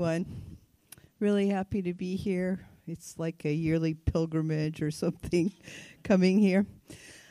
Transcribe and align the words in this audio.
everyone. 0.00 0.56
Really 1.18 1.50
happy 1.50 1.82
to 1.82 1.92
be 1.92 2.16
here. 2.16 2.66
It's 2.86 3.18
like 3.18 3.44
a 3.44 3.52
yearly 3.52 3.92
pilgrimage 3.92 4.80
or 4.80 4.90
something 4.90 5.52
coming 6.04 6.38
here. 6.38 6.64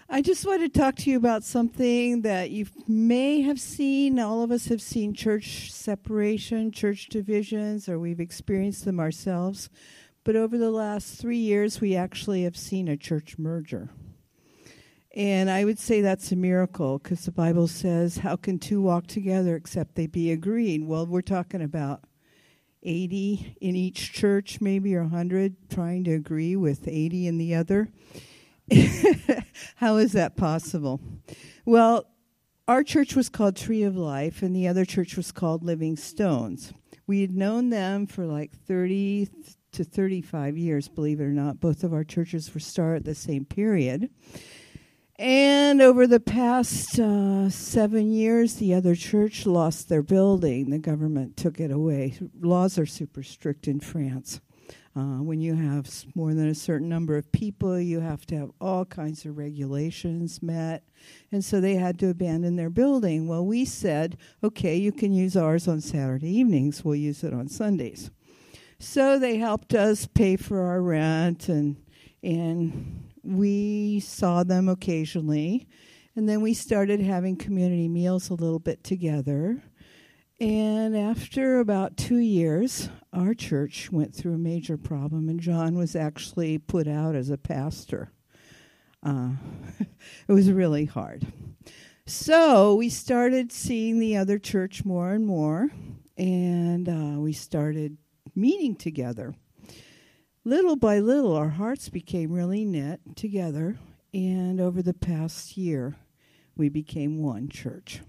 I 0.07 0.22
just 0.22 0.45
want 0.45 0.61
to 0.61 0.69
talk 0.69 0.95
to 0.97 1.09
you 1.09 1.17
about 1.17 1.43
something 1.43 2.21
that 2.21 2.51
you 2.51 2.67
may 2.87 3.42
have 3.42 3.59
seen. 3.59 4.19
All 4.19 4.43
of 4.43 4.51
us 4.51 4.67
have 4.67 4.83
seen 4.83 5.16
church 5.16 5.71
separation, 5.71 6.71
church 6.71 7.08
divisions, 7.09 7.90
or 7.90 7.97
we've 7.97 8.19
experienced 8.19 8.86
them 8.86 8.99
ourselves. 8.99 9.71
But 10.23 10.36
over 10.36 10.55
the 10.55 10.70
last 10.70 11.20
three 11.20 11.38
years, 11.38 11.81
we 11.81 11.95
actually 11.95 12.43
have 12.43 12.55
seen 12.55 12.88
a 12.88 12.97
church 12.97 13.39
merger. 13.39 13.89
And 15.15 15.49
I 15.49 15.65
would 15.65 15.79
say 15.79 16.01
that's 16.01 16.31
a 16.31 16.36
miracle 16.36 16.99
because 16.99 17.25
the 17.25 17.31
Bible 17.31 17.67
says, 17.67 18.20
How 18.20 18.36
can 18.36 18.59
two 18.59 18.79
walk 18.79 19.07
together 19.07 19.55
except 19.55 19.95
they 19.95 20.05
be 20.05 20.31
agreed? 20.31 20.86
Well, 20.86 21.07
we're 21.07 21.23
talking 21.23 21.63
about 21.63 22.04
80 22.84 23.57
in 23.61 23.75
each 23.75 24.14
church, 24.14 24.61
maybe, 24.61 24.96
or 24.96 25.01
100 25.01 25.70
trying 25.70 26.04
to 26.06 26.14
agree 26.14 26.56
with 26.56 26.87
80 26.87 27.28
in 27.28 27.37
the 27.37 27.56
other. 27.56 27.89
How 29.75 29.97
is 29.97 30.14
that 30.14 30.37
possible? 30.37 31.01
Well, 31.65 32.06
our 32.68 32.84
church 32.84 33.16
was 33.16 33.30
called 33.30 33.56
Tree 33.56 33.84
of 33.84 33.98
Life, 33.98 34.42
and 34.42 34.56
the 34.56 34.68
other 34.68 34.86
church 34.86 35.18
was 35.18 35.32
called 35.32 35.64
Living 35.64 35.98
Stones. 35.98 36.73
We 37.08 37.22
had 37.22 37.32
known 37.32 37.72
them 37.72 38.06
for 38.06 38.26
like 38.26 38.52
30 38.52 39.28
to 39.72 39.84
35 39.84 40.58
years, 40.58 40.88
believe 40.88 41.20
it 41.20 41.23
or 41.23 41.30
not. 41.30 41.59
Both 41.59 41.84
of 41.84 41.94
our 41.94 42.04
churches 42.04 42.54
were 42.54 42.59
started 42.59 42.98
at 42.98 43.06
the 43.06 43.16
same 43.16 43.46
period. 43.46 44.09
And 45.20 45.82
over 45.82 46.08
the 46.08 46.22
past 46.22 46.98
uh, 46.98 47.50
seven 47.50 48.09
years, 48.09 48.55
the 48.55 48.73
other 48.73 48.96
church 48.96 49.45
lost 49.45 49.90
their 49.90 50.02
building. 50.02 50.70
The 50.70 50.80
government 50.80 51.36
took 51.36 51.59
it 51.59 51.72
away. 51.72 52.18
Laws 52.40 52.80
are 52.80 52.86
super 52.86 53.22
strict 53.22 53.68
in 53.68 53.82
France. 53.82 54.40
Uh, 54.95 55.18
when 55.18 55.42
you 55.42 55.55
have 55.55 55.90
more 56.16 56.34
than 56.34 56.47
a 56.47 56.56
certain 56.56 56.88
number 56.88 57.17
of 57.17 57.30
people, 57.34 57.78
you 57.78 58.00
have 58.00 58.25
to 58.28 58.38
have 58.38 58.52
all 58.62 58.86
kinds 58.86 59.25
of 59.25 59.38
regulations 59.38 60.42
met. 60.42 60.86
And 61.34 61.44
so 61.44 61.59
they 61.59 61.75
had 61.75 62.00
to 62.00 62.09
abandon 62.09 62.56
their 62.56 62.70
building. 62.70 63.28
Well, 63.28 63.45
we 63.45 63.66
said, 63.66 64.16
okay, 64.42 64.78
you 64.78 64.94
can 64.94 65.12
use 65.12 65.36
ours 65.36 65.67
on 65.67 65.81
Saturday 65.81 66.30
evenings, 66.30 66.86
we'll 66.86 66.95
use 66.95 67.25
it 67.25 67.34
on 67.34 67.50
Sundays. 67.50 68.09
So 68.80 69.20
they 69.20 69.36
helped 69.36 69.73
us 69.73 70.08
pay 70.08 70.38
for 70.38 70.62
our 70.62 70.81
rent 70.81 71.50
and 71.50 71.75
and 72.22 73.09
we 73.30 73.99
saw 73.99 74.44
them 74.44 74.67
occasionally. 74.67 75.67
And 76.16 76.27
then 76.27 76.41
we 76.41 76.53
started 76.53 76.99
having 76.99 77.35
community 77.35 77.88
meals 77.88 78.30
a 78.30 78.33
little 78.33 78.59
bit 78.59 78.83
together. 78.83 79.63
And 80.39 80.97
after 80.97 81.59
about 81.59 81.97
two 81.97 82.17
years, 82.17 82.89
our 83.13 83.33
church 83.33 83.91
went 83.91 84.16
through 84.16 84.33
a 84.33 84.39
major 84.39 84.77
problem, 84.77 85.30
and 85.30 85.39
John 85.39 85.77
was 85.77 85.95
actually 85.95 86.57
put 86.57 86.88
out 86.88 87.16
as 87.16 87.30
a 87.30 87.38
pastor. 87.38 88.11
Uh, 89.03 89.31
it 90.27 90.31
was 90.31 90.52
really 90.52 90.85
hard. 90.85 91.27
So 92.05 92.75
we 92.75 92.89
started 92.89 93.52
seeing 93.52 94.00
the 94.00 94.17
other 94.17 94.39
church 94.39 94.85
more 94.85 95.11
and 95.11 95.25
more, 95.25 95.69
and 96.17 96.89
uh, 96.89 97.19
we 97.19 97.33
started 97.33 97.97
meeting 98.33 98.75
together 98.75 99.35
little 100.50 100.75
by 100.75 100.97
little, 100.97 101.36
our 101.36 101.50
hearts 101.50 101.89
became 101.89 102.31
really 102.31 102.66
knit 102.66 103.00
together, 103.16 103.78
and 104.16 104.59
over 104.59 104.81
the 104.81 104.95
past 104.95 105.56
year, 105.56 105.95
we 106.58 106.69
became 106.69 107.22
one 107.22 107.50
church. 107.50 108.02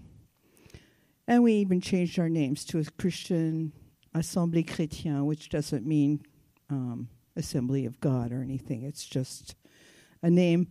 And 1.27 1.43
we 1.43 1.53
even 1.53 1.81
changed 1.81 2.17
our 2.17 2.29
names 2.29 2.65
to 2.65 2.79
a 2.79 2.83
Christian 2.99 3.73
Assemblée 4.15 4.65
Chrétien, 4.65 5.25
which 5.25 5.49
doesn't 5.49 5.85
mean 5.85 6.23
um, 6.71 7.09
Assembly 7.35 7.85
of 7.85 7.99
God 7.99 8.31
or 8.31 8.41
anything. 8.41 8.81
It's 8.81 9.05
just 9.05 9.55
a 10.23 10.29
name. 10.31 10.67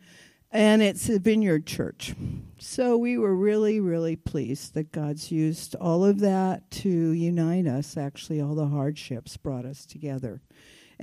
And 0.51 0.83
it's 0.83 1.09
a 1.09 1.21
vineyard 1.21 1.69
church. 1.69 2.17
So 2.59 2.97
we 2.97 3.17
were 3.17 3.37
really, 3.37 3.79
really 3.79 4.17
pleased 4.17 4.75
that 4.75 4.91
God's 4.91 5.31
used 5.31 5.77
all 5.77 6.05
of 6.05 6.19
that 6.19 6.69
to 6.73 6.91
unite 6.91 7.69
us. 7.69 7.97
Actually, 7.97 8.41
all 8.41 8.57
the 8.57 8.67
hardships 8.67 9.37
brought 9.37 9.65
us 9.65 9.87
together. 9.87 10.43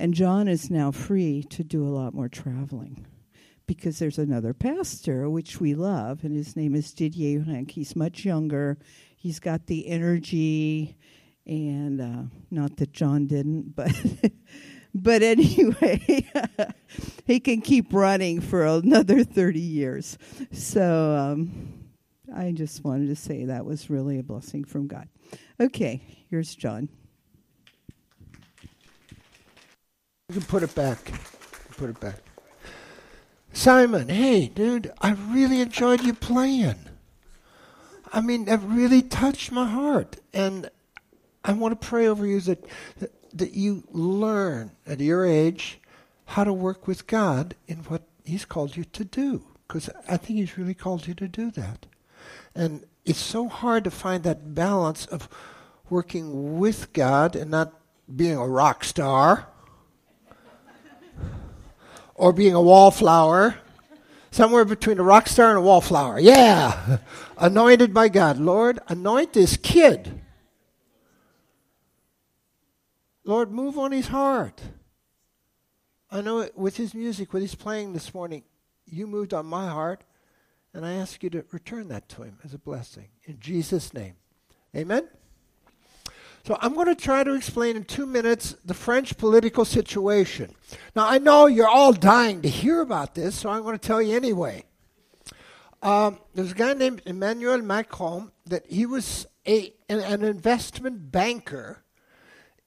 And 0.00 0.14
John 0.14 0.46
is 0.46 0.70
now 0.70 0.92
free 0.92 1.42
to 1.50 1.64
do 1.64 1.84
a 1.84 1.90
lot 1.90 2.14
more 2.14 2.28
traveling 2.28 3.04
because 3.66 3.98
there's 3.98 4.16
another 4.16 4.54
pastor, 4.54 5.28
which 5.28 5.60
we 5.60 5.74
love, 5.74 6.22
and 6.22 6.36
his 6.36 6.54
name 6.54 6.76
is 6.76 6.92
Didier 6.92 7.40
Rank. 7.40 7.72
He's 7.72 7.96
much 7.96 8.24
younger. 8.24 8.78
He's 9.16 9.40
got 9.40 9.66
the 9.66 9.88
energy, 9.88 10.96
and 11.44 12.00
uh, 12.00 12.22
not 12.48 12.76
that 12.76 12.92
John 12.92 13.26
didn't, 13.26 13.74
but. 13.76 13.92
but 14.94 15.22
anyway, 15.22 16.30
he 17.26 17.40
can 17.40 17.60
keep 17.60 17.92
running 17.92 18.40
for 18.40 18.64
another 18.64 19.24
30 19.24 19.60
years. 19.60 20.16
So 20.52 21.16
um, 21.16 21.90
I 22.34 22.52
just 22.52 22.84
wanted 22.84 23.08
to 23.08 23.16
say 23.16 23.44
that 23.46 23.64
was 23.64 23.90
really 23.90 24.20
a 24.20 24.22
blessing 24.22 24.62
from 24.62 24.86
God. 24.86 25.08
Okay, 25.60 26.00
here's 26.30 26.54
John. 26.54 26.88
You 30.30 30.34
can 30.34 30.46
put 30.46 30.62
it 30.62 30.74
back. 30.74 31.10
Put 31.78 31.88
it 31.88 32.00
back. 32.00 32.16
Simon, 33.54 34.10
hey, 34.10 34.48
dude, 34.48 34.92
I 35.00 35.12
really 35.12 35.62
enjoyed 35.62 36.02
you 36.02 36.12
playing. 36.12 36.76
I 38.12 38.20
mean, 38.20 38.44
that 38.44 38.60
really 38.62 39.00
touched 39.00 39.50
my 39.50 39.66
heart. 39.66 40.16
And 40.34 40.68
I 41.42 41.52
want 41.54 41.80
to 41.80 41.88
pray 41.88 42.06
over 42.06 42.26
you 42.26 42.40
that, 42.40 42.62
that, 43.32 43.54
you 43.54 43.84
learn 43.90 44.72
at 44.86 45.00
your 45.00 45.24
age 45.24 45.80
how 46.26 46.44
to 46.44 46.52
work 46.52 46.86
with 46.86 47.06
God 47.06 47.54
in 47.66 47.78
what 47.84 48.02
He's 48.22 48.44
called 48.44 48.76
you 48.76 48.84
to 48.84 49.06
do. 49.06 49.44
Because 49.66 49.88
I 50.06 50.18
think 50.18 50.40
He's 50.40 50.58
really 50.58 50.74
called 50.74 51.06
you 51.06 51.14
to 51.14 51.26
do 51.26 51.50
that. 51.52 51.86
And 52.54 52.84
it's 53.06 53.18
so 53.18 53.48
hard 53.48 53.82
to 53.84 53.90
find 53.90 54.24
that 54.24 54.54
balance 54.54 55.06
of 55.06 55.26
working 55.88 56.58
with 56.58 56.92
God 56.92 57.34
and 57.34 57.50
not 57.50 57.72
being 58.14 58.36
a 58.36 58.46
rock 58.46 58.84
star 58.84 59.48
or 62.18 62.32
being 62.32 62.54
a 62.54 62.60
wallflower. 62.60 63.56
Somewhere 64.30 64.66
between 64.66 64.98
a 64.98 65.02
rock 65.02 65.26
star 65.26 65.48
and 65.48 65.58
a 65.58 65.62
wallflower. 65.62 66.18
Yeah. 66.18 66.98
Anointed 67.38 67.94
by 67.94 68.08
God. 68.10 68.38
Lord, 68.38 68.78
anoint 68.88 69.32
this 69.32 69.56
kid. 69.56 70.20
Lord, 73.24 73.50
move 73.50 73.78
on 73.78 73.92
his 73.92 74.08
heart. 74.08 74.60
I 76.10 76.20
know 76.20 76.40
it, 76.40 76.56
with 76.56 76.76
his 76.76 76.94
music, 76.94 77.32
what 77.32 77.42
he's 77.42 77.54
playing 77.54 77.92
this 77.92 78.12
morning, 78.12 78.42
you 78.86 79.06
moved 79.06 79.34
on 79.34 79.46
my 79.46 79.68
heart, 79.68 80.04
and 80.72 80.84
I 80.84 80.94
ask 80.94 81.22
you 81.22 81.30
to 81.30 81.44
return 81.50 81.88
that 81.88 82.08
to 82.10 82.22
him 82.22 82.38
as 82.44 82.54
a 82.54 82.58
blessing. 82.58 83.08
In 83.24 83.38
Jesus' 83.38 83.92
name. 83.92 84.16
Amen. 84.74 85.08
So 86.48 86.56
I'm 86.62 86.72
going 86.72 86.86
to 86.86 86.94
try 86.94 87.24
to 87.24 87.34
explain 87.34 87.76
in 87.76 87.84
two 87.84 88.06
minutes 88.06 88.56
the 88.64 88.72
French 88.72 89.18
political 89.18 89.66
situation. 89.66 90.54
Now, 90.96 91.06
I 91.06 91.18
know 91.18 91.44
you're 91.44 91.68
all 91.68 91.92
dying 91.92 92.40
to 92.40 92.48
hear 92.48 92.80
about 92.80 93.14
this, 93.14 93.38
so 93.38 93.50
I'm 93.50 93.64
going 93.64 93.78
to 93.78 93.86
tell 93.86 94.00
you 94.00 94.16
anyway. 94.16 94.64
Um, 95.82 96.18
there's 96.34 96.52
a 96.52 96.54
guy 96.54 96.72
named 96.72 97.02
Emmanuel 97.04 97.60
Macron 97.60 98.32
that 98.46 98.64
he 98.66 98.86
was 98.86 99.26
a, 99.46 99.74
an, 99.90 100.00
an 100.00 100.24
investment 100.24 101.12
banker 101.12 101.84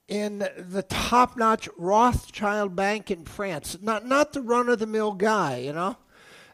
in 0.06 0.46
the 0.56 0.84
top-notch 0.88 1.68
Rothschild 1.76 2.76
Bank 2.76 3.10
in 3.10 3.24
France. 3.24 3.78
Not 3.82 4.06
not 4.06 4.32
the 4.32 4.42
run-of-the-mill 4.42 5.14
guy, 5.14 5.56
you 5.56 5.72
know. 5.72 5.96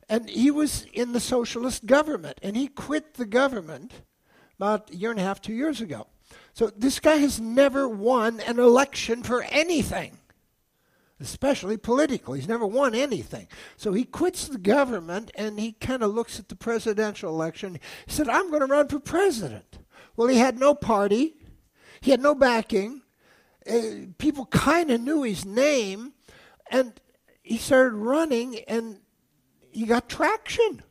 And 0.09 0.31
he 0.31 0.51
was 0.51 0.87
in 0.95 1.13
the 1.13 1.21
socialist 1.21 1.85
government, 1.85 2.39
and 2.43 2.57
he 2.57 2.69
quit 2.69 3.15
the 3.17 3.27
government 3.27 3.93
about 4.57 4.91
a 4.91 4.97
year 4.97 5.11
and 5.11 5.21
a 5.21 5.23
half, 5.25 5.43
two 5.43 5.53
years 5.53 5.83
ago. 5.83 6.07
So 6.59 6.73
this 6.77 6.99
guy 6.99 7.19
has 7.19 7.41
never 7.41 7.89
won 7.89 8.41
an 8.41 8.59
election 8.59 9.23
for 9.23 9.45
anything, 9.45 10.19
especially 11.21 11.77
political. 11.77 12.35
He's 12.35 12.49
never 12.49 12.67
won 12.67 12.97
anything. 12.97 13.47
So 13.77 13.93
he 13.93 14.03
quits 14.03 14.49
the 14.49 14.59
government 14.59 15.31
and 15.37 15.61
he 15.61 15.71
kind 15.71 16.03
of 16.03 16.13
looks 16.13 16.41
at 16.41 16.49
the 16.49 16.57
presidential 16.57 17.31
election. 17.31 17.79
He 18.07 18.13
said, 18.13 18.29
I'm 18.29 18.51
going 18.51 18.63
to 18.63 18.67
run 18.67 18.89
for 18.89 18.99
president. 18.99 19.79
Well, 20.17 20.27
he 20.27 20.39
had 20.39 20.59
no 20.59 20.75
party, 20.75 21.37
he 22.01 22.11
had 22.11 22.21
no 22.21 22.35
backing. 22.35 23.03
Uh, 23.65 24.09
people 24.19 24.47
kind 24.47 24.91
of 24.91 25.01
knew 25.01 25.23
his 25.23 25.47
name, 25.47 26.13
and 26.73 27.01
he 27.41 27.57
started 27.57 27.95
running 27.95 28.59
and 28.67 28.99
he 29.71 29.87
got 29.87 30.09
traction. 30.09 30.83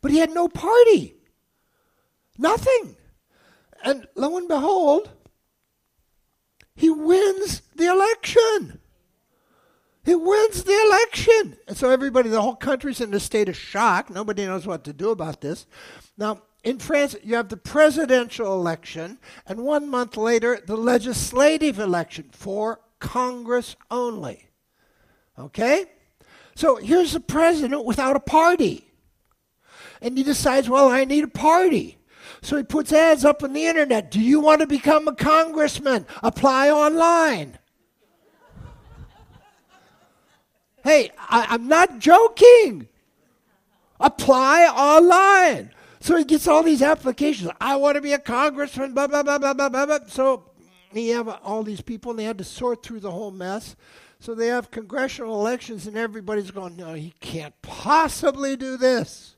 But 0.00 0.10
he 0.10 0.18
had 0.18 0.34
no 0.34 0.48
party, 0.48 1.14
nothing. 2.36 2.96
And 3.84 4.06
lo 4.14 4.36
and 4.36 4.48
behold, 4.48 5.10
he 6.74 6.90
wins 6.90 7.62
the 7.74 7.86
election. 7.86 8.80
He 10.04 10.14
wins 10.14 10.62
the 10.62 10.80
election. 10.86 11.56
And 11.66 11.76
so 11.76 11.90
everybody, 11.90 12.28
the 12.28 12.40
whole 12.40 12.54
country's 12.54 13.00
in 13.00 13.12
a 13.12 13.20
state 13.20 13.48
of 13.48 13.56
shock. 13.56 14.08
Nobody 14.08 14.46
knows 14.46 14.66
what 14.66 14.84
to 14.84 14.92
do 14.92 15.10
about 15.10 15.40
this. 15.40 15.66
Now, 16.16 16.42
in 16.62 16.78
France, 16.78 17.16
you 17.22 17.36
have 17.36 17.48
the 17.48 17.56
presidential 17.56 18.52
election, 18.52 19.18
and 19.46 19.60
one 19.60 19.88
month 19.88 20.16
later, 20.16 20.60
the 20.64 20.76
legislative 20.76 21.78
election 21.78 22.30
for 22.32 22.80
Congress 22.98 23.76
only. 23.90 24.48
Okay? 25.38 25.86
So 26.56 26.76
here's 26.76 27.12
the 27.12 27.20
president 27.20 27.84
without 27.84 28.16
a 28.16 28.20
party. 28.20 28.86
And 30.00 30.16
he 30.16 30.24
decides, 30.24 30.68
well, 30.68 30.88
I 30.88 31.04
need 31.04 31.24
a 31.24 31.28
party. 31.28 31.98
So 32.46 32.56
he 32.56 32.62
puts 32.62 32.92
ads 32.92 33.24
up 33.24 33.42
on 33.42 33.54
the 33.54 33.66
internet. 33.66 34.08
Do 34.08 34.20
you 34.20 34.38
want 34.38 34.60
to 34.60 34.68
become 34.68 35.08
a 35.08 35.16
congressman? 35.16 36.06
Apply 36.22 36.70
online. 36.70 37.58
hey, 40.84 41.10
I, 41.18 41.56
am 41.56 41.66
not 41.66 41.98
joking. 41.98 42.86
Apply 43.98 44.62
online. 44.66 45.72
So 45.98 46.16
he 46.16 46.22
gets 46.22 46.46
all 46.46 46.62
these 46.62 46.82
applications. 46.82 47.50
I 47.60 47.74
want 47.74 47.96
to 47.96 48.00
be 48.00 48.12
a 48.12 48.18
congressman, 48.20 48.94
blah, 48.94 49.08
blah, 49.08 49.24
blah, 49.24 49.38
blah, 49.38 49.52
blah, 49.52 49.68
blah. 49.68 49.98
So 50.06 50.44
he 50.92 51.08
have 51.08 51.26
all 51.42 51.64
these 51.64 51.80
people, 51.80 52.12
and 52.12 52.20
they 52.20 52.24
had 52.24 52.38
to 52.38 52.44
sort 52.44 52.80
through 52.84 53.00
the 53.00 53.10
whole 53.10 53.32
mess. 53.32 53.74
So 54.20 54.36
they 54.36 54.46
have 54.46 54.70
congressional 54.70 55.34
elections, 55.40 55.88
and 55.88 55.96
everybody's 55.96 56.52
going, 56.52 56.76
no, 56.76 56.94
he 56.94 57.12
can't 57.18 57.60
possibly 57.62 58.54
do 58.54 58.76
this. 58.76 59.35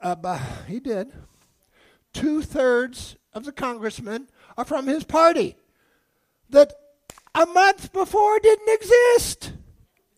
Uh, 0.00 0.14
but 0.14 0.40
he 0.66 0.80
did. 0.80 1.12
Two 2.12 2.42
thirds 2.42 3.16
of 3.32 3.44
the 3.44 3.52
congressmen 3.52 4.28
are 4.56 4.64
from 4.64 4.86
his 4.86 5.04
party 5.04 5.56
that 6.50 6.72
a 7.34 7.46
month 7.46 7.92
before 7.92 8.38
didn't 8.38 8.68
exist 8.68 9.52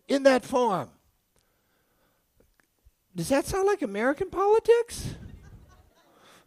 in 0.07 0.23
that 0.23 0.45
form. 0.45 0.89
Does 3.15 3.29
that 3.29 3.45
sound 3.45 3.67
like 3.67 3.81
American 3.81 4.29
politics? 4.29 5.15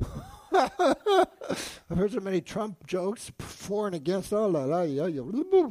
I've 0.54 1.98
heard 1.98 2.12
so 2.12 2.20
many 2.20 2.40
Trump 2.40 2.86
jokes 2.86 3.30
for 3.38 3.86
and 3.86 3.96
against. 3.96 4.32
Yeah, 4.32 4.46
yeah. 4.86 5.68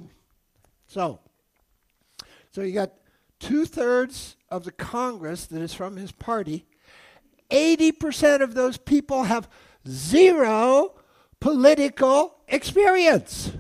So, 0.88 1.20
so 2.52 2.62
you 2.62 2.74
got 2.74 2.94
two 3.40 3.66
thirds 3.66 4.36
of 4.50 4.64
the 4.64 4.72
Congress 4.72 5.46
that 5.48 5.62
is 5.62 5.74
from 5.74 5.98
his 5.98 6.12
party. 6.12 6.66
80% 7.52 8.42
of 8.42 8.54
those 8.54 8.78
people 8.78 9.24
have 9.24 9.50
zero 9.88 10.96
political 11.40 12.36
experience. 12.48 13.52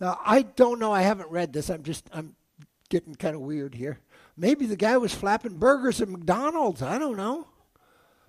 Now, 0.00 0.18
I 0.24 0.42
don't 0.42 0.78
know. 0.78 0.92
I 0.92 1.02
haven't 1.02 1.30
read 1.30 1.52
this. 1.52 1.70
I'm 1.70 1.82
just, 1.82 2.08
I'm 2.12 2.34
getting 2.88 3.14
kind 3.14 3.34
of 3.34 3.42
weird 3.42 3.74
here. 3.74 3.98
Maybe 4.36 4.66
the 4.66 4.76
guy 4.76 4.96
was 4.96 5.14
flapping 5.14 5.58
burgers 5.58 6.00
at 6.00 6.08
McDonald's. 6.08 6.82
I 6.82 6.98
don't 6.98 7.16
know 7.16 7.46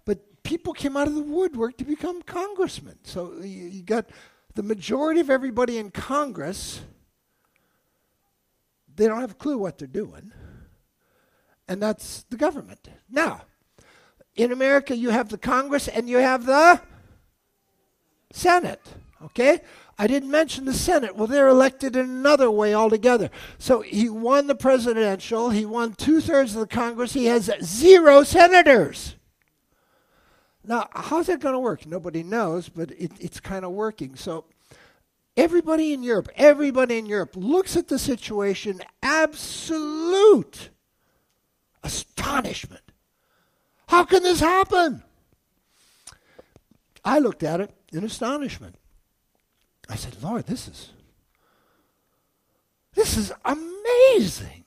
But 0.06 0.44
people 0.44 0.74
came 0.74 0.98
out 0.98 1.08
of 1.08 1.16
the 1.16 1.22
woodwork 1.22 1.78
to 1.78 1.86
become 1.86 2.22
congressmen. 2.22 3.00
So 3.04 3.34
you, 3.42 3.68
you 3.68 3.82
got 3.84 4.10
the 4.56 4.64
majority 4.64 5.20
of 5.20 5.30
everybody 5.30 5.78
in 5.78 5.90
Congress, 5.90 6.82
they 8.96 9.08
don't 9.08 9.22
have 9.22 9.32
a 9.32 9.36
clue 9.36 9.58
what 9.58 9.78
they're 9.78 9.88
doing. 9.88 10.32
And 11.68 11.82
that's 11.82 12.24
the 12.30 12.38
government. 12.38 12.90
Now, 13.10 13.44
in 14.36 14.52
America, 14.52 14.96
you 14.96 15.10
have 15.10 15.30
the 15.30 15.38
Congress 15.38 15.88
and 15.88 16.10
you 16.10 16.18
have 16.18 16.46
the 16.46 16.82
Senate. 18.32 18.82
Okay? 19.24 19.62
I 19.98 20.08
didn't 20.08 20.32
mention 20.32 20.66
the 20.66 20.74
Senate. 20.74 21.16
Well, 21.16 21.28
they're 21.28 21.48
elected 21.48 21.96
in 21.96 22.10
another 22.10 22.50
way 22.50 22.74
altogether. 22.74 23.30
So 23.60 23.82
he 23.82 24.10
won 24.10 24.48
the 24.48 24.56
presidential, 24.56 25.52
he 25.52 25.66
won 25.66 25.94
two 25.94 26.20
thirds 26.20 26.56
of 26.56 26.62
the 26.62 26.68
Congress, 26.68 27.14
he 27.14 27.26
has 27.26 27.52
zero 27.62 28.24
senators. 28.24 29.16
Now, 30.66 30.88
how's 30.94 31.28
that 31.28 31.42
going 31.42 31.54
to 31.54 31.60
work? 31.60 31.86
Nobody 31.86 32.24
knows, 32.24 32.70
but 32.70 32.92
it, 32.92 33.12
it's 33.20 33.40
kind 33.40 33.66
of 33.66 33.72
working. 33.72 34.16
So, 34.16 34.46
everybody 35.36 35.94
in 35.94 36.04
Europe, 36.04 36.30
everybody 36.36 36.98
in 36.98 37.06
Europe 37.06 37.36
looks 37.36 37.76
at 37.76 37.90
the 37.90 38.00
situation 38.00 38.82
absolute 39.02 40.70
astonishment. 41.84 42.83
How 43.88 44.04
can 44.04 44.24
this 44.24 44.40
happen? 44.40 45.04
I 47.06 47.20
looked 47.20 47.44
at 47.44 47.62
it 47.62 47.72
in 47.92 48.04
astonishment. 48.04 48.76
I 49.90 49.96
said, 49.96 50.16
Lord, 50.22 50.46
this 50.46 50.68
is 50.68 50.92
this 52.94 53.18
is 53.18 53.32
amazing. 53.44 54.66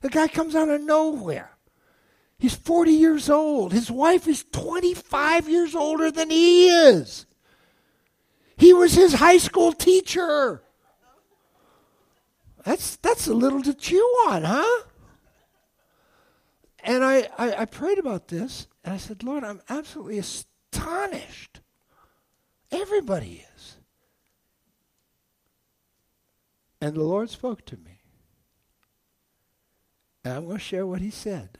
The 0.00 0.08
guy 0.08 0.28
comes 0.28 0.54
out 0.54 0.68
of 0.68 0.80
nowhere. 0.80 1.50
He's 2.38 2.54
40 2.54 2.92
years 2.92 3.28
old. 3.28 3.72
His 3.72 3.90
wife 3.90 4.28
is 4.28 4.44
25 4.52 5.48
years 5.48 5.74
older 5.74 6.10
than 6.10 6.30
he 6.30 6.68
is. 6.68 7.26
He 8.56 8.72
was 8.72 8.94
his 8.94 9.14
high 9.14 9.38
school 9.38 9.72
teacher. 9.72 10.62
That's, 12.64 12.96
that's 12.96 13.26
a 13.26 13.34
little 13.34 13.62
to 13.62 13.74
chew 13.74 14.02
on, 14.28 14.42
huh? 14.44 14.82
And 16.88 17.04
I, 17.04 17.28
I, 17.36 17.54
I 17.54 17.64
prayed 17.66 17.98
about 17.98 18.28
this, 18.28 18.66
and 18.82 18.94
I 18.94 18.96
said, 18.96 19.22
Lord, 19.22 19.44
I'm 19.44 19.60
absolutely 19.68 20.18
astonished. 20.18 21.60
Everybody 22.72 23.44
is. 23.54 23.76
And 26.80 26.96
the 26.96 27.02
Lord 27.02 27.28
spoke 27.28 27.66
to 27.66 27.76
me. 27.76 28.00
And 30.24 30.32
I'm 30.32 30.44
going 30.46 30.56
to 30.56 30.62
share 30.64 30.86
what 30.86 31.02
he 31.02 31.10
said 31.10 31.58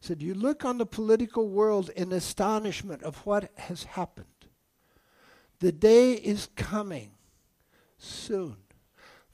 He 0.00 0.06
said, 0.06 0.22
You 0.22 0.32
look 0.32 0.64
on 0.64 0.78
the 0.78 0.86
political 0.86 1.46
world 1.50 1.90
in 1.94 2.10
astonishment 2.10 3.02
of 3.02 3.26
what 3.26 3.50
has 3.58 3.82
happened. 3.82 4.26
The 5.58 5.72
day 5.72 6.14
is 6.14 6.48
coming 6.56 7.10
soon. 7.98 8.56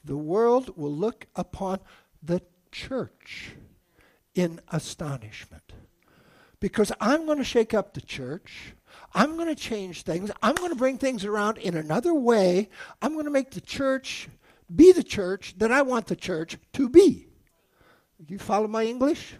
The 0.03 0.17
world 0.17 0.75
will 0.75 0.93
look 0.93 1.27
upon 1.33 1.79
the 2.21 2.41
church 2.73 3.55
in 4.35 4.59
astonishment. 4.71 5.73
Because 6.59 6.91
I'm 6.99 7.25
going 7.25 7.37
to 7.37 7.43
shake 7.43 7.73
up 7.73 7.93
the 7.93 8.01
church. 8.01 8.73
I'm 9.13 9.35
going 9.35 9.47
to 9.47 9.55
change 9.55 10.03
things. 10.03 10.31
I'm 10.41 10.55
going 10.55 10.69
to 10.69 10.75
bring 10.75 10.97
things 10.97 11.25
around 11.25 11.57
in 11.57 11.75
another 11.75 12.13
way. 12.13 12.69
I'm 13.01 13.13
going 13.13 13.25
to 13.25 13.31
make 13.31 13.51
the 13.51 13.61
church 13.61 14.29
be 14.73 14.91
the 14.91 15.03
church 15.03 15.55
that 15.57 15.71
I 15.71 15.81
want 15.81 16.07
the 16.07 16.15
church 16.15 16.57
to 16.73 16.89
be. 16.89 17.27
You 18.27 18.39
follow 18.39 18.67
my 18.67 18.83
English? 18.83 19.35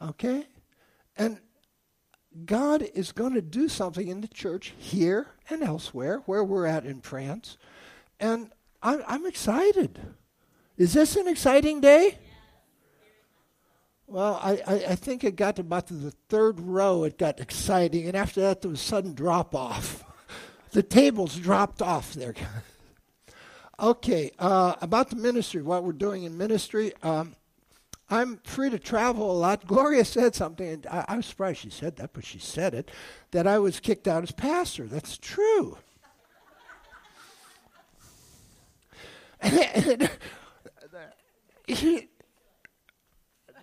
Okay? 0.00 0.46
And 1.16 1.40
God 2.44 2.82
is 2.94 3.12
going 3.12 3.34
to 3.34 3.42
do 3.42 3.68
something 3.68 4.08
in 4.08 4.20
the 4.20 4.28
church 4.28 4.74
here 4.76 5.28
and 5.48 5.62
elsewhere, 5.62 6.22
where 6.26 6.44
we're 6.44 6.66
at 6.66 6.84
in 6.84 7.00
France. 7.00 7.56
And 8.20 8.50
I'm, 8.82 9.02
I'm 9.06 9.26
excited. 9.26 9.98
Is 10.76 10.92
this 10.92 11.16
an 11.16 11.28
exciting 11.28 11.80
day? 11.80 12.18
Well, 14.08 14.38
I, 14.40 14.62
I, 14.66 14.74
I, 14.90 14.94
think 14.94 15.24
it 15.24 15.34
got 15.34 15.56
to 15.56 15.62
about 15.62 15.88
the 15.88 16.12
third 16.28 16.60
row, 16.60 17.02
it 17.02 17.18
got 17.18 17.40
exciting, 17.40 18.06
and 18.06 18.16
after 18.16 18.40
that, 18.40 18.62
there 18.62 18.70
was 18.70 18.80
a 18.80 18.84
sudden 18.84 19.14
drop 19.14 19.52
off. 19.52 20.04
the 20.70 20.82
tables 20.84 21.34
dropped 21.36 21.82
off 21.82 22.14
there. 22.14 22.34
okay, 23.80 24.30
uh, 24.38 24.74
about 24.80 25.10
the 25.10 25.16
ministry, 25.16 25.60
what 25.60 25.82
we're 25.82 25.92
doing 25.92 26.22
in 26.22 26.38
ministry. 26.38 26.92
Um, 27.02 27.34
I'm 28.08 28.38
free 28.44 28.70
to 28.70 28.78
travel 28.78 29.28
a 29.28 29.36
lot. 29.36 29.66
Gloria 29.66 30.04
said 30.04 30.36
something, 30.36 30.68
and 30.68 30.86
I, 30.86 31.04
I 31.08 31.16
was 31.16 31.26
surprised 31.26 31.58
she 31.58 31.70
said 31.70 31.96
that, 31.96 32.12
but 32.12 32.24
she 32.24 32.38
said 32.38 32.74
it, 32.74 32.92
that 33.32 33.48
I 33.48 33.58
was 33.58 33.80
kicked 33.80 34.06
out 34.06 34.22
as 34.22 34.30
pastor. 34.30 34.86
That's 34.86 35.18
true. 35.18 35.78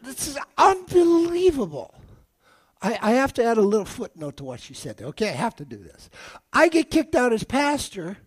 This 0.03 0.27
is 0.27 0.37
unbelievable. 0.57 1.93
I, 2.81 2.99
I, 3.01 3.11
have 3.13 3.33
to 3.33 3.43
add 3.43 3.57
a 3.57 3.61
little 3.61 3.85
footnote 3.85 4.37
to 4.37 4.43
what 4.43 4.59
she 4.59 4.73
said. 4.73 4.97
there. 4.97 5.07
Okay, 5.07 5.29
I 5.29 5.33
have 5.33 5.55
to 5.55 5.65
do 5.65 5.77
this. 5.77 6.09
I 6.51 6.67
get 6.67 6.91
kicked 6.91 7.15
out 7.15 7.31
as 7.31 7.43
pastor, 7.43 8.17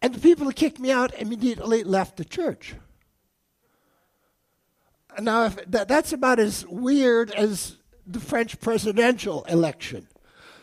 and 0.00 0.14
the 0.14 0.20
people 0.20 0.46
who 0.46 0.52
kicked 0.52 0.78
me 0.78 0.90
out 0.90 1.12
immediately 1.14 1.84
left 1.84 2.16
the 2.16 2.24
church 2.24 2.74
now 5.20 5.48
that, 5.48 5.88
that's 5.88 6.12
about 6.12 6.38
as 6.38 6.66
weird 6.66 7.30
as 7.32 7.76
the 8.06 8.20
French 8.20 8.60
presidential 8.60 9.44
election. 9.44 10.08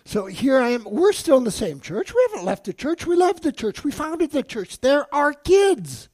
So 0.05 0.27
here 0.27 0.59
I 0.59 0.69
am. 0.69 0.83
We're 0.83 1.13
still 1.13 1.37
in 1.37 1.43
the 1.43 1.51
same 1.51 1.79
church. 1.79 2.13
We 2.13 2.27
haven't 2.29 2.45
left 2.45 2.65
the 2.65 2.73
church. 2.73 3.05
We 3.05 3.15
love 3.15 3.41
the 3.41 3.51
church. 3.51 3.83
We 3.83 3.91
founded 3.91 4.31
the 4.31 4.43
church. 4.43 4.79
They're 4.79 5.13
our 5.13 5.33
kids. 5.33 6.09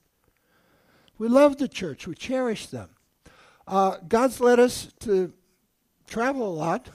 We 1.17 1.27
love 1.27 1.57
the 1.57 1.67
church. 1.67 2.07
We 2.07 2.15
cherish 2.15 2.67
them. 2.67 2.89
Uh, 3.71 3.95
God's 4.05 4.41
led 4.41 4.59
us 4.59 4.89
to 4.99 5.31
travel 6.05 6.45
a 6.45 6.53
lot. 6.53 6.89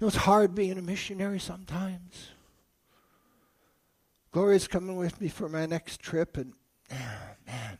It 0.00 0.04
was 0.04 0.16
hard 0.16 0.54
being 0.54 0.78
a 0.78 0.82
missionary 0.82 1.38
sometimes. 1.38 2.30
Gloria's 4.32 4.66
coming 4.66 4.96
with 4.96 5.20
me 5.20 5.28
for 5.28 5.50
my 5.50 5.66
next 5.66 6.00
trip, 6.00 6.38
and 6.38 6.54
man, 6.90 7.78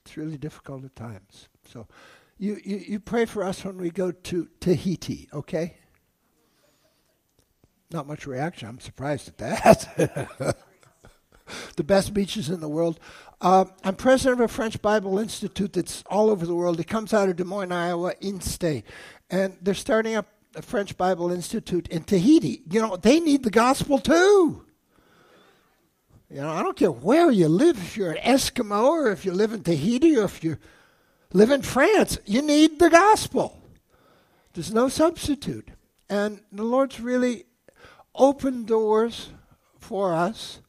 It's 0.00 0.16
really 0.16 0.36
difficult 0.36 0.84
at 0.84 0.96
times. 0.96 1.48
So 1.68 1.86
you, 2.36 2.58
you, 2.64 2.76
you 2.78 3.00
pray 3.00 3.26
for 3.26 3.44
us 3.44 3.64
when 3.64 3.78
we 3.78 3.90
go 3.90 4.10
to 4.10 4.48
Tahiti, 4.58 5.28
okay? 5.32 5.76
Not 7.92 8.08
much 8.08 8.26
reaction. 8.26 8.68
I'm 8.68 8.80
surprised 8.80 9.28
at 9.28 9.38
that. 9.38 10.56
the 11.76 11.84
best 11.84 12.14
beaches 12.14 12.48
in 12.50 12.60
the 12.60 12.68
world. 12.68 12.98
Uh, 13.40 13.64
I'm 13.82 13.96
president 13.96 14.40
of 14.40 14.44
a 14.50 14.52
French 14.52 14.80
Bible 14.80 15.18
Institute 15.18 15.72
that's 15.72 16.04
all 16.06 16.30
over 16.30 16.46
the 16.46 16.54
world. 16.54 16.78
It 16.78 16.86
comes 16.86 17.12
out 17.12 17.28
of 17.28 17.36
Des 17.36 17.44
Moines, 17.44 17.72
Iowa, 17.72 18.14
in 18.20 18.40
state. 18.40 18.84
And 19.30 19.56
they're 19.60 19.74
starting 19.74 20.14
up 20.14 20.26
a 20.54 20.62
French 20.62 20.96
Bible 20.96 21.30
Institute 21.30 21.88
in 21.88 22.04
Tahiti. 22.04 22.62
You 22.70 22.80
know, 22.80 22.96
they 22.96 23.20
need 23.20 23.42
the 23.42 23.50
gospel 23.50 23.98
too. 23.98 24.64
You 26.30 26.40
know, 26.40 26.50
I 26.50 26.62
don't 26.62 26.76
care 26.76 26.90
where 26.90 27.30
you 27.30 27.46
live, 27.48 27.76
if 27.76 27.96
you're 27.96 28.12
an 28.12 28.22
Eskimo 28.22 28.84
or 28.84 29.10
if 29.10 29.26
you 29.26 29.32
live 29.32 29.52
in 29.52 29.62
Tahiti 29.62 30.16
or 30.16 30.24
if 30.24 30.42
you 30.42 30.56
live 31.34 31.50
in 31.50 31.60
France, 31.60 32.18
you 32.24 32.40
need 32.40 32.78
the 32.78 32.88
gospel. 32.88 33.62
There's 34.54 34.72
no 34.72 34.88
substitute. 34.88 35.68
And 36.08 36.40
the 36.50 36.62
Lord's 36.62 37.00
really 37.00 37.44
opened 38.14 38.66
doors 38.66 39.28
for 39.78 40.14
us. 40.14 40.61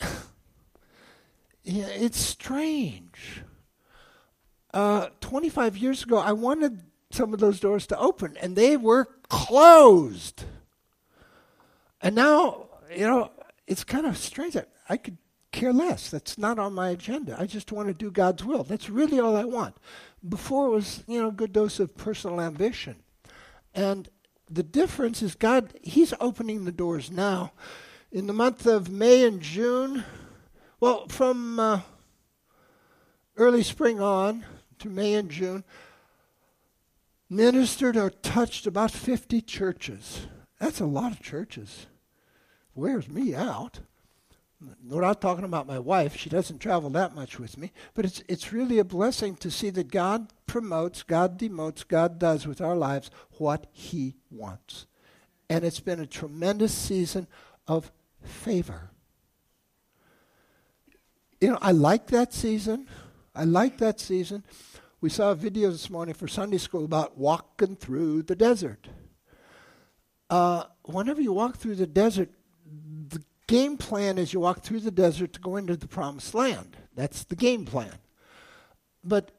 yeah, 1.62 1.86
it's 1.86 2.18
strange. 2.18 3.42
Uh, 4.72 5.08
25 5.20 5.76
years 5.76 6.02
ago, 6.02 6.18
I 6.18 6.32
wanted 6.32 6.82
some 7.10 7.34
of 7.34 7.40
those 7.40 7.60
doors 7.60 7.86
to 7.88 7.98
open, 7.98 8.36
and 8.40 8.54
they 8.54 8.76
were 8.76 9.08
closed. 9.28 10.44
And 12.00 12.14
now, 12.14 12.68
you 12.94 13.06
know, 13.06 13.30
it's 13.66 13.84
kind 13.84 14.06
of 14.06 14.16
strange 14.16 14.54
that 14.54 14.68
I 14.88 14.96
could 14.96 15.18
care 15.52 15.72
less. 15.72 16.10
That's 16.10 16.38
not 16.38 16.58
on 16.58 16.72
my 16.72 16.90
agenda. 16.90 17.36
I 17.38 17.46
just 17.46 17.72
want 17.72 17.88
to 17.88 17.94
do 17.94 18.10
God's 18.10 18.44
will. 18.44 18.64
That's 18.64 18.88
really 18.88 19.18
all 19.18 19.36
I 19.36 19.44
want. 19.44 19.76
Before 20.26 20.66
it 20.66 20.70
was, 20.70 21.02
you 21.06 21.20
know, 21.20 21.28
a 21.28 21.32
good 21.32 21.52
dose 21.52 21.80
of 21.80 21.96
personal 21.96 22.40
ambition. 22.40 22.96
And 23.74 24.08
the 24.48 24.62
difference 24.62 25.22
is 25.22 25.34
God, 25.34 25.74
He's 25.82 26.14
opening 26.20 26.64
the 26.64 26.72
doors 26.72 27.10
now. 27.10 27.52
In 28.12 28.26
the 28.26 28.32
month 28.32 28.66
of 28.66 28.90
May 28.90 29.24
and 29.24 29.40
June, 29.40 30.02
well, 30.80 31.06
from 31.06 31.60
uh, 31.60 31.80
early 33.36 33.62
spring 33.62 34.00
on 34.00 34.44
to 34.80 34.88
May 34.88 35.14
and 35.14 35.30
June, 35.30 35.62
ministered 37.28 37.96
or 37.96 38.10
touched 38.10 38.66
about 38.66 38.90
50 38.90 39.40
churches. 39.42 40.26
That's 40.58 40.80
a 40.80 40.86
lot 40.86 41.12
of 41.12 41.22
churches. 41.22 41.86
Wears 42.74 43.08
me 43.08 43.32
out. 43.32 43.78
We're 44.84 45.02
not 45.02 45.20
talking 45.20 45.44
about 45.44 45.68
my 45.68 45.78
wife. 45.78 46.16
She 46.16 46.28
doesn't 46.28 46.58
travel 46.58 46.90
that 46.90 47.14
much 47.14 47.38
with 47.38 47.56
me. 47.56 47.70
But 47.94 48.06
it's, 48.06 48.24
it's 48.26 48.52
really 48.52 48.80
a 48.80 48.84
blessing 48.84 49.36
to 49.36 49.52
see 49.52 49.70
that 49.70 49.92
God 49.92 50.32
promotes, 50.46 51.04
God 51.04 51.38
demotes, 51.38 51.86
God 51.86 52.18
does 52.18 52.44
with 52.44 52.60
our 52.60 52.74
lives 52.74 53.08
what 53.38 53.68
He 53.70 54.16
wants. 54.32 54.86
And 55.48 55.64
it's 55.64 55.80
been 55.80 56.00
a 56.00 56.06
tremendous 56.06 56.74
season 56.74 57.28
of 57.68 57.92
favor. 58.22 58.90
You 61.40 61.52
know, 61.52 61.58
I 61.62 61.72
like 61.72 62.08
that 62.08 62.34
season. 62.34 62.86
I 63.34 63.44
like 63.44 63.78
that 63.78 63.98
season. 63.98 64.44
We 65.00 65.08
saw 65.08 65.30
a 65.30 65.34
video 65.34 65.70
this 65.70 65.88
morning 65.88 66.14
for 66.14 66.28
Sunday 66.28 66.58
school 66.58 66.84
about 66.84 67.16
walking 67.16 67.76
through 67.76 68.24
the 68.24 68.36
desert. 68.36 68.88
Uh, 70.28 70.64
whenever 70.84 71.22
you 71.22 71.32
walk 71.32 71.56
through 71.56 71.76
the 71.76 71.86
desert, 71.86 72.28
the 73.08 73.22
game 73.46 73.78
plan 73.78 74.18
is 74.18 74.34
you 74.34 74.40
walk 74.40 74.60
through 74.60 74.80
the 74.80 74.90
desert 74.90 75.32
to 75.32 75.40
go 75.40 75.56
into 75.56 75.76
the 75.76 75.88
promised 75.88 76.34
land. 76.34 76.76
That's 76.94 77.24
the 77.24 77.36
game 77.36 77.64
plan. 77.64 77.94
But 79.02 79.30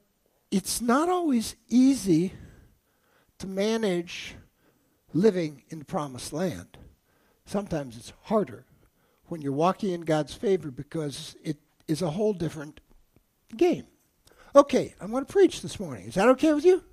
it's 0.50 0.81
not 0.81 1.07
always 1.07 1.55
easy 1.69 2.33
to 3.38 3.47
manage 3.47 4.35
living 5.13 5.63
in 5.69 5.79
the 5.79 5.85
promised 5.85 6.33
land. 6.33 6.77
Sometimes 7.45 7.95
it's 7.97 8.13
harder 8.23 8.65
when 9.31 9.41
you're 9.41 9.53
walking 9.53 9.91
in 9.91 10.01
God's 10.01 10.33
favor 10.33 10.69
because 10.69 11.38
it 11.41 11.57
is 11.88 12.01
a 12.01 12.09
whole 12.09 12.33
different 12.33 12.81
game. 13.55 13.85
Okay, 14.53 14.93
I'm 15.00 15.09
going 15.09 15.25
to 15.25 15.31
preach 15.31 15.61
this 15.61 15.79
morning. 15.79 16.07
Is 16.07 16.15
that 16.15 16.27
okay 16.29 16.53
with 16.53 16.65
you? 16.65 16.83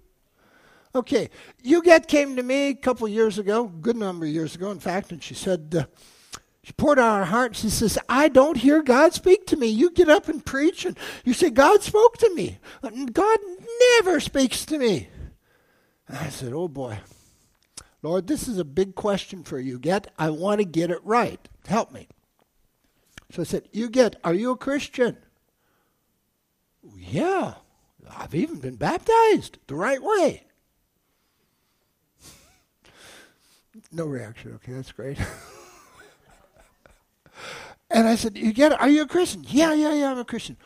Okay, 0.95 1.31
Huguette 1.65 2.07
came 2.07 2.37
to 2.37 2.43
me 2.45 2.69
a 2.69 2.75
couple 2.75 3.09
years 3.09 3.39
ago, 3.39 3.65
good 3.65 3.97
number 3.97 4.25
of 4.25 4.31
years 4.31 4.55
ago, 4.55 4.71
in 4.71 4.79
fact, 4.79 5.11
and 5.11 5.21
she 5.21 5.35
said, 5.35 5.75
uh, 5.77 6.39
she 6.63 6.73
poured 6.75 7.01
out 7.01 7.19
her 7.19 7.25
heart. 7.25 7.57
She 7.57 7.71
says, 7.71 7.99
I 8.09 8.29
don't 8.29 8.57
hear 8.57 8.83
God 8.83 9.15
speak 9.15 9.47
to 9.47 9.57
me. 9.57 9.67
You 9.67 9.91
get 9.91 10.09
up 10.09 10.29
and 10.29 10.45
preach, 10.45 10.85
and 10.85 10.97
you 11.25 11.33
say, 11.33 11.51
God 11.51 11.83
spoke 11.83 12.19
to 12.19 12.35
me. 12.35 12.59
God 13.13 13.39
never 13.97 14.21
speaks 14.21 14.65
to 14.67 14.79
me. 14.79 15.09
And 16.07 16.17
I 16.17 16.29
said, 16.29 16.53
Oh 16.53 16.69
boy. 16.69 17.01
Lord, 18.01 18.29
this 18.29 18.47
is 18.47 18.59
a 18.59 18.65
big 18.65 18.95
question 18.95 19.43
for 19.43 19.59
you. 19.59 19.79
Get, 19.79 20.07
I 20.17 20.31
want 20.31 20.61
to 20.61 20.65
get 20.65 20.93
it 20.93 21.01
right. 21.03 21.41
Help 21.67 21.91
me. 21.91 22.07
So 23.31 23.43
I 23.43 23.45
said, 23.45 23.69
Huguette, 23.73 24.17
are 24.25 24.35
you 24.35 24.53
a 24.53 24.57
Christian? 24.57 25.19
Yeah, 26.97 27.55
I've 28.17 28.35
even 28.35 28.59
been 28.59 28.77
baptized 28.77 29.59
the 29.67 29.75
right 29.75 30.03
way. 30.03 30.45
no 33.93 34.07
reaction. 34.07 34.55
Okay, 34.55 34.73
that's 34.73 34.93
great. 34.93 35.19
and 37.91 38.09
I 38.09 38.15
said, 38.15 38.35
"Huguette? 38.35 38.81
Are 38.81 38.89
you 38.89 39.03
a 39.03 39.07
Christian?" 39.07 39.45
Yeah, 39.49 39.75
yeah, 39.75 39.93
yeah. 39.93 40.11
I'm 40.11 40.19
a 40.19 40.25
Christian. 40.25 40.57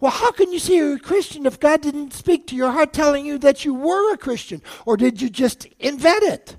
Well, 0.00 0.12
how 0.12 0.30
can 0.30 0.52
you 0.52 0.60
say 0.60 0.76
you're 0.76 0.96
a 0.96 1.00
Christian 1.00 1.44
if 1.44 1.58
God 1.58 1.80
didn't 1.80 2.12
speak 2.12 2.46
to 2.48 2.56
your 2.56 2.70
heart 2.70 2.92
telling 2.92 3.26
you 3.26 3.36
that 3.38 3.64
you 3.64 3.74
were 3.74 4.12
a 4.12 4.18
Christian? 4.18 4.62
Or 4.86 4.96
did 4.96 5.20
you 5.20 5.28
just 5.28 5.66
invent 5.80 6.22
it? 6.22 6.56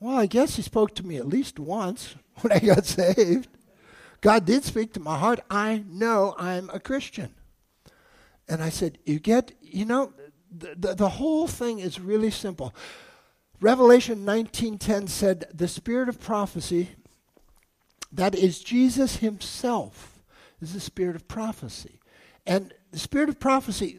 Well, 0.00 0.16
I 0.16 0.26
guess 0.26 0.56
He 0.56 0.62
spoke 0.62 0.94
to 0.96 1.06
me 1.06 1.16
at 1.16 1.26
least 1.26 1.58
once 1.58 2.14
when 2.40 2.52
I 2.52 2.58
got 2.60 2.86
saved. 2.86 3.48
God 4.20 4.44
did 4.44 4.64
speak 4.64 4.92
to 4.94 5.00
my 5.00 5.18
heart. 5.18 5.40
I 5.48 5.84
know 5.88 6.34
I'm 6.38 6.70
a 6.70 6.80
Christian. 6.80 7.34
And 8.48 8.62
I 8.62 8.70
said, 8.70 8.98
Huguette, 9.06 9.52
you 9.60 9.84
know, 9.84 10.12
the, 10.50 10.74
the, 10.76 10.94
the 10.94 11.08
whole 11.08 11.46
thing 11.46 11.78
is 11.78 12.00
really 12.00 12.30
simple. 12.30 12.74
Revelation 13.60 14.24
19:10 14.24 15.08
said, 15.08 15.46
"The 15.52 15.68
spirit 15.68 16.08
of 16.08 16.20
prophecy, 16.20 16.90
that 18.12 18.34
is 18.34 18.60
Jesus 18.60 19.16
himself, 19.16 20.22
is 20.60 20.74
the 20.74 20.80
spirit 20.80 21.16
of 21.16 21.26
prophecy." 21.26 22.00
And 22.46 22.72
the 22.92 22.98
spirit 22.98 23.28
of 23.28 23.40
prophecy 23.40 23.98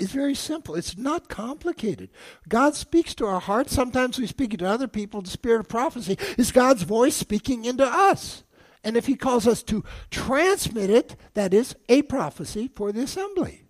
is 0.00 0.12
very 0.12 0.34
simple. 0.34 0.74
It's 0.74 0.96
not 0.96 1.28
complicated. 1.28 2.10
God 2.48 2.74
speaks 2.74 3.14
to 3.16 3.26
our 3.26 3.40
hearts. 3.40 3.74
Sometimes 3.74 4.18
we 4.18 4.26
speak 4.26 4.54
it 4.54 4.58
to 4.58 4.66
other 4.66 4.88
people. 4.88 5.20
The 5.20 5.30
spirit 5.30 5.60
of 5.60 5.68
prophecy 5.68 6.18
is 6.38 6.52
God's 6.52 6.82
voice 6.82 7.14
speaking 7.14 7.64
into 7.64 7.84
us. 7.84 8.42
And 8.82 8.96
if 8.96 9.06
he 9.06 9.14
calls 9.14 9.46
us 9.46 9.62
to 9.64 9.84
transmit 10.10 10.88
it, 10.88 11.16
that 11.34 11.52
is 11.52 11.76
a 11.88 12.02
prophecy 12.02 12.66
for 12.66 12.92
the 12.92 13.02
assembly. 13.02 13.66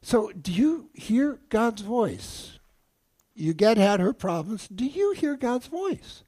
So, 0.00 0.30
do 0.30 0.52
you 0.52 0.90
hear 0.94 1.40
God's 1.48 1.82
voice? 1.82 2.60
Huguette 3.36 3.76
had 3.76 3.98
her 3.98 4.12
problems. 4.12 4.68
Do 4.68 4.86
you 4.86 5.12
hear 5.12 5.36
God's 5.36 5.66
voice? 5.66 6.22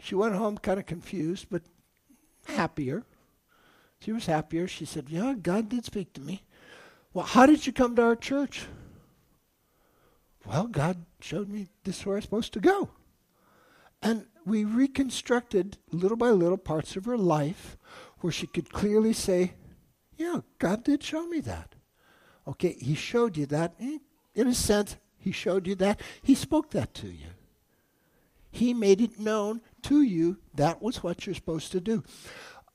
She 0.00 0.14
went 0.16 0.34
home 0.34 0.58
kind 0.58 0.80
of 0.80 0.86
confused, 0.86 1.46
but 1.50 1.62
happier. 2.46 3.04
She 4.00 4.12
was 4.12 4.26
happier. 4.26 4.68
She 4.68 4.84
said, 4.84 5.08
Yeah, 5.08 5.34
God 5.40 5.68
did 5.68 5.84
speak 5.84 6.12
to 6.14 6.20
me. 6.20 6.42
Well, 7.12 7.24
how 7.24 7.46
did 7.46 7.66
you 7.66 7.72
come 7.72 7.96
to 7.96 8.02
our 8.02 8.16
church? 8.16 8.66
Well, 10.46 10.66
God 10.66 11.04
showed 11.20 11.48
me 11.48 11.68
this 11.84 12.00
is 12.00 12.06
where 12.06 12.16
I'm 12.16 12.22
supposed 12.22 12.52
to 12.52 12.60
go. 12.60 12.90
And 14.02 14.26
we 14.44 14.64
reconstructed 14.64 15.78
little 15.90 16.18
by 16.18 16.30
little 16.30 16.58
parts 16.58 16.96
of 16.96 17.06
her 17.06 17.16
life 17.16 17.78
where 18.20 18.32
she 18.32 18.46
could 18.46 18.70
clearly 18.70 19.12
say, 19.12 19.54
Yeah, 20.16 20.40
God 20.58 20.84
did 20.84 21.02
show 21.02 21.26
me 21.26 21.40
that. 21.40 21.74
Okay, 22.46 22.76
He 22.78 22.94
showed 22.94 23.36
you 23.36 23.46
that. 23.46 23.74
Eh, 23.80 23.98
in 24.34 24.48
a 24.48 24.54
sense, 24.54 24.96
He 25.16 25.32
showed 25.32 25.66
you 25.66 25.74
that. 25.76 26.00
He 26.22 26.34
spoke 26.34 26.70
that 26.72 26.92
to 26.94 27.06
you. 27.06 27.28
He 28.54 28.72
made 28.72 29.00
it 29.00 29.18
known 29.18 29.62
to 29.82 30.00
you 30.00 30.38
that 30.54 30.80
was 30.80 31.02
what 31.02 31.26
you're 31.26 31.34
supposed 31.34 31.72
to 31.72 31.80
do. 31.80 32.04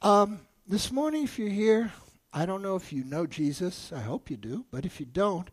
Um, 0.02 0.42
this 0.68 0.92
morning, 0.92 1.24
if 1.24 1.40
you're 1.40 1.48
here, 1.48 1.94
I 2.34 2.46
don't 2.46 2.62
know 2.62 2.76
if 2.76 2.92
you 2.92 3.06
know 3.06 3.26
Jesus. 3.26 3.94
I 3.96 4.02
hope 4.02 4.30
you 4.30 4.36
do. 4.36 4.66
But 4.72 4.86
if 4.86 5.00
you 5.00 5.06
don't, 5.06 5.50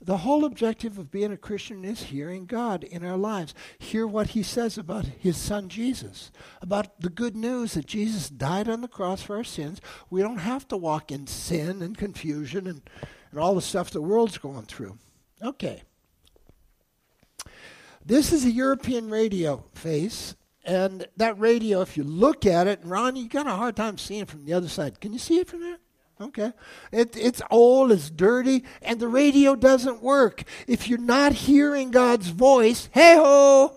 the 0.00 0.18
whole 0.18 0.44
objective 0.44 0.96
of 0.96 1.10
being 1.10 1.32
a 1.32 1.36
Christian 1.36 1.84
is 1.84 2.04
hearing 2.04 2.46
God 2.46 2.84
in 2.84 3.04
our 3.04 3.16
lives. 3.16 3.52
Hear 3.80 4.06
what 4.06 4.28
He 4.28 4.44
says 4.44 4.78
about 4.78 5.06
His 5.06 5.36
Son 5.36 5.68
Jesus, 5.68 6.30
about 6.62 7.00
the 7.00 7.10
good 7.10 7.34
news 7.34 7.74
that 7.74 7.86
Jesus 7.86 8.28
died 8.28 8.68
on 8.68 8.80
the 8.80 8.86
cross 8.86 9.22
for 9.22 9.34
our 9.34 9.42
sins. 9.42 9.80
We 10.08 10.22
don't 10.22 10.38
have 10.38 10.68
to 10.68 10.76
walk 10.76 11.10
in 11.10 11.26
sin 11.26 11.82
and 11.82 11.98
confusion 11.98 12.68
and, 12.68 12.80
and 13.32 13.40
all 13.40 13.56
the 13.56 13.60
stuff 13.60 13.90
the 13.90 14.00
world's 14.00 14.38
going 14.38 14.66
through. 14.66 14.98
Okay. 15.42 15.82
This 18.06 18.32
is 18.32 18.44
a 18.44 18.50
European 18.50 19.08
radio 19.08 19.64
face, 19.72 20.36
and 20.62 21.06
that 21.16 21.38
radio, 21.38 21.80
if 21.80 21.96
you 21.96 22.04
look 22.04 22.44
at 22.44 22.66
it, 22.66 22.80
Ron, 22.84 23.16
you 23.16 23.30
got 23.30 23.46
a 23.46 23.52
hard 23.52 23.76
time 23.76 23.96
seeing 23.96 24.26
from 24.26 24.44
the 24.44 24.52
other 24.52 24.68
side. 24.68 25.00
Can 25.00 25.14
you 25.14 25.18
see 25.18 25.38
it 25.38 25.48
from 25.48 25.60
there? 25.60 25.78
Okay. 26.20 26.52
It, 26.92 27.16
it's 27.16 27.40
old, 27.50 27.90
it's 27.90 28.10
dirty, 28.10 28.64
and 28.82 29.00
the 29.00 29.08
radio 29.08 29.56
doesn't 29.56 30.02
work. 30.02 30.44
If 30.68 30.86
you're 30.86 30.98
not 30.98 31.32
hearing 31.32 31.90
God's 31.90 32.28
voice, 32.28 32.90
hey 32.92 33.14
ho, 33.16 33.74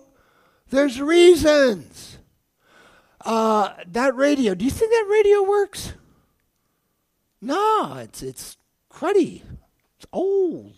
there's 0.68 1.00
reasons. 1.00 2.18
Uh, 3.22 3.72
that 3.86 4.14
radio, 4.14 4.54
do 4.54 4.64
you 4.64 4.70
think 4.70 4.90
that 4.90 5.08
radio 5.10 5.42
works? 5.42 5.94
No, 7.40 7.94
it's, 7.94 8.22
it's 8.22 8.58
cruddy, 8.92 9.42
it's 9.96 10.06
old. 10.12 10.74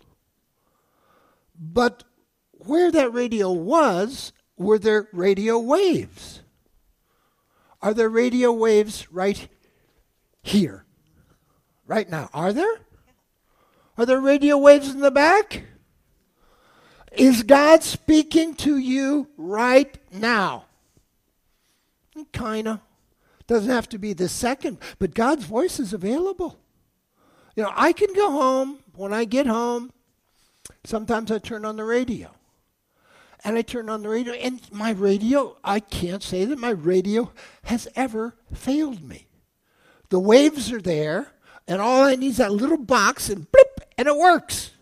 But 1.59 2.05
where 2.67 2.91
that 2.91 3.13
radio 3.13 3.51
was, 3.51 4.33
were 4.57 4.79
there 4.79 5.09
radio 5.13 5.59
waves? 5.59 6.43
Are 7.83 7.95
there 7.95 8.09
radio 8.09 8.53
waves 8.53 9.11
right 9.11 9.49
here? 10.43 10.85
Right 11.87 12.09
now? 12.09 12.29
Are 12.35 12.53
there? 12.53 12.81
Are 13.97 14.07
there 14.07 14.21
radio 14.21 14.59
waves 14.59 14.91
in 14.91 15.01
the 15.01 15.11
back? 15.11 15.65
Is 17.13 17.43
God 17.43 17.83
speaking 17.83 18.55
to 18.57 18.77
you 18.77 19.29
right 19.37 19.99
now? 20.13 20.67
Kind 22.33 22.69
of. 22.69 22.81
Doesn't 23.47 23.71
have 23.71 23.89
to 23.89 23.99
be 23.99 24.13
the 24.13 24.29
second, 24.29 24.79
but 24.99 25.15
God's 25.15 25.45
voice 25.45 25.81
is 25.81 25.93
available. 25.93 26.61
You 27.57 27.65
know, 27.65 27.73
I 27.75 27.93
can 27.93 28.13
go 28.15 28.31
home. 28.31 28.79
When 28.95 29.13
I 29.13 29.25
get 29.25 29.47
home, 29.47 29.93
sometimes 30.85 31.33
I 31.33 31.39
turn 31.39 31.65
on 31.65 31.77
the 31.77 31.85
radio 31.85 32.31
and 33.45 33.57
I 33.57 33.63
turn 33.63 33.89
on 33.89 34.03
the 34.03 34.09
radio, 34.09 34.35
and 34.35 34.61
my 34.73 34.91
radio, 34.91 35.57
I 35.65 35.81
can't 35.81 36.23
say 36.23 36.45
that 36.45 36.59
my 36.59 36.71
radio 36.71 37.33
has 37.65 37.89
ever 37.97 38.37
failed 38.53 39.03
me. 39.03 39.29
The 40.11 40.21
waves 40.21 40.73
are 40.73 40.81
there, 40.81 41.33
and 41.67 41.81
all 41.81 42.03
I 42.03 42.17
need 42.17 42.29
is 42.29 42.37
that 42.39 42.53
little 42.53 42.77
box, 42.77 43.29
and 43.29 43.51
blip, 43.51 43.81
and 43.97 44.09
it 44.09 44.17
works. 44.17 44.73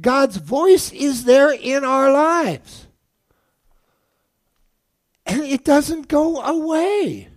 God's 0.00 0.36
voice 0.36 0.92
is 0.92 1.24
there 1.24 1.52
in 1.52 1.84
our 1.84 2.12
lives. 2.12 2.86
And 5.26 5.42
it 5.42 5.64
doesn't 5.64 6.08
go 6.08 6.40
away. 6.40 7.28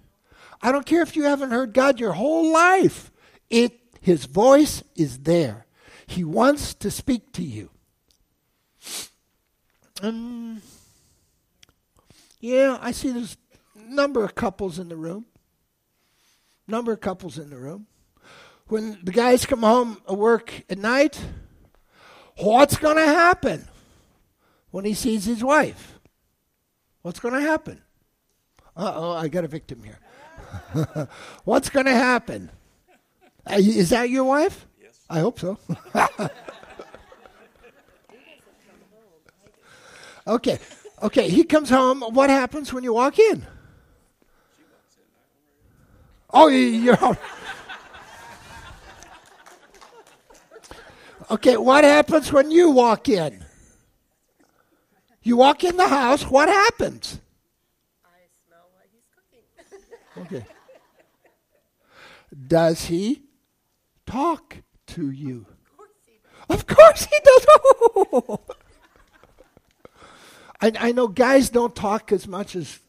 I 0.62 0.72
don't 0.72 0.86
care 0.86 1.02
if 1.02 1.16
you 1.16 1.24
haven't 1.24 1.52
heard 1.52 1.74
God 1.74 2.00
your 2.00 2.14
whole 2.14 2.52
life. 2.52 3.12
It 3.50 3.80
his 4.04 4.26
voice 4.26 4.84
is 4.96 5.20
there. 5.20 5.66
He 6.06 6.24
wants 6.26 6.74
to 6.76 6.92
speak 6.92 7.32
to 7.34 7.42
you. 7.42 7.70
Um, 10.04 10.62
yeah, 12.42 12.78
I 12.82 12.92
see 12.92 13.12
there's 13.12 13.38
a 13.80 13.94
number 13.94 14.26
of 14.26 14.36
couples 14.36 14.78
in 14.78 14.90
the 14.90 14.98
room. 14.98 15.26
Number 16.68 16.92
of 16.92 17.00
couples 17.00 17.38
in 17.38 17.50
the 17.50 17.58
room. 17.58 17.88
When 18.68 19.00
the 19.02 19.14
guys 19.14 19.46
come 19.46 19.62
home 19.62 20.02
at 20.08 20.18
work 20.18 20.64
at 20.70 20.78
night, 20.78 21.22
what's 22.38 22.76
going 22.76 22.98
to 22.98 23.06
happen 23.06 23.70
when 24.72 24.84
he 24.84 24.94
sees 24.94 25.24
his 25.24 25.42
wife? 25.42 26.00
What's 27.02 27.22
going 27.22 27.36
to 27.36 27.42
happen? 27.42 27.82
Uh 28.76 28.92
oh, 28.96 29.12
I 29.14 29.30
got 29.30 29.46
a 29.46 29.48
victim 29.48 29.84
here. 29.84 30.00
what's 31.46 31.70
going 31.70 31.86
to 31.86 31.94
happen? 31.94 32.50
Uh, 33.50 33.56
is 33.58 33.90
that 33.92 34.10
your 34.10 34.26
wife? 34.26 34.68
Yes. 34.82 35.00
I 35.10 35.20
hope 35.20 35.40
so. 35.40 35.58
Okay. 40.26 40.60
Okay. 41.02 41.30
He 41.30 41.44
comes 41.44 41.70
home. 41.70 42.02
What 42.02 42.30
happens 42.30 42.74
when 42.74 42.84
you 42.84 42.94
walk 42.94 43.20
in? 43.20 43.46
Oh, 46.30 46.48
you're. 46.48 46.98
Okay. 51.30 51.58
What 51.58 51.84
happens 51.84 52.32
when 52.32 52.52
you 52.52 52.70
walk 52.72 53.10
in? 53.10 53.44
You 55.22 55.38
walk 55.38 55.64
in 55.64 55.78
the 55.78 55.88
house. 55.88 56.24
What 56.24 56.50
happens? 56.50 57.20
I 58.06 58.10
smell 58.46 58.68
what 58.76 58.88
he's 58.92 59.08
cooking. 59.16 60.38
Okay. 60.38 60.46
Does 62.48 62.86
he 62.86 63.24
talk 64.06 64.58
to 64.88 65.10
you? 65.12 65.46
Of 66.50 66.68
course 66.68 67.06
he 67.06 67.20
does. 67.24 68.38
I, 70.64 70.72
I 70.80 70.92
know 70.94 71.10
guys 71.10 71.50
don't 71.50 71.76
talk 71.76 72.14
as 72.14 72.26
much 72.26 72.56
as 72.56 72.80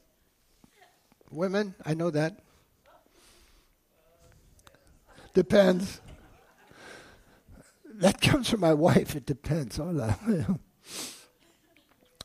women. 1.29 1.75
I 1.85 1.95
know 1.95 2.09
that. 2.11 2.39
Depends. 5.33 6.01
That 7.95 8.21
comes 8.21 8.49
from 8.49 8.61
my 8.61 8.75
wife. 8.75 9.17
It 9.17 9.27
depends. 9.27 9.81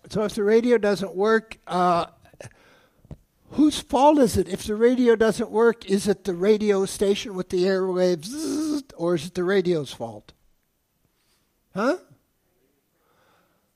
So 0.10 0.24
if 0.24 0.34
the 0.34 0.44
radio 0.44 0.80
doesn't 0.80 1.14
work, 1.14 1.60
uh, 1.68 2.08
whose 3.52 3.80
fault 3.80 4.18
is 4.18 4.38
it? 4.38 4.48
If 4.48 4.64
the 4.64 4.76
radio 4.76 5.16
doesn't 5.16 5.52
work, 5.52 5.86
is 5.86 6.08
it 6.08 6.24
the 6.24 6.34
radio 6.34 6.86
station 6.86 7.36
with 7.36 7.50
the 7.50 7.66
airwaves, 7.66 8.82
or 8.98 9.14
is 9.14 9.28
it 9.28 9.36
the 9.36 9.44
radio's 9.44 9.94
fault? 9.94 10.34
Huh? 11.76 11.98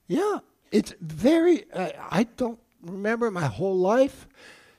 Yeah. 0.07 0.39
It's 0.73 0.95
very, 0.99 1.71
uh, 1.71 1.91
I 2.09 2.23
don't 2.23 2.59
remember 2.81 3.29
my 3.29 3.45
whole 3.45 3.77
life, 3.77 4.27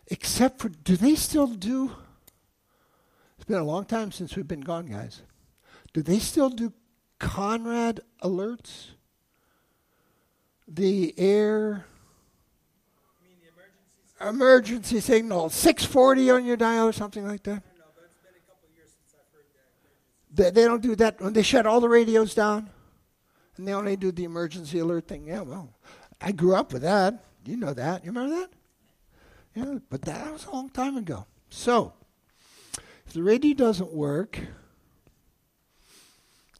except 0.08 0.58
for, 0.58 0.68
do 0.68 0.96
they 0.96 1.14
still 1.14 1.46
do? 1.46 1.92
It's 3.36 3.44
been 3.44 3.60
a 3.60 3.64
long 3.64 3.84
time 3.84 4.10
since 4.10 4.34
we've 4.34 4.48
been 4.48 4.60
gone, 4.60 4.86
guys. 4.86 5.22
Do 5.92 6.02
they 6.02 6.18
still 6.18 6.50
do 6.50 6.72
CONELRAD 7.20 8.00
alerts? 8.24 8.88
The 10.66 11.14
air 11.16 11.86
emergency 14.20 14.98
signal 14.98 15.48
640 15.48 16.30
on 16.30 16.44
your 16.44 16.56
dial 16.56 16.88
or 16.88 16.92
something 16.92 17.26
like 17.26 17.42
that 17.44 17.62
they, 20.32 20.50
they 20.50 20.64
don't 20.64 20.80
do 20.80 20.96
that 20.96 21.20
when 21.20 21.34
they 21.34 21.42
shut 21.42 21.66
all 21.66 21.80
the 21.80 21.88
radios 21.88 22.32
down 22.32 22.70
and 23.56 23.66
they 23.66 23.72
only 23.72 23.96
do 23.96 24.12
the 24.12 24.24
emergency 24.24 24.78
alert 24.78 25.06
thing 25.08 25.26
yeah 25.26 25.40
well 25.40 25.68
i 26.20 26.32
grew 26.32 26.54
up 26.54 26.72
with 26.72 26.82
that 26.82 27.24
you 27.44 27.56
know 27.56 27.72
that 27.72 28.04
you 28.04 28.10
remember 28.10 28.36
that 28.36 28.50
yeah 29.54 29.78
but 29.90 30.02
that 30.02 30.32
was 30.32 30.46
a 30.46 30.50
long 30.50 30.68
time 30.70 30.96
ago 30.96 31.26
so 31.50 31.92
if 33.06 33.12
the 33.12 33.22
radio 33.22 33.54
doesn't 33.54 33.92
work 33.92 34.40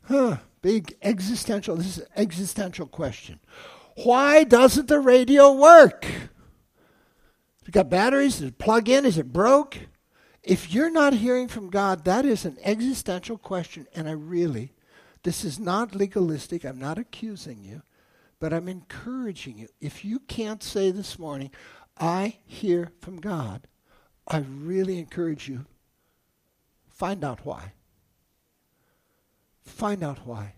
huh 0.04 0.37
big 0.62 0.94
existential 1.02 1.76
this 1.76 1.87
is 1.87 1.98
an 1.98 2.07
existential 2.16 2.87
question 2.87 3.38
why 3.96 4.44
doesn't 4.44 4.88
the 4.88 4.98
radio 4.98 5.52
work 5.52 6.07
you 7.66 7.72
got 7.72 7.88
batteries? 7.88 8.38
Does 8.38 8.48
it 8.48 8.59
plug 8.59 8.88
in? 8.88 9.04
Is 9.04 9.18
it 9.18 9.33
broke? 9.33 9.78
If 10.42 10.72
you're 10.72 10.90
not 10.90 11.14
hearing 11.14 11.48
from 11.48 11.70
God, 11.70 12.04
that 12.04 12.26
is 12.26 12.44
an 12.44 12.59
existential 12.62 13.38
question. 13.38 13.87
And 13.94 14.09
I 14.09 14.12
really, 14.12 14.74
this 15.25 15.45
is 15.45 15.59
not 15.59 15.95
legalistic. 15.95 16.65
I'm 16.65 16.79
not 16.79 16.99
accusing 16.99 17.65
you, 17.65 17.83
but 18.39 18.53
I'm 18.53 18.69
encouraging 18.69 19.59
you. 19.59 19.69
If 19.81 20.05
you 20.05 20.21
can't 20.21 20.63
say 20.63 20.91
this 20.91 21.19
morning, 21.19 21.51
I 21.99 22.39
hear 22.45 22.93
from 23.01 23.21
God, 23.21 23.67
I 24.29 24.39
really 24.39 24.99
encourage 24.99 25.49
you, 25.49 25.67
find 26.89 27.25
out 27.25 27.41
why. 27.45 27.73
Find 29.65 30.05
out 30.05 30.27
why. 30.27 30.55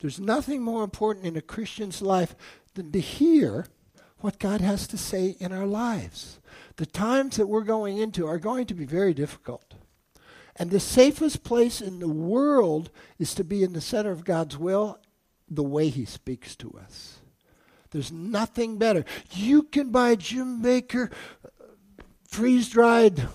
There's 0.00 0.18
nothing 0.18 0.62
more 0.62 0.82
important 0.82 1.26
in 1.26 1.36
a 1.36 1.42
Christian's 1.42 2.02
life 2.02 2.34
than 2.74 2.90
to 2.92 3.00
hear 3.00 3.66
what 4.18 4.38
God 4.38 4.60
has 4.60 4.86
to 4.88 4.96
say 4.96 5.36
in 5.38 5.52
our 5.52 5.66
lives. 5.66 6.40
The 6.76 6.86
times 6.86 7.36
that 7.36 7.46
we're 7.46 7.62
going 7.62 7.98
into 7.98 8.26
are 8.26 8.38
going 8.38 8.66
to 8.66 8.74
be 8.74 8.84
very 8.84 9.12
difficult. 9.12 9.74
And 10.56 10.70
the 10.70 10.80
safest 10.80 11.44
place 11.44 11.80
in 11.80 11.98
the 11.98 12.08
world 12.08 12.90
is 13.18 13.34
to 13.34 13.44
be 13.44 13.62
in 13.62 13.72
the 13.72 13.80
center 13.80 14.10
of 14.10 14.24
God's 14.24 14.56
will, 14.56 14.98
the 15.48 15.62
way 15.62 15.88
He 15.88 16.04
speaks 16.04 16.54
to 16.56 16.78
us. 16.82 17.18
There's 17.90 18.12
nothing 18.12 18.78
better. 18.78 19.04
You 19.32 19.64
can 19.64 19.90
buy 19.90 20.14
Jim 20.14 20.62
Bakker 20.62 21.10
uh, 21.10 21.48
freeze 22.28 22.68
dried 22.68 23.28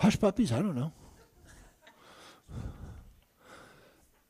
hush 0.00 0.18
puppies, 0.18 0.50
I 0.50 0.60
don't 0.60 0.74
know. 0.74 0.92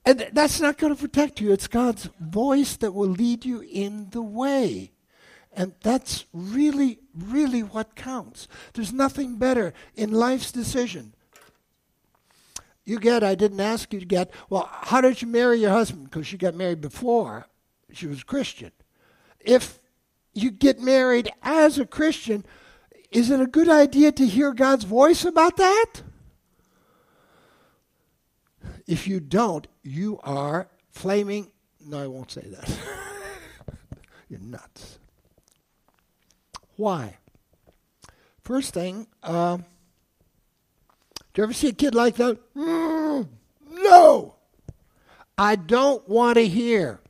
And 0.05 0.29
that's 0.33 0.61
not 0.61 0.79
going 0.79 0.94
to 0.94 1.00
protect 1.00 1.40
you. 1.40 1.53
It's 1.53 1.68
God's 1.68 2.09
voice 2.18 2.76
that 2.79 2.92
will 2.92 3.09
lead 3.09 3.44
you 3.44 3.61
in 3.61 4.11
the 4.11 4.22
way. 4.22 4.92
And 5.53 5.74
that's 5.83 6.24
really, 6.33 6.98
really 7.16 7.62
what 7.62 7.94
counts. 7.94 8.49
There's 8.75 8.92
nothing 8.92 9.37
better 9.37 9.73
in 9.94 10.12
life's 10.12 10.53
decision. 10.53 11.14
Huguette, 12.87 13.23
I 13.23 13.35
didn't 13.35 13.61
ask 13.61 13.92
you 13.92 14.01
to 14.01 14.07
get, 14.07 14.31
well, 14.49 14.68
how 14.70 15.01
did 15.01 15.23
you 15.23 15.29
marry 15.29 15.61
your 15.61 15.70
husband? 15.70 16.05
Because 16.05 16.27
she 16.27 16.37
got 16.37 16.55
married 16.55 16.81
before 16.81 17.46
she 17.92 18.07
was 18.07 18.23
Christian. 18.23 18.73
if 19.40 19.79
you 20.33 20.51
get 20.51 20.79
married 20.81 21.29
as 21.42 21.79
a 21.79 21.85
Christian, 21.85 22.44
is 23.11 23.31
it 23.31 23.40
a 23.40 23.46
good 23.46 23.68
idea 23.68 24.12
to 24.12 24.27
hear 24.27 24.53
God's 24.53 24.85
voice 24.85 25.25
about 25.25 25.57
that? 25.57 26.03
If 28.87 29.09
you 29.09 29.18
don't, 29.18 29.66
you 29.83 30.20
are 30.23 30.68
flaming. 30.90 31.51
No, 31.85 32.03
I 32.03 32.07
won't 32.07 32.31
say 32.31 32.42
that. 32.42 32.79
You're 34.29 34.40
nuts. 34.40 34.99
Why? 36.81 37.19
First 38.43 38.73
thing, 38.73 39.07
uh, 39.23 39.59
do 39.59 39.64
you 41.37 41.43
ever 41.43 41.53
see 41.53 41.69
a 41.69 41.73
kid 41.73 41.95
like 41.95 42.16
that? 42.16 42.38
Mm, 42.57 43.29
no! 43.71 44.37
I 45.37 45.57
don't 45.57 46.09
want 46.09 46.37
to 46.37 46.49
hear. 46.49 47.01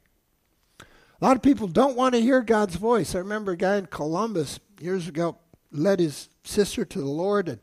A 0.81 1.25
lot 1.25 1.37
of 1.37 1.43
people 1.43 1.69
don't 1.69 1.97
want 1.97 2.17
to 2.17 2.21
hear 2.21 2.43
God's 2.43 2.75
voice. 2.75 3.15
I 3.15 3.19
remember 3.19 3.53
a 3.53 3.57
guy 3.57 3.77
in 3.77 3.87
Columbus 3.87 4.59
years 4.81 5.07
ago 5.07 5.39
led 5.71 6.01
his 6.01 6.31
sister 6.43 6.85
to 6.85 6.99
the 6.99 7.05
Lord, 7.05 7.49
and, 7.49 7.61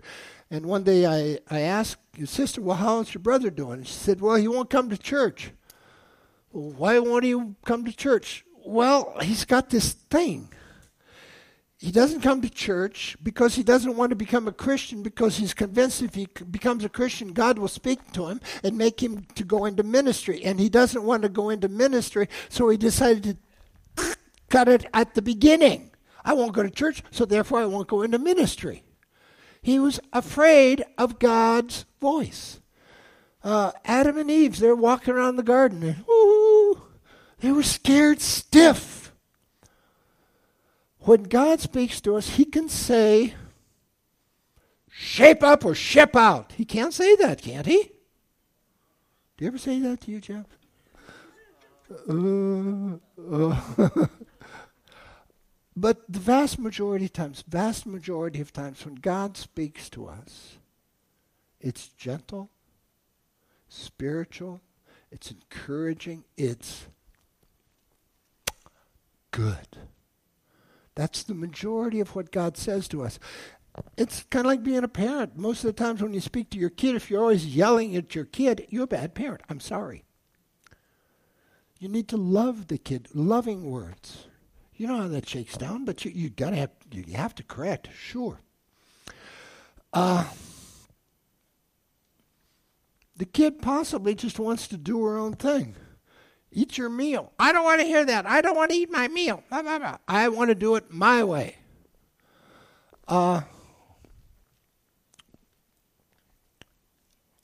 and 0.50 0.66
one 0.66 0.84
day 0.84 1.06
I, 1.06 1.40
I 1.54 1.60
asked 1.60 1.98
his 2.16 2.30
sister, 2.30 2.62
Well, 2.62 2.78
how's 2.78 3.14
your 3.14 3.22
brother 3.22 3.50
doing? 3.50 3.84
She 3.84 3.92
said, 3.92 4.22
Well, 4.22 4.36
he 4.36 4.48
won't 4.48 4.70
come 4.70 4.90
to 4.92 4.98
church. 4.98 5.52
Why 6.52 7.00
won't 7.00 7.26
he 7.26 7.36
come 7.66 7.84
to 7.84 7.92
church? 7.92 8.46
Well, 8.66 9.18
he's 9.22 9.44
got 9.44 9.72
this 9.72 9.92
thing. 9.92 10.54
He 11.80 11.92
doesn't 11.92 12.22
come 12.22 12.42
to 12.42 12.50
church 12.50 13.16
because 13.22 13.54
he 13.54 13.62
doesn't 13.62 13.96
want 13.96 14.10
to 14.10 14.16
become 14.16 14.48
a 14.48 14.52
Christian 14.52 15.04
because 15.04 15.38
he's 15.38 15.54
convinced 15.54 16.02
if 16.02 16.16
he 16.16 16.28
becomes 16.50 16.84
a 16.84 16.90
Christian, 16.90 17.34
God 17.34 17.60
will 17.60 17.68
speak 17.68 18.12
to 18.14 18.28
him 18.28 18.42
and 18.64 18.78
make 18.78 19.02
him 19.02 19.26
to 19.36 19.44
go 19.44 19.66
into 19.66 19.84
ministry. 19.84 20.44
And 20.44 20.60
he 20.60 20.70
doesn't 20.70 21.04
want 21.04 21.22
to 21.22 21.30
go 21.30 21.50
into 21.52 21.68
ministry, 21.68 22.30
so 22.50 22.68
he 22.70 22.78
decided 22.78 23.38
to 23.96 24.16
cut 24.50 24.68
it 24.68 24.88
at 24.92 25.14
the 25.14 25.22
beginning. 25.22 25.92
I 26.26 26.34
won't 26.34 26.54
go 26.54 26.64
to 26.64 26.70
church, 26.72 27.04
so 27.12 27.26
therefore 27.26 27.60
I 27.60 27.68
won't 27.68 27.88
go 27.88 28.02
into 28.02 28.18
ministry. 28.18 28.84
He 29.62 29.78
was 29.78 30.00
afraid 30.12 30.84
of 30.98 31.20
God's 31.20 31.86
voice. 32.02 32.60
Uh, 33.44 33.72
Adam 33.86 34.18
and 34.18 34.32
Eve, 34.32 34.58
they're 34.58 34.76
walking 34.76 35.14
around 35.14 35.36
the 35.36 35.44
garden, 35.44 35.84
and 35.84 36.04
they 37.40 37.52
were 37.52 37.64
scared 37.64 38.20
stiff 38.20 39.07
when 41.08 41.24
God 41.24 41.62
speaks 41.62 42.02
to 42.02 42.18
us, 42.18 42.32
He 42.32 42.44
can 42.44 42.68
say, 42.68 43.34
shape 44.90 45.42
up 45.42 45.64
or 45.64 45.74
ship 45.74 46.18
out. 46.18 46.52
He 46.52 46.66
can't 46.66 46.94
say 46.94 47.16
that, 47.16 47.42
can't 47.42 47.66
He? 47.66 47.92
Do 49.38 49.46
you 49.46 49.48
ever 49.48 49.58
say 49.58 49.80
that 49.80 50.02
to 50.02 50.12
you, 50.12 50.20
Jeff? 50.20 50.46
Uh, 52.10 52.98
uh. 53.32 54.08
but 55.78 56.02
the 56.10 56.20
vast 56.20 56.60
majority 56.60 57.06
of 57.06 57.14
times, 57.14 57.42
vast 57.48 57.86
majority 57.86 58.42
of 58.42 58.52
times, 58.52 58.84
when 58.84 58.96
God 58.96 59.38
speaks 59.38 59.90
to 59.92 60.08
us, 60.08 60.58
it's 61.62 61.88
gentle, 61.88 62.50
spiritual, 63.70 64.60
it's 65.10 65.32
encouraging, 65.32 66.26
it's 66.36 66.88
good. 69.32 69.78
That's 70.98 71.22
the 71.22 71.36
majority 71.36 72.00
of 72.00 72.16
what 72.16 72.32
God 72.32 72.58
says 72.58 72.88
to 72.88 73.04
us. 73.04 73.20
It's 73.98 74.24
kind 74.32 74.48
of 74.48 74.50
like 74.50 74.64
being 74.64 74.84
a 74.84 74.88
parent. 74.88 75.38
Most 75.38 75.64
of 75.64 75.68
the 75.68 75.84
times 75.84 76.02
when 76.02 76.16
you 76.16 76.20
speak 76.20 76.50
to 76.50 76.58
your 76.58 76.72
kid, 76.72 76.96
if 76.96 77.12
you're 77.12 77.22
always 77.22 77.46
yelling 77.46 77.96
at 77.96 78.16
your 78.16 78.26
kid, 78.26 78.66
you're 78.70 78.86
a 78.86 78.88
bad 78.88 79.14
parent. 79.14 79.42
I'm 79.48 79.60
sorry. 79.60 80.06
You 81.80 81.88
need 81.88 82.08
to 82.08 82.18
love 82.18 82.68
the 82.68 82.80
kid, 82.80 83.10
loving 83.14 83.70
words. 83.70 84.26
You 84.74 84.88
know 84.88 85.02
how 85.02 85.08
that 85.08 85.30
shakes 85.30 85.56
down, 85.56 85.86
but 85.86 86.04
you, 86.04 86.10
you 86.10 86.32
gotta 86.32 86.56
have 86.56 86.72
you 86.92 87.04
have 87.14 87.36
to 87.36 87.44
correct, 87.44 87.90
sure. 87.96 88.42
Uh, 89.94 90.26
the 93.16 93.26
kid 93.26 93.62
possibly 93.62 94.16
just 94.16 94.40
wants 94.40 94.68
to 94.70 94.78
do 94.78 95.04
her 95.04 95.20
own 95.20 95.34
thing. 95.34 95.76
Eat 96.52 96.78
your 96.78 96.90
meal. 96.90 97.32
I 97.38 97.52
don't 97.52 97.64
want 97.64 97.82
to 97.82 97.88
hear 97.88 98.06
that. 98.06 98.26
I 98.26 98.42
don't 98.42 98.56
want 98.56 98.72
to 98.72 98.78
eat 98.78 98.92
my 98.92 99.08
meal. 99.08 99.44
Blah, 99.50 99.62
blah, 99.62 99.80
blah. 99.80 99.98
I 100.08 100.30
want 100.30 100.50
to 100.50 100.56
do 100.56 100.76
it 100.76 100.92
my 100.92 101.24
way. 101.24 101.58
Uh, 103.08 103.42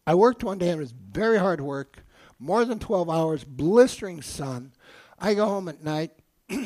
I 0.06 0.16
worked 0.16 0.44
one 0.44 0.58
day 0.58 0.70
and 0.70 0.80
it 0.80 0.84
was 0.84 0.92
very 0.92 1.38
hard 1.38 1.62
work, 1.62 2.04
more 2.40 2.66
than 2.66 2.80
12 2.80 3.10
hours, 3.10 3.44
blistering 3.46 4.22
sun. 4.22 4.74
I 5.18 5.34
go 5.34 5.46
home 5.46 5.70
at 5.70 5.84
night, 5.84 6.12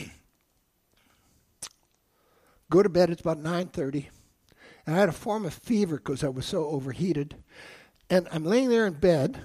go 2.69 2.81
to 2.81 2.89
bed, 2.89 3.11
it's 3.11 3.21
about 3.21 3.37
9.30, 3.37 4.07
and 4.85 4.95
I 4.95 4.99
had 4.99 5.09
a 5.09 5.13
form 5.13 5.45
of 5.45 5.53
fever 5.53 5.97
because 5.97 6.23
I 6.23 6.29
was 6.29 6.47
so 6.47 6.65
overheated. 6.65 7.35
And 8.09 8.27
I'm 8.31 8.45
laying 8.45 8.69
there 8.69 8.87
in 8.87 8.93
bed, 8.93 9.39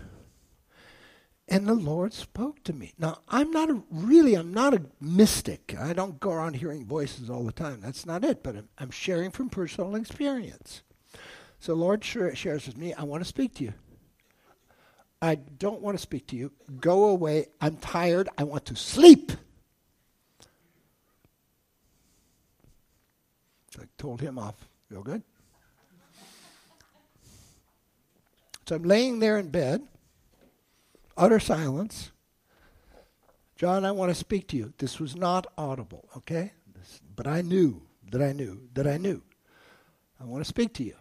and 1.53 1.69
the 1.69 1.75
Lord 1.75 2.15
spoke 2.15 2.65
to 2.65 2.73
me. 2.73 2.95
Now, 2.99 3.19
I'm 3.29 3.51
not 3.51 3.69
a, 3.69 3.83
really, 3.91 4.35
I'm 4.37 4.55
not 4.55 4.73
a 4.73 4.81
mystic. 5.03 5.77
I 5.79 5.93
don't 5.93 6.19
go 6.19 6.31
around 6.31 6.55
hearing 6.55 6.87
voices 6.87 7.29
all 7.29 7.45
the 7.45 7.53
time. 7.53 7.83
That's 7.83 8.07
not 8.07 8.25
it, 8.25 8.43
but 8.43 8.57
I'm, 8.57 8.69
I'm 8.79 8.91
sharing 8.91 9.31
from 9.31 9.51
personal 9.51 9.95
experience. 9.95 10.81
So, 11.61 11.75
Lord 11.75 12.03
shares 12.03 12.67
with 12.67 12.79
me, 12.79 12.95
I 12.95 13.03
want 13.03 13.23
to 13.23 13.29
speak 13.29 13.55
to 13.57 13.65
you. 13.65 13.75
I 15.21 15.35
don't 15.35 15.83
want 15.83 15.95
to 15.95 16.03
speak 16.03 16.27
to 16.29 16.37
you. 16.37 16.53
Go 16.81 17.05
away. 17.11 17.49
I'm 17.61 17.77
tired. 17.77 18.31
I 18.39 18.45
want 18.45 18.65
to 18.67 18.75
sleep. 18.75 19.31
So 23.73 23.83
I 23.83 23.85
told 23.99 24.23
him 24.23 24.39
off. 24.39 24.57
Real 24.89 25.03
good. 25.03 25.23
So 28.67 28.77
I'm 28.77 28.85
laying 28.85 29.19
there 29.19 29.37
in 29.37 29.51
bed 29.51 29.87
utter 31.23 31.39
silence. 31.39 32.11
John, 33.55 33.85
I 33.85 33.93
want 33.93 34.11
to 34.11 34.15
speak 34.15 34.49
to 34.49 34.57
you. 34.57 34.73
This 34.79 34.99
was 34.99 35.15
not 35.15 35.47
audible, 35.57 36.09
okay? 36.17 36.53
This, 36.75 37.01
but 37.15 37.29
I 37.29 37.43
knew 37.43 37.83
that 38.11 38.21
I 38.21 38.33
knew 38.33 38.69
that 38.75 38.89
I 38.89 38.97
knew. 38.97 39.23
I 40.21 40.25
want 40.25 40.45
to 40.45 40.49
speak 40.49 40.75
to 40.75 40.85
you. 40.85 40.97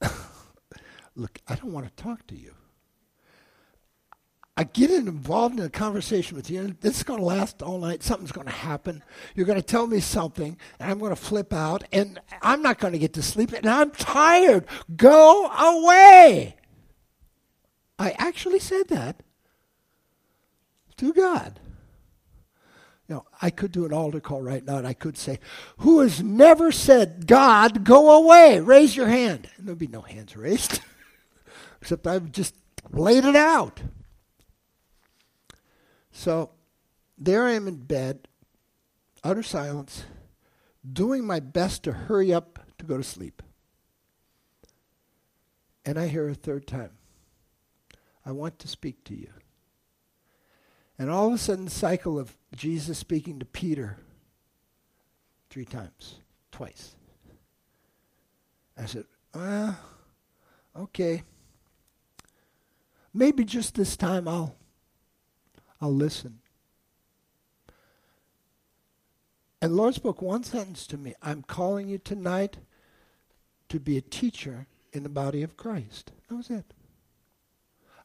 Look, 1.14 1.38
I 1.46 1.54
don't 1.54 1.72
want 1.72 1.86
to 1.86 2.02
talk 2.02 2.26
to 2.26 2.36
you. 2.36 2.54
I 4.56 4.64
get 4.64 4.90
involved 4.90 5.58
in 5.58 5.64
a 5.64 5.70
conversation 5.70 6.36
with 6.36 6.50
you, 6.50 6.60
and 6.60 6.80
this 6.80 6.98
is 6.98 7.02
going 7.04 7.20
to 7.20 7.24
last 7.24 7.62
all 7.62 7.78
night. 7.78 8.02
Something's 8.02 8.32
going 8.32 8.48
to 8.48 8.52
happen. 8.52 9.02
You're 9.34 9.46
going 9.46 9.60
to 9.60 9.66
tell 9.66 9.86
me 9.86 10.00
something, 10.00 10.58
and 10.78 10.90
I'm 10.90 10.98
going 10.98 11.14
to 11.14 11.16
flip 11.16 11.52
out, 11.52 11.84
and 11.92 12.20
I'm 12.42 12.62
not 12.62 12.78
going 12.78 12.92
to 12.92 12.98
get 12.98 13.14
to 13.14 13.22
sleep, 13.22 13.52
and 13.52 13.66
I'm 13.66 13.92
tired. 13.92 14.66
Go 14.94 15.46
away. 15.46 16.56
I 18.02 18.16
actually 18.18 18.58
said 18.58 18.88
that 18.88 19.22
to 20.96 21.12
God. 21.12 21.60
You 23.08 23.14
know, 23.14 23.26
I 23.40 23.50
could 23.50 23.70
do 23.70 23.84
an 23.84 23.92
altar 23.92 24.18
call 24.18 24.42
right 24.42 24.64
now 24.64 24.78
and 24.78 24.86
I 24.86 24.92
could 24.92 25.16
say, 25.16 25.38
Who 25.78 26.00
has 26.00 26.20
never 26.20 26.72
said, 26.72 27.28
God, 27.28 27.84
go 27.84 28.16
away? 28.16 28.58
Raise 28.58 28.96
your 28.96 29.06
hand. 29.06 29.48
And 29.56 29.68
there'd 29.68 29.78
be 29.78 29.86
no 29.86 30.00
hands 30.00 30.36
raised, 30.36 30.80
except 31.80 32.08
I've 32.08 32.32
just 32.32 32.56
laid 32.90 33.24
it 33.24 33.36
out. 33.36 33.80
So 36.10 36.50
there 37.16 37.44
I 37.44 37.52
am 37.52 37.68
in 37.68 37.76
bed, 37.76 38.26
utter 39.22 39.44
silence, 39.44 40.04
doing 40.92 41.24
my 41.24 41.38
best 41.38 41.84
to 41.84 41.92
hurry 41.92 42.32
up 42.32 42.58
to 42.78 42.84
go 42.84 42.96
to 42.96 43.04
sleep. 43.04 43.42
And 45.84 45.98
I 45.98 46.08
hear 46.08 46.28
a 46.28 46.34
third 46.34 46.66
time. 46.66 46.90
I 48.24 48.32
want 48.32 48.58
to 48.60 48.68
speak 48.68 49.04
to 49.04 49.14
you. 49.14 49.28
And 50.98 51.10
all 51.10 51.28
of 51.28 51.34
a 51.34 51.38
sudden, 51.38 51.64
the 51.64 51.70
cycle 51.70 52.18
of 52.18 52.36
Jesus 52.54 52.98
speaking 52.98 53.38
to 53.38 53.44
Peter 53.44 53.98
three 55.50 55.64
times, 55.64 56.20
twice. 56.50 56.94
I 58.78 58.86
said, 58.86 59.04
well, 59.34 59.78
okay. 60.76 61.24
Maybe 63.12 63.44
just 63.44 63.74
this 63.74 63.96
time 63.96 64.26
I'll 64.26 64.54
I'll 65.80 65.94
listen. 65.94 66.38
And 69.60 69.76
Lord 69.76 69.94
spoke 69.94 70.22
one 70.22 70.44
sentence 70.44 70.86
to 70.88 70.96
me. 70.96 71.14
I'm 71.22 71.42
calling 71.42 71.88
you 71.88 71.98
tonight 71.98 72.58
to 73.68 73.78
be 73.78 73.96
a 73.96 74.00
teacher 74.00 74.66
in 74.92 75.02
the 75.02 75.08
body 75.08 75.42
of 75.42 75.56
Christ. 75.56 76.12
That 76.28 76.36
was 76.36 76.50
it. 76.50 76.72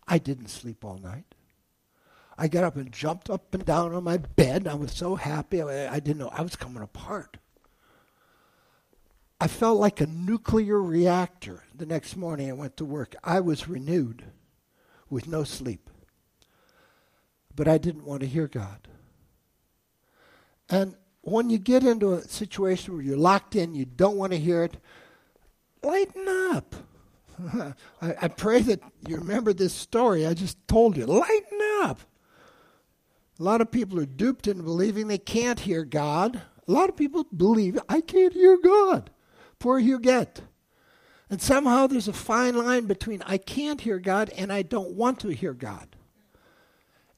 I 0.08 0.17
didn't 0.17 0.48
sleep 0.48 0.86
all 0.86 0.98
night. 0.98 1.36
I 2.38 2.48
got 2.48 2.63
up 2.63 2.76
and 2.76 2.91
jumped 2.91 3.30
up 3.30 3.54
and 3.54 3.65
down 3.65 3.93
on 3.93 4.04
my 4.04 4.17
bed. 4.17 4.67
I 4.67 4.76
was 4.76 4.91
so 4.91 5.15
happy. 5.15 5.62
I, 5.62 5.96
I 5.96 6.00
didn't 6.00 6.20
know 6.20 6.30
I 6.30 6.41
was 6.41 6.56
coming 6.56 6.84
apart. 6.84 7.38
I 9.39 9.48
felt 9.48 9.80
like 9.80 10.02
a 10.02 10.08
nuclear 10.08 10.82
reactor. 10.82 11.63
The 11.76 11.86
next 11.86 12.15
morning 12.15 12.50
I 12.50 12.54
went 12.54 12.78
to 12.78 12.86
work. 12.86 13.15
I 13.24 13.39
was 13.39 13.67
renewed 13.67 14.26
with 15.10 15.28
no 15.28 15.43
sleep. 15.43 15.89
But 17.56 17.67
I 17.67 17.78
didn't 17.78 18.06
want 18.06 18.22
to 18.22 18.28
hear 18.28 18.48
God. 18.48 18.88
And 20.70 20.96
when 21.22 21.50
you 21.50 21.58
get 21.58 21.84
into 21.84 22.13
a 22.13 22.22
situation 22.22 22.93
where 22.93 23.04
you're 23.04 23.17
locked 23.17 23.56
in, 23.56 23.74
you 23.74 23.86
don't 23.86 24.17
want 24.17 24.32
to 24.34 24.39
hear 24.39 24.63
it, 24.63 24.78
lighten 25.84 26.28
up. 26.28 26.76
I, 28.02 28.15
I, 28.21 28.28
pray 28.28 28.62
that 28.62 28.82
you 29.08 29.17
remember 29.17 29.54
this 29.54 29.73
story 29.73 30.26
I 30.26 30.34
just 30.34 30.58
told 30.67 30.97
you. 30.97 31.06
Lighten 31.06 31.60
up. 31.84 32.00
A 33.39 33.43
lot 33.43 33.62
of 33.62 33.69
people 33.69 34.00
are 34.00 34.06
duped 34.06 34.47
into 34.47 34.63
believing 34.63 35.08
they 35.08 35.19
can't 35.19 35.60
hear 35.60 35.84
God. 35.84 36.41
A 36.67 36.71
lot 36.71 36.89
of 36.89 36.97
people 36.97 37.26
believe, 37.26 37.80
I 37.88 38.02
can't 38.02 38.34
hear 38.34 38.58
God. 38.58 39.12
Poor 39.60 39.80
get. 39.80 40.41
And 41.30 41.41
somehow 41.41 41.88
there's 41.88 42.08
a 42.08 42.13
fine 42.13 42.56
line 42.56 42.86
between 42.86 43.21
I 43.23 43.38
can't 43.38 43.82
hear 43.82 44.00
God 44.00 44.32
and 44.38 44.52
I 44.52 44.62
don't 44.62 44.91
want 44.91 45.19
to 45.21 45.30
hear 45.30 45.54
God. 45.54 45.95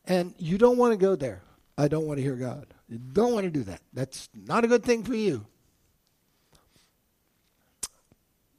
And 0.05 0.33
you 0.37 0.57
don't 0.57 0.77
want 0.77 0.93
to 0.93 0.97
go 0.97 1.15
there. 1.15 1.43
I 1.77 1.87
don't 1.87 2.05
want 2.05 2.17
to 2.17 2.23
hear 2.23 2.35
God. 2.35 2.73
You 2.87 2.97
don't 2.97 3.33
want 3.33 3.45
to 3.45 3.51
do 3.51 3.63
that. 3.63 3.81
That's 3.93 4.29
not 4.33 4.65
a 4.65 4.67
good 4.67 4.83
thing 4.83 5.03
for 5.03 5.15
you. 5.15 5.45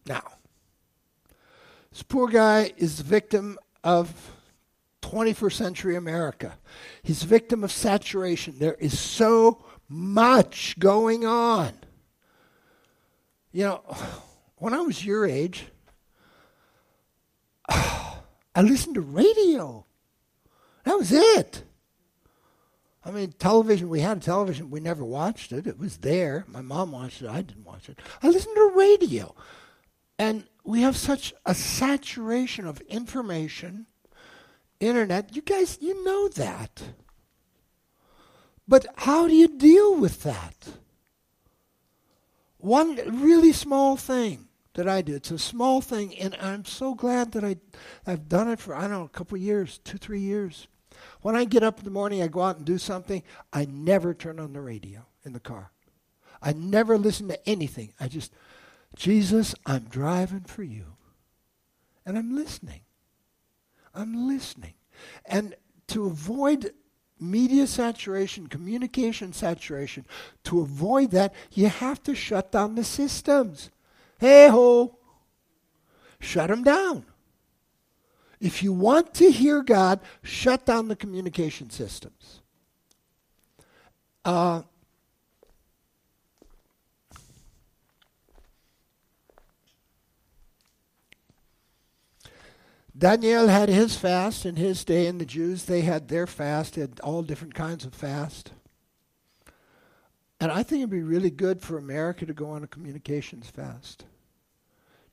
Now, 0.07 0.23
this 1.93 2.03
poor 2.03 2.29
guy 2.29 2.73
is 2.77 2.99
the 2.99 3.05
victim 3.05 3.59
of 3.83 4.33
21st 5.03 5.53
century 5.53 5.97
America. 5.97 6.59
He's 7.03 7.23
a 7.23 7.27
victim 7.27 7.65
of 7.65 7.73
saturation. 7.73 8.59
There 8.59 8.75
is 8.75 8.99
so 8.99 9.65
much 9.89 10.79
going 10.79 11.27
on. 11.27 11.73
You 13.53 13.65
know, 13.65 13.97
when 14.57 14.75
I 14.75 14.81
was 14.81 15.05
your 15.05 15.27
age, 15.27 15.67
I 17.69 18.63
listened 18.63 18.95
to 18.95 19.01
radio. 19.01 19.85
That 20.85 20.97
was 20.97 21.13
it. 21.13 21.65
I 23.05 23.11
mean, 23.11 23.33
television, 23.33 23.89
we 23.89 24.01
had 24.01 24.21
television, 24.21 24.71
we 24.71 24.79
never 24.79 25.05
watched 25.05 25.53
it. 25.53 25.67
It 25.67 25.79
was 25.79 25.99
there. 25.99 26.45
My 26.47 26.61
mom 26.61 26.93
watched 26.93 27.23
it, 27.23 27.29
I 27.29 27.43
didn't 27.43 27.65
watch 27.65 27.89
it. 27.89 27.99
I 28.23 28.29
listened 28.29 28.55
to 28.55 28.73
radio. 28.77 29.35
And 30.21 30.45
we 30.65 30.83
have 30.83 30.99
such 30.99 31.33
a 31.47 31.55
saturation 31.55 32.67
of 32.67 32.83
information, 32.83 33.87
internet. 34.79 35.35
You 35.35 35.41
guys, 35.41 35.79
you 35.81 36.05
know 36.05 36.29
that. 36.29 36.83
But 38.69 38.85
how 38.97 39.29
do 39.29 39.35
you 39.35 39.49
deal 39.49 39.97
with 39.97 40.23
that? 40.25 40.69
One 42.59 42.97
really 43.23 43.55
small 43.55 43.97
thing 43.97 44.49
that 44.75 44.87
I 44.87 45.01
do. 45.01 45.15
It's 45.15 45.31
a 45.31 45.39
small 45.39 45.81
thing, 45.81 46.15
and 46.19 46.37
I'm 46.39 46.67
so 46.67 46.95
glad 46.95 47.33
that 47.33 47.43
I, 47.43 47.57
I've 48.07 48.29
done 48.29 48.51
it 48.51 48.61
for, 48.61 48.77
I 48.77 48.83
don't 48.83 48.91
know, 48.91 49.05
a 49.05 49.09
couple 49.09 49.39
years, 49.39 49.79
two, 49.85 49.97
three 49.97 50.21
years. 50.21 50.69
When 51.23 51.35
I 51.35 51.47
get 51.47 51.63
up 51.63 51.79
in 51.79 51.87
the 51.87 51.91
morning, 51.91 52.23
I 52.23 52.29
go 52.29 52.43
out 52.43 52.59
and 52.59 52.67
do 52.67 52.77
something, 52.77 53.23
I 53.55 53.65
never 53.65 54.13
turn 54.13 54.39
on 54.39 54.53
the 54.53 54.61
radio 54.61 55.07
in 55.25 55.33
the 55.33 55.41
car. 55.41 55.73
I 56.43 56.53
never 56.53 56.99
listen 56.99 57.29
to 57.29 57.49
anything. 57.49 57.95
I 57.99 58.09
just, 58.09 58.35
Jesus, 59.01 59.55
I'm 59.65 59.85
driving 59.85 60.43
for 60.43 60.63
you. 60.63 60.85
And 62.05 62.19
I'm 62.19 62.37
listening. 62.37 62.83
I'm 63.95 64.29
listening. 64.29 64.75
And 65.25 65.55
to 65.87 66.05
avoid 66.05 66.75
media 67.19 67.67
saturation, 67.67 68.47
communication 68.47 69.33
saturation, 69.33 70.05
to 70.45 70.61
avoid 70.61 71.13
that, 71.13 71.33
you 71.51 71.69
have 71.69 72.03
to 72.03 72.15
shut 72.15 72.53
down 72.53 72.75
the 72.75 72.85
systems. 72.85 73.71
Hey 74.19 74.49
ho! 74.49 74.99
Shut 76.19 76.49
them 76.49 76.63
down. 76.63 77.07
If 78.39 78.63
you 78.63 78.75
want 78.75 79.15
to 79.15 79.31
hear 79.31 79.63
God, 79.63 80.01
shut 80.23 80.67
down 80.67 80.89
the 80.89 80.97
communication 80.97 81.71
systems. 81.71 82.43
Uh, 84.27 84.61
Daniel 93.01 93.49
had 93.49 93.71
his 93.71 93.97
fast 93.97 94.45
in 94.45 94.57
his 94.57 94.85
day, 94.85 95.07
and 95.07 95.19
the 95.19 95.25
Jews, 95.25 95.65
they 95.65 95.81
had 95.81 96.09
their 96.09 96.27
fast, 96.27 96.75
they 96.75 96.83
had 96.83 97.01
all 97.01 97.23
different 97.23 97.55
kinds 97.55 97.87
of 97.87 97.95
fast. 97.95 98.53
And 100.39 100.53
I 100.53 100.63
think 100.63 100.81
it'd 100.81 100.91
be 100.91 101.01
really 101.01 101.31
good 101.31 101.63
for 101.63 101.79
America 101.79 102.27
to 102.27 102.35
go 102.35 102.51
on 102.51 102.63
a 102.63 102.67
communications 102.67 103.49
fast. 103.49 104.05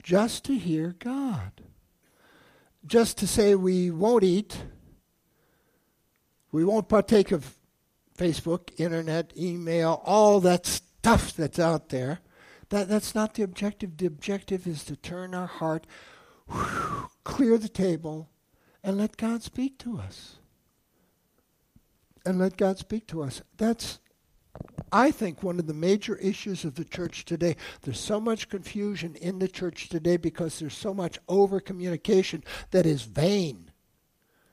Just 0.04 0.44
to 0.46 0.58
hear 0.58 0.98
God. 1.00 1.62
Just 2.86 3.18
to 3.20 3.28
say 3.28 3.56
we 3.56 3.90
won't 3.90 4.26
eat, 4.26 4.64
we 6.52 6.66
won't 6.66 6.90
partake 6.90 7.32
of 7.32 7.56
Facebook, 8.18 8.78
internet, 8.78 9.32
email, 9.38 10.02
all 10.04 10.42
that 10.42 10.66
stuff 10.66 11.34
that's 11.34 11.58
out 11.58 11.88
there. 11.88 12.20
That, 12.68 12.90
that's 12.90 13.16
not 13.16 13.36
the 13.36 13.44
objective. 13.44 13.96
The 13.96 14.08
objective 14.08 14.68
is 14.68 14.84
to 14.86 14.98
turn 14.98 15.34
our 15.34 15.48
heart 15.48 15.88
clear 17.24 17.58
the 17.58 17.70
table, 17.70 18.30
and 18.84 18.98
let 18.98 19.18
God 19.18 19.44
speak 19.44 19.78
to 19.80 20.00
us. 20.00 20.38
And 22.26 22.40
let 22.40 22.58
God 22.58 22.78
speak 22.78 23.08
to 23.08 23.22
us. 23.22 23.42
That's, 23.58 24.00
I 24.92 25.12
think, 25.12 25.44
one 25.44 25.60
of 25.60 25.68
the 25.68 25.74
major 25.74 26.16
issues 26.18 26.66
of 26.66 26.76
the 26.76 26.86
church 26.86 27.26
today. 27.26 27.56
There's 27.82 28.00
so 28.00 28.20
much 28.20 28.50
confusion 28.50 29.16
in 29.16 29.40
the 29.40 29.48
church 29.48 29.90
today 29.90 30.18
because 30.18 30.60
there's 30.60 30.76
so 30.76 30.94
much 30.94 31.20
over 31.30 31.60
communication 31.60 32.44
that 32.72 32.86
is 32.86 33.04
vain, 33.04 33.72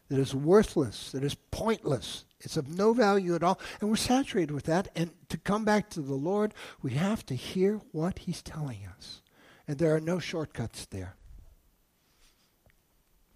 that 0.08 0.18
is 0.18 0.34
worthless, 0.34 1.10
that 1.12 1.24
is 1.24 1.34
pointless. 1.50 2.24
It's 2.40 2.56
of 2.56 2.68
no 2.68 2.92
value 2.92 3.34
at 3.34 3.42
all. 3.42 3.58
And 3.80 3.88
we're 3.88 3.96
saturated 3.96 4.52
with 4.52 4.64
that. 4.64 4.88
And 4.94 5.10
to 5.30 5.38
come 5.38 5.64
back 5.64 5.90
to 5.90 6.00
the 6.00 6.14
Lord, 6.14 6.54
we 6.82 6.92
have 6.92 7.24
to 7.26 7.34
hear 7.34 7.80
what 7.90 8.20
He's 8.20 8.42
telling 8.42 8.86
us. 8.96 9.22
And 9.66 9.78
there 9.78 9.94
are 9.94 10.00
no 10.00 10.18
shortcuts 10.18 10.86
there. 10.86 11.16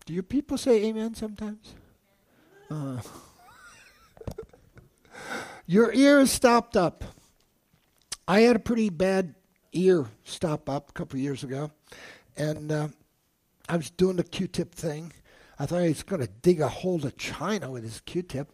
Do 0.08 0.14
your 0.14 0.22
people 0.22 0.56
say 0.56 0.86
amen 0.86 1.14
sometimes? 1.14 1.74
Uh. 2.70 2.96
Your 5.66 5.92
ear 5.92 6.20
is 6.20 6.30
stopped 6.30 6.78
up. 6.78 7.04
I 8.26 8.40
had 8.40 8.56
a 8.56 8.58
pretty 8.58 8.88
bad 8.88 9.34
ear 9.74 10.06
stop 10.24 10.70
up 10.70 10.88
a 10.88 10.92
couple 10.94 11.18
years 11.18 11.44
ago, 11.44 11.72
and 12.38 12.72
uh, 12.72 12.88
I 13.68 13.76
was 13.76 13.90
doing 13.90 14.16
the 14.16 14.24
Q-tip 14.24 14.74
thing. 14.74 15.12
I 15.58 15.66
thought 15.66 15.82
he 15.82 15.88
was 15.88 16.02
going 16.02 16.22
to 16.22 16.32
dig 16.40 16.62
a 16.62 16.68
hole 16.68 17.00
to 17.00 17.10
China 17.10 17.70
with 17.70 17.82
his 17.82 18.00
Q-tip. 18.00 18.50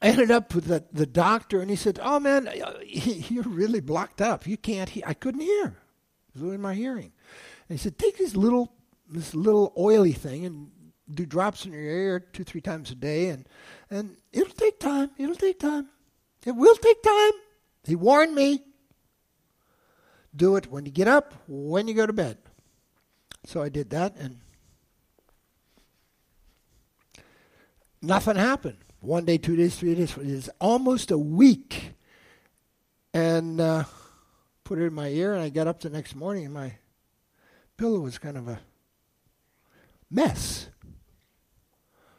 I 0.00 0.06
ended 0.06 0.30
up 0.30 0.54
with 0.54 0.66
the, 0.66 0.84
the 0.92 1.06
doctor, 1.06 1.62
and 1.62 1.68
he 1.68 1.74
said, 1.74 1.98
"Oh 2.00 2.20
man, 2.20 2.48
you're 2.84 3.42
really 3.42 3.80
blocked 3.80 4.20
up. 4.20 4.46
You 4.46 4.56
can't 4.56 4.88
hear." 4.88 5.02
I 5.04 5.14
couldn't 5.14 5.40
hear. 5.40 5.78
It 6.32 6.40
was 6.40 6.54
in 6.54 6.60
my 6.60 6.74
hearing. 6.74 7.10
And 7.68 7.76
he 7.76 7.82
said, 7.82 7.98
"Take 7.98 8.18
these 8.18 8.36
little 8.36 8.72
this 9.08 9.34
little 9.34 9.72
oily 9.76 10.12
thing 10.12 10.44
and 10.46 10.70
do 11.12 11.26
drops 11.26 11.66
in 11.66 11.72
your 11.72 11.82
ear 11.82 12.20
two, 12.20 12.44
three 12.44 12.60
times 12.60 12.90
a 12.90 12.94
day, 12.94 13.28
and 13.28 13.46
and 13.90 14.16
it'll 14.32 14.54
take 14.54 14.80
time. 14.80 15.10
It'll 15.18 15.34
take 15.34 15.58
time. 15.58 15.88
It 16.44 16.52
will 16.52 16.76
take 16.76 17.02
time. 17.02 17.32
He 17.84 17.94
warned 17.94 18.34
me. 18.34 18.62
Do 20.34 20.56
it 20.56 20.70
when 20.70 20.84
you 20.84 20.90
get 20.90 21.06
up, 21.06 21.34
when 21.46 21.86
you 21.86 21.94
go 21.94 22.06
to 22.06 22.12
bed. 22.12 22.38
So 23.44 23.62
I 23.62 23.68
did 23.68 23.90
that, 23.90 24.16
and 24.16 24.40
nothing 28.02 28.36
happened. 28.36 28.78
One 29.00 29.26
day, 29.26 29.38
two 29.38 29.54
days, 29.54 29.76
three 29.76 29.94
days. 29.94 30.16
It's 30.16 30.48
almost 30.60 31.10
a 31.10 31.18
week, 31.18 31.92
and 33.12 33.60
uh, 33.60 33.84
put 34.64 34.78
it 34.78 34.86
in 34.86 34.94
my 34.94 35.08
ear, 35.08 35.34
and 35.34 35.42
I 35.42 35.50
got 35.50 35.68
up 35.68 35.80
the 35.80 35.90
next 35.90 36.16
morning, 36.16 36.46
and 36.46 36.54
my 36.54 36.72
pillow 37.76 38.00
was 38.00 38.18
kind 38.18 38.36
of 38.36 38.48
a 38.48 38.58
mess 40.10 40.68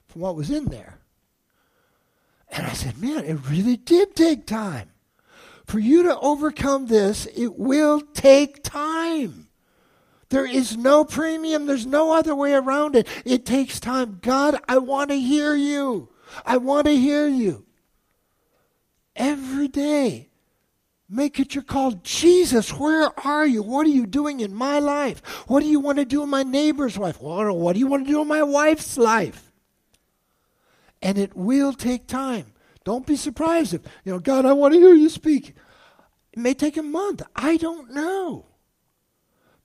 from 0.07 0.21
what 0.21 0.35
was 0.35 0.49
in 0.49 0.65
there. 0.65 0.99
And 2.49 2.65
I 2.65 2.73
said, 2.73 3.01
man, 3.01 3.25
it 3.25 3.49
really 3.49 3.77
did 3.77 4.15
take 4.15 4.45
time. 4.45 4.91
For 5.65 5.79
you 5.79 6.03
to 6.03 6.19
overcome 6.19 6.87
this, 6.87 7.25
it 7.35 7.57
will 7.57 8.01
take 8.01 8.63
time. 8.63 9.47
There 10.29 10.45
is 10.45 10.77
no 10.77 11.03
premium. 11.03 11.65
There's 11.65 11.85
no 11.85 12.13
other 12.13 12.35
way 12.35 12.53
around 12.53 12.95
it. 12.95 13.07
It 13.25 13.45
takes 13.45 13.79
time. 13.79 14.19
God, 14.21 14.59
I 14.67 14.77
want 14.77 15.09
to 15.09 15.19
hear 15.19 15.55
you. 15.55 16.09
I 16.45 16.57
want 16.57 16.85
to 16.87 16.95
hear 16.95 17.27
you. 17.27 17.65
Every 19.15 19.67
day. 19.67 20.29
Make 21.07 21.39
it 21.39 21.53
your 21.53 21.63
call. 21.63 21.91
Jesus, 22.03 22.71
where 22.71 23.11
are 23.27 23.45
you? 23.45 23.61
What 23.61 23.85
are 23.85 23.91
you 23.91 24.07
doing 24.07 24.39
in 24.39 24.55
my 24.55 24.79
life? 24.79 25.19
What 25.47 25.59
do 25.59 25.67
you 25.67 25.79
want 25.79 25.99
to 25.99 26.05
do 26.05 26.23
in 26.23 26.29
my 26.29 26.43
neighbor's 26.43 26.97
life? 26.97 27.21
What, 27.21 27.55
what 27.55 27.73
do 27.73 27.79
you 27.79 27.87
want 27.87 28.05
to 28.05 28.11
do 28.11 28.21
in 28.21 28.27
my 28.27 28.41
wife's 28.41 28.97
life? 28.97 29.51
And 31.01 31.17
it 31.17 31.35
will 31.35 31.73
take 31.73 32.07
time. 32.07 32.53
Don't 32.83 33.05
be 33.05 33.15
surprised 33.15 33.75
if, 33.75 33.81
you 34.03 34.11
know, 34.11 34.19
God, 34.19 34.45
I 34.45 34.53
want 34.53 34.73
to 34.73 34.79
hear 34.79 34.93
you 34.93 35.09
speak. 35.09 35.53
It 36.33 36.39
may 36.39 36.53
take 36.55 36.77
a 36.77 36.83
month. 36.83 37.21
I 37.35 37.57
don't 37.57 37.91
know. 37.91 38.47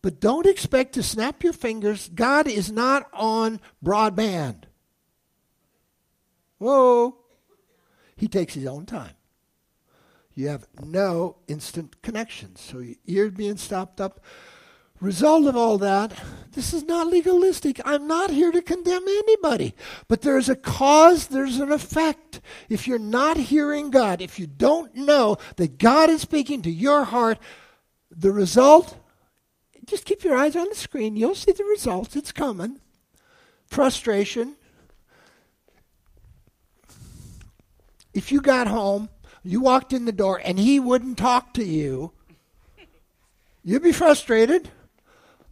But 0.03 0.21
don't 0.21 0.47
expect 0.47 0.95
to 0.95 1.03
snap 1.03 1.43
your 1.43 1.53
fingers. 1.53 2.11
God 2.15 2.49
is 2.49 2.71
not 2.71 3.07
on 3.13 3.61
broadband. 3.85 4.65
Whoa. 6.59 7.17
He 8.17 8.29
takes 8.29 8.55
his 8.55 8.67
own 8.67 8.85
time. 8.87 9.13
You 10.35 10.49
have 10.49 10.67
no 10.83 11.37
instant 11.49 12.01
connections. 12.03 12.61
So 12.61 12.79
your 12.79 12.97
ear 13.07 13.31
being 13.31 13.57
stopped 13.57 14.01
up. 14.01 14.21
Result 15.01 15.47
of 15.47 15.57
all 15.57 15.79
that, 15.79 16.13
this 16.53 16.75
is 16.75 16.85
not 16.85 17.07
legalistic. 17.07 17.81
I'm 17.87 18.07
not 18.07 18.29
here 18.29 18.53
to 18.53 18.61
condemn 18.61 19.09
anybody. 19.09 19.75
But 20.09 20.21
there's 20.21 20.51
a 20.51 20.57
cause, 20.57 21.29
there's 21.29 21.59
an 21.59 21.73
effect. 21.73 22.43
If 22.69 22.87
you're 22.87 22.99
not 22.99 23.39
hearing 23.39 23.91
God, 23.91 24.21
if 24.21 24.39
you 24.39 24.47
don't 24.47 24.95
know 24.95 25.39
that 25.57 25.79
God 25.79 26.11
is 26.11 26.21
speaking 26.21 26.61
to 26.63 26.71
your 26.71 27.05
heart, 27.05 27.39
the 28.11 28.31
result, 28.31 28.99
just 29.87 30.05
keep 30.05 30.23
your 30.23 30.37
eyes 30.37 30.55
on 30.55 30.69
the 30.69 30.75
screen. 30.75 31.17
You'll 31.17 31.35
see 31.35 31.53
the 31.53 31.65
results. 31.65 32.15
It's 32.15 32.33
coming. 32.33 32.79
Frustration. 33.67 34.57
If 38.13 38.31
you 38.31 38.43
got 38.43 38.67
home 38.67 39.09
you 39.43 39.61
walked 39.61 39.93
in 39.93 40.05
the 40.05 40.13
door 40.13 40.41
and 40.45 40.59
he 40.59 40.79
wouldn't 40.81 41.19
talk 41.19 41.55
to 41.55 41.65
you, 41.65 42.13
you'd 43.63 43.83
be 43.83 43.93
frustrated. 43.93 44.71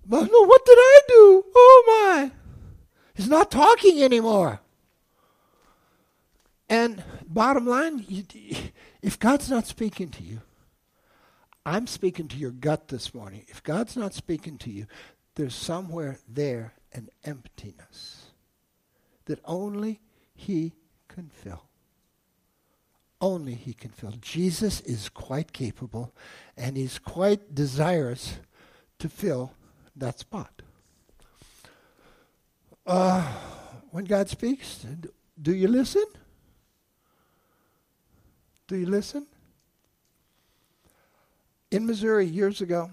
But 0.06 0.30
no, 0.30 0.46
what 0.46 0.64
did 0.64 0.78
I 0.78 1.00
do? 1.08 1.44
Oh 1.54 1.84
my. 1.86 2.32
He's 3.14 3.28
not 3.28 3.50
talking 3.50 4.02
anymore. 4.02 4.60
And 6.68 7.02
bottom 7.26 7.66
line, 7.66 8.04
you, 8.08 8.24
if 9.02 9.18
God's 9.18 9.50
not 9.50 9.66
speaking 9.66 10.08
to 10.10 10.22
you, 10.22 10.42
I'm 11.64 11.86
speaking 11.86 12.28
to 12.28 12.36
your 12.36 12.50
gut 12.50 12.88
this 12.88 13.14
morning. 13.14 13.44
If 13.48 13.62
God's 13.62 13.96
not 13.96 14.14
speaking 14.14 14.58
to 14.58 14.70
you, 14.70 14.86
there's 15.34 15.54
somewhere 15.54 16.18
there 16.28 16.74
an 16.92 17.08
emptiness 17.24 18.26
that 19.26 19.40
only 19.44 20.00
He 20.34 20.74
can 21.08 21.28
fill 21.28 21.67
only 23.20 23.54
he 23.54 23.72
can 23.72 23.90
fill. 23.90 24.12
Jesus 24.20 24.80
is 24.80 25.08
quite 25.08 25.52
capable 25.52 26.14
and 26.56 26.76
he's 26.76 26.98
quite 26.98 27.54
desirous 27.54 28.38
to 28.98 29.08
fill 29.08 29.52
that 29.96 30.18
spot. 30.18 30.62
Uh, 32.86 33.22
when 33.90 34.04
God 34.04 34.28
speaks, 34.28 34.86
do 35.40 35.52
you 35.52 35.68
listen? 35.68 36.04
Do 38.66 38.76
you 38.76 38.86
listen? 38.86 39.26
In 41.70 41.86
Missouri, 41.86 42.26
years 42.26 42.60
ago, 42.60 42.90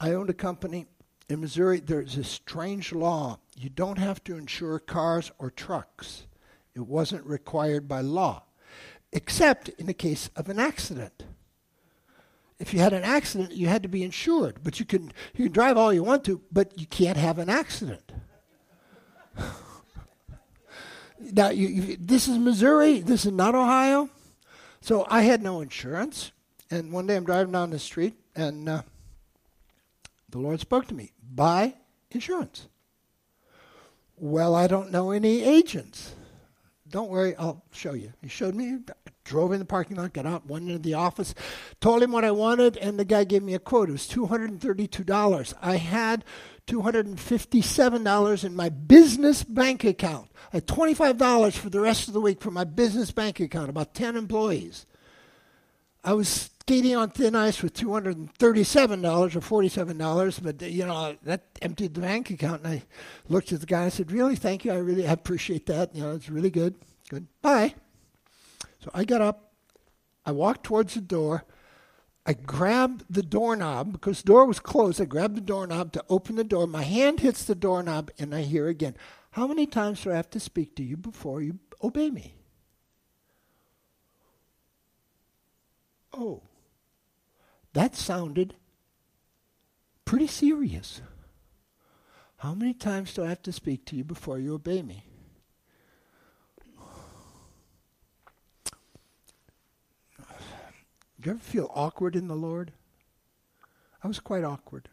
I 0.00 0.14
owned 0.14 0.30
a 0.30 0.34
company. 0.34 0.86
In 1.28 1.40
Missouri, 1.40 1.80
there's 1.80 2.16
a 2.16 2.24
strange 2.24 2.92
law. 2.92 3.38
You 3.56 3.70
don't 3.70 3.98
have 3.98 4.22
to 4.24 4.36
insure 4.36 4.78
cars 4.78 5.30
or 5.38 5.50
trucks. 5.50 6.26
It 6.74 6.80
wasn't 6.80 7.24
required 7.24 7.86
by 7.86 8.00
law 8.00 8.42
except 9.12 9.68
in 9.70 9.86
the 9.86 9.94
case 9.94 10.30
of 10.34 10.48
an 10.48 10.58
accident. 10.58 11.24
If 12.58 12.72
you 12.72 12.80
had 12.80 12.92
an 12.92 13.02
accident, 13.02 13.52
you 13.52 13.66
had 13.66 13.82
to 13.82 13.88
be 13.88 14.02
insured, 14.02 14.60
but 14.62 14.78
you 14.78 14.86
can 14.86 15.12
you 15.34 15.44
can 15.46 15.52
drive 15.52 15.76
all 15.76 15.92
you 15.92 16.04
want 16.04 16.24
to, 16.24 16.40
but 16.52 16.78
you 16.78 16.86
can't 16.86 17.16
have 17.18 17.38
an 17.38 17.48
accident. 17.50 18.12
now, 21.18 21.50
you, 21.50 21.66
you, 21.66 21.96
this 21.98 22.28
is 22.28 22.38
Missouri. 22.38 23.00
This 23.00 23.26
is 23.26 23.32
not 23.32 23.54
Ohio. 23.54 24.08
So 24.80 25.06
I 25.10 25.22
had 25.22 25.42
no 25.42 25.60
insurance, 25.60 26.30
and 26.70 26.92
one 26.92 27.06
day 27.06 27.16
I'm 27.16 27.24
driving 27.24 27.52
down 27.52 27.70
the 27.70 27.78
street, 27.78 28.14
and 28.36 28.68
uh, 28.68 28.82
the 30.30 30.38
Lord 30.38 30.60
spoke 30.60 30.86
to 30.88 30.94
me: 30.94 31.10
"Buy 31.34 31.74
insurance." 32.12 32.68
Well, 34.16 34.54
I 34.54 34.68
don't 34.68 34.92
know 34.92 35.10
any 35.10 35.42
agents. 35.42 36.14
Don't 36.92 37.08
worry, 37.08 37.34
I'll 37.36 37.64
show 37.72 37.94
you. 37.94 38.12
He 38.20 38.28
showed 38.28 38.54
me, 38.54 38.76
drove 39.24 39.52
in 39.52 39.60
the 39.60 39.64
parking 39.64 39.96
lot, 39.96 40.12
got 40.12 40.26
out, 40.26 40.46
went 40.46 40.68
into 40.68 40.78
the 40.78 40.92
office, 40.92 41.34
told 41.80 42.02
him 42.02 42.12
what 42.12 42.22
I 42.22 42.32
wanted, 42.32 42.76
and 42.76 42.98
the 42.98 43.06
guy 43.06 43.24
gave 43.24 43.42
me 43.42 43.54
a 43.54 43.58
quote. 43.58 43.88
It 43.88 43.92
was 43.92 44.06
$232. 44.08 45.54
I 45.62 45.76
had 45.78 46.22
$257 46.66 48.44
in 48.44 48.54
my 48.54 48.68
business 48.68 49.42
bank 49.42 49.84
account. 49.84 50.30
I 50.52 50.56
had 50.58 50.66
$25 50.66 51.52
for 51.54 51.70
the 51.70 51.80
rest 51.80 52.08
of 52.08 52.14
the 52.14 52.20
week 52.20 52.42
for 52.42 52.50
my 52.50 52.64
business 52.64 53.10
bank 53.10 53.40
account, 53.40 53.70
about 53.70 53.94
10 53.94 54.14
employees. 54.14 54.84
I 56.04 56.14
was 56.14 56.50
skating 56.60 56.96
on 56.96 57.10
thin 57.10 57.36
ice 57.36 57.62
with 57.62 57.74
$237 57.74 58.32
or 58.34 59.62
$47, 59.62 60.42
but, 60.42 60.62
you 60.62 60.86
know, 60.86 61.16
that 61.22 61.46
emptied 61.60 61.94
the 61.94 62.00
bank 62.00 62.30
account. 62.30 62.64
And 62.64 62.74
I 62.74 62.82
looked 63.28 63.52
at 63.52 63.60
the 63.60 63.66
guy 63.66 63.78
and 63.78 63.86
I 63.86 63.90
said, 63.90 64.10
really, 64.10 64.36
thank 64.36 64.64
you. 64.64 64.72
I 64.72 64.76
really 64.76 65.06
appreciate 65.06 65.66
that. 65.66 65.94
You 65.94 66.02
know, 66.02 66.14
it's 66.14 66.28
really 66.28 66.50
good. 66.50 66.74
Good. 67.08 67.26
Bye. 67.40 67.74
So 68.80 68.90
I 68.94 69.04
got 69.04 69.20
up. 69.20 69.52
I 70.24 70.32
walked 70.32 70.64
towards 70.64 70.94
the 70.94 71.00
door. 71.00 71.44
I 72.24 72.34
grabbed 72.34 73.04
the 73.10 73.22
doorknob 73.22 73.92
because 73.92 74.22
the 74.22 74.26
door 74.26 74.46
was 74.46 74.60
closed. 74.60 75.00
I 75.00 75.04
grabbed 75.04 75.36
the 75.36 75.40
doorknob 75.40 75.92
to 75.92 76.04
open 76.08 76.36
the 76.36 76.44
door. 76.44 76.66
My 76.68 76.84
hand 76.84 77.20
hits 77.20 77.44
the 77.44 77.56
doorknob, 77.56 78.10
and 78.18 78.32
I 78.32 78.42
hear 78.42 78.68
again, 78.68 78.94
How 79.32 79.46
many 79.46 79.66
times 79.66 80.02
do 80.02 80.12
I 80.12 80.16
have 80.16 80.30
to 80.30 80.40
speak 80.40 80.76
to 80.76 80.84
you 80.84 80.96
before 80.96 81.42
you 81.42 81.58
obey 81.82 82.10
me? 82.10 82.34
Oh, 86.12 86.42
that 87.72 87.94
sounded 87.94 88.54
pretty 90.04 90.26
serious. 90.26 91.00
How 92.38 92.54
many 92.54 92.74
times 92.74 93.14
do 93.14 93.24
I 93.24 93.28
have 93.28 93.42
to 93.42 93.52
speak 93.52 93.84
to 93.86 93.96
you 93.96 94.04
before 94.04 94.38
you 94.38 94.54
obey 94.54 94.82
me? 94.82 95.04
Do 101.22 101.28
you 101.28 101.30
ever 101.36 101.38
feel 101.38 101.70
awkward 101.72 102.16
in 102.16 102.26
the 102.26 102.34
Lord? 102.34 102.72
I 104.02 104.08
was 104.08 104.18
quite 104.18 104.42
awkward. 104.42 104.88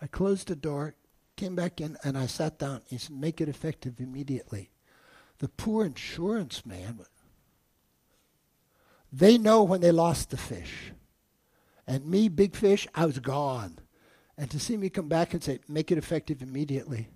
I 0.00 0.06
closed 0.06 0.46
the 0.46 0.54
door, 0.54 0.94
came 1.34 1.56
back 1.56 1.80
in, 1.80 1.96
and 2.04 2.16
I 2.16 2.26
sat 2.26 2.60
down. 2.60 2.82
He 2.88 2.96
said, 2.96 3.16
Make 3.16 3.40
it 3.40 3.48
effective 3.48 3.98
immediately. 3.98 4.70
The 5.38 5.48
poor 5.48 5.84
insurance 5.84 6.64
man, 6.64 7.00
they 9.16 9.38
know 9.38 9.62
when 9.62 9.80
they 9.80 9.92
lost 9.92 10.30
the 10.30 10.36
fish. 10.36 10.92
And 11.86 12.04
me, 12.04 12.28
big 12.28 12.54
fish, 12.54 12.86
I 12.94 13.06
was 13.06 13.18
gone. 13.18 13.78
And 14.36 14.50
to 14.50 14.60
see 14.60 14.76
me 14.76 14.90
come 14.90 15.08
back 15.08 15.32
and 15.32 15.42
say, 15.42 15.60
Make 15.68 15.90
it 15.90 15.98
effective 15.98 16.42
immediately. 16.42 17.08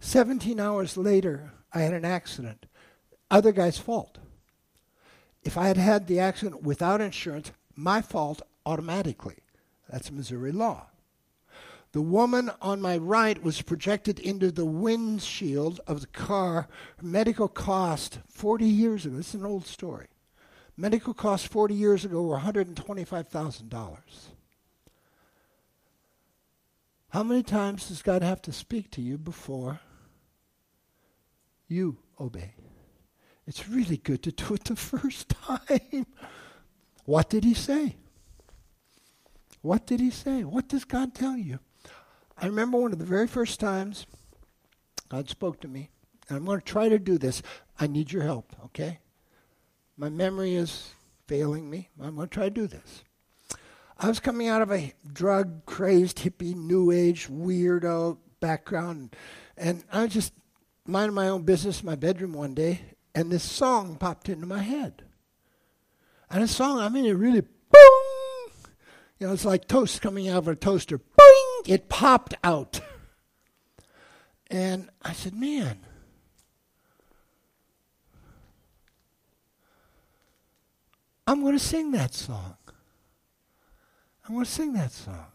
17 0.00 0.60
hours 0.60 0.96
later, 0.96 1.52
I 1.72 1.80
had 1.80 1.94
an 1.94 2.04
accident. 2.04 2.66
Other 3.30 3.52
guy's 3.52 3.78
fault. 3.78 4.18
If 5.42 5.56
I 5.56 5.68
had 5.68 5.78
had 5.78 6.06
the 6.06 6.20
accident 6.20 6.62
without 6.62 7.00
insurance, 7.00 7.52
my 7.74 8.02
fault 8.02 8.42
automatically. 8.66 9.36
That's 9.88 10.10
Missouri 10.10 10.52
law. 10.52 10.88
The 11.92 12.02
woman 12.02 12.50
on 12.60 12.82
my 12.82 12.98
right 12.98 13.42
was 13.42 13.62
projected 13.62 14.20
into 14.20 14.52
the 14.52 14.66
windshield 14.66 15.80
of 15.86 16.02
the 16.02 16.06
car. 16.08 16.68
Medical 17.00 17.48
cost 17.48 18.20
40 18.28 18.66
years 18.66 19.06
ago. 19.06 19.16
This 19.16 19.34
is 19.34 19.40
an 19.40 19.46
old 19.46 19.66
story. 19.66 20.09
Medical 20.80 21.12
costs 21.12 21.46
40 21.46 21.74
years 21.74 22.06
ago 22.06 22.22
were 22.22 22.38
$125,000. 22.38 23.98
How 27.10 27.22
many 27.22 27.42
times 27.42 27.88
does 27.88 28.00
God 28.00 28.22
have 28.22 28.40
to 28.40 28.50
speak 28.50 28.90
to 28.92 29.02
you 29.02 29.18
before 29.18 29.80
you 31.68 31.98
obey? 32.18 32.54
It's 33.46 33.68
really 33.68 33.98
good 33.98 34.22
to 34.22 34.32
do 34.32 34.54
it 34.54 34.64
the 34.64 34.76
first 34.94 35.28
time. 35.28 36.06
what 37.04 37.28
did 37.28 37.44
he 37.44 37.52
say? 37.52 37.96
What 39.60 39.86
did 39.86 40.00
he 40.00 40.10
say? 40.10 40.44
What 40.44 40.66
does 40.66 40.86
God 40.86 41.14
tell 41.14 41.36
you? 41.36 41.58
I 42.38 42.46
remember 42.46 42.78
one 42.78 42.94
of 42.94 42.98
the 42.98 43.04
very 43.04 43.26
first 43.26 43.60
times 43.60 44.06
God 45.10 45.28
spoke 45.28 45.60
to 45.60 45.68
me, 45.68 45.90
and 46.30 46.38
I'm 46.38 46.46
going 46.46 46.58
to 46.58 46.64
try 46.64 46.88
to 46.88 46.98
do 46.98 47.18
this. 47.18 47.42
I 47.78 47.86
need 47.86 48.12
your 48.12 48.22
help, 48.22 48.54
okay? 48.64 49.00
My 50.00 50.08
memory 50.08 50.54
is 50.54 50.94
failing 51.26 51.68
me. 51.68 51.90
I'm 52.00 52.16
going 52.16 52.26
to 52.26 52.34
try 52.34 52.44
to 52.44 52.50
do 52.50 52.66
this. 52.66 53.04
I 53.98 54.08
was 54.08 54.18
coming 54.18 54.48
out 54.48 54.62
of 54.62 54.72
a 54.72 54.94
drug 55.12 55.66
crazed 55.66 56.20
hippie, 56.20 56.54
new 56.54 56.90
age, 56.90 57.28
weirdo 57.28 58.16
background, 58.40 59.14
and 59.58 59.84
I 59.92 60.04
was 60.04 60.14
just 60.14 60.32
minding 60.86 61.14
my 61.14 61.28
own 61.28 61.42
business 61.42 61.80
in 61.80 61.86
my 61.86 61.96
bedroom 61.96 62.32
one 62.32 62.54
day, 62.54 62.80
and 63.14 63.30
this 63.30 63.44
song 63.44 63.96
popped 63.96 64.30
into 64.30 64.46
my 64.46 64.62
head. 64.62 65.04
And 66.30 66.42
a 66.42 66.48
song, 66.48 66.78
I 66.78 66.88
mean, 66.88 67.04
it 67.04 67.12
really, 67.12 67.42
boom! 67.42 68.52
You 69.18 69.26
know, 69.26 69.34
it's 69.34 69.44
like 69.44 69.68
toast 69.68 70.00
coming 70.00 70.30
out 70.30 70.38
of 70.38 70.48
a 70.48 70.56
toaster. 70.56 70.96
Boing! 70.96 71.68
It 71.68 71.90
popped 71.90 72.32
out. 72.42 72.80
And 74.50 74.88
I 75.02 75.12
said, 75.12 75.34
man, 75.34 75.80
I'm 81.30 81.42
going 81.42 81.56
to 81.56 81.64
sing 81.64 81.92
that 81.92 82.12
song. 82.12 82.56
I'm 84.26 84.34
going 84.34 84.44
to 84.44 84.50
sing 84.50 84.72
that 84.72 84.90
song. 84.90 85.26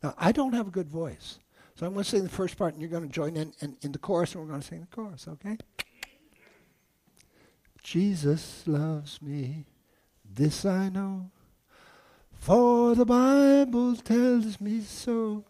Now, 0.00 0.14
I 0.16 0.30
don't 0.30 0.52
have 0.52 0.68
a 0.68 0.70
good 0.70 0.88
voice. 0.88 1.40
So 1.74 1.86
I'm 1.86 1.92
going 1.94 2.04
to 2.04 2.08
sing 2.10 2.22
the 2.22 2.28
first 2.28 2.56
part, 2.56 2.74
and 2.74 2.80
you're 2.80 2.88
going 2.88 3.02
to 3.02 3.08
join 3.08 3.36
in, 3.36 3.52
in, 3.58 3.76
in 3.82 3.90
the 3.90 3.98
chorus, 3.98 4.32
and 4.36 4.44
we're 4.44 4.48
going 4.48 4.60
to 4.60 4.66
sing 4.66 4.82
the 4.82 4.86
chorus, 4.86 5.26
okay? 5.26 5.58
Jesus 7.82 8.62
loves 8.64 9.20
me. 9.20 9.64
This 10.24 10.64
I 10.64 10.88
know, 10.88 11.32
for 12.32 12.94
the 12.94 13.04
Bible 13.04 13.96
tells 13.96 14.60
me 14.60 14.82
so. 14.82 15.44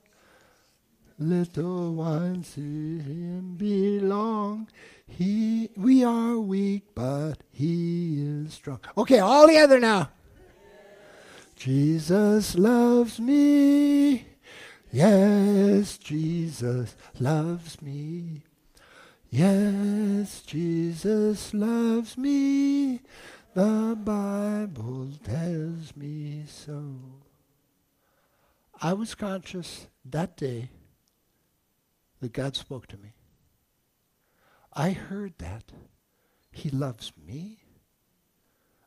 Little 1.18 1.94
ones 1.94 2.52
to 2.54 2.60
him 2.60 3.54
belong. 3.56 4.68
He, 5.06 5.70
we 5.74 6.04
are 6.04 6.36
weak, 6.38 6.94
but 6.94 7.42
he 7.50 8.20
is 8.20 8.52
strong. 8.52 8.80
Okay, 8.98 9.18
all 9.20 9.46
together 9.46 9.80
now. 9.80 10.10
Jesus 11.54 12.54
loves 12.54 13.18
me. 13.18 14.26
Yes, 14.92 15.96
Jesus 15.96 16.96
loves 17.18 17.80
me. 17.80 18.42
Yes, 19.30 20.42
Jesus 20.42 21.54
loves 21.54 22.18
me. 22.18 23.00
The 23.54 23.96
Bible 23.98 25.12
tells 25.24 25.96
me 25.96 26.44
so. 26.46 26.96
I 28.82 28.92
was 28.92 29.14
conscious 29.14 29.86
that 30.04 30.36
day 30.36 30.68
that 32.20 32.32
God 32.32 32.56
spoke 32.56 32.86
to 32.88 32.96
me. 32.96 33.12
I 34.72 34.90
heard 34.90 35.34
that. 35.38 35.72
He 36.52 36.70
loves 36.70 37.12
me. 37.26 37.60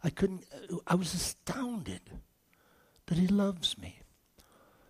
I 0.03 0.09
couldn't, 0.09 0.45
I 0.87 0.95
was 0.95 1.13
astounded 1.13 2.01
that 3.07 3.17
He 3.17 3.27
loves 3.27 3.77
me. 3.77 3.99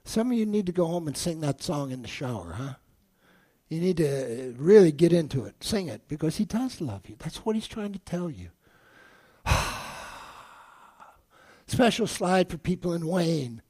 Some 0.03 0.31
of 0.31 0.37
you 0.37 0.45
need 0.45 0.65
to 0.65 0.71
go 0.71 0.85
home 0.85 1.07
and 1.07 1.17
sing 1.17 1.41
that 1.41 1.61
song 1.61 1.91
in 1.91 2.01
the 2.01 2.07
shower, 2.07 2.53
huh? 2.53 2.73
You 3.69 3.79
need 3.79 3.97
to 3.97 4.55
really 4.57 4.91
get 4.91 5.13
into 5.13 5.45
it. 5.45 5.63
Sing 5.63 5.87
it 5.87 6.07
because 6.07 6.37
He 6.37 6.45
does 6.45 6.81
love 6.81 7.07
you. 7.07 7.15
That's 7.19 7.45
what 7.45 7.55
He's 7.55 7.67
trying 7.67 7.93
to 7.93 7.99
tell 7.99 8.29
you. 8.29 8.49
Special 11.67 12.07
slide 12.07 12.49
for 12.49 12.57
people 12.57 12.93
in 12.93 13.05
Wayne. 13.05 13.61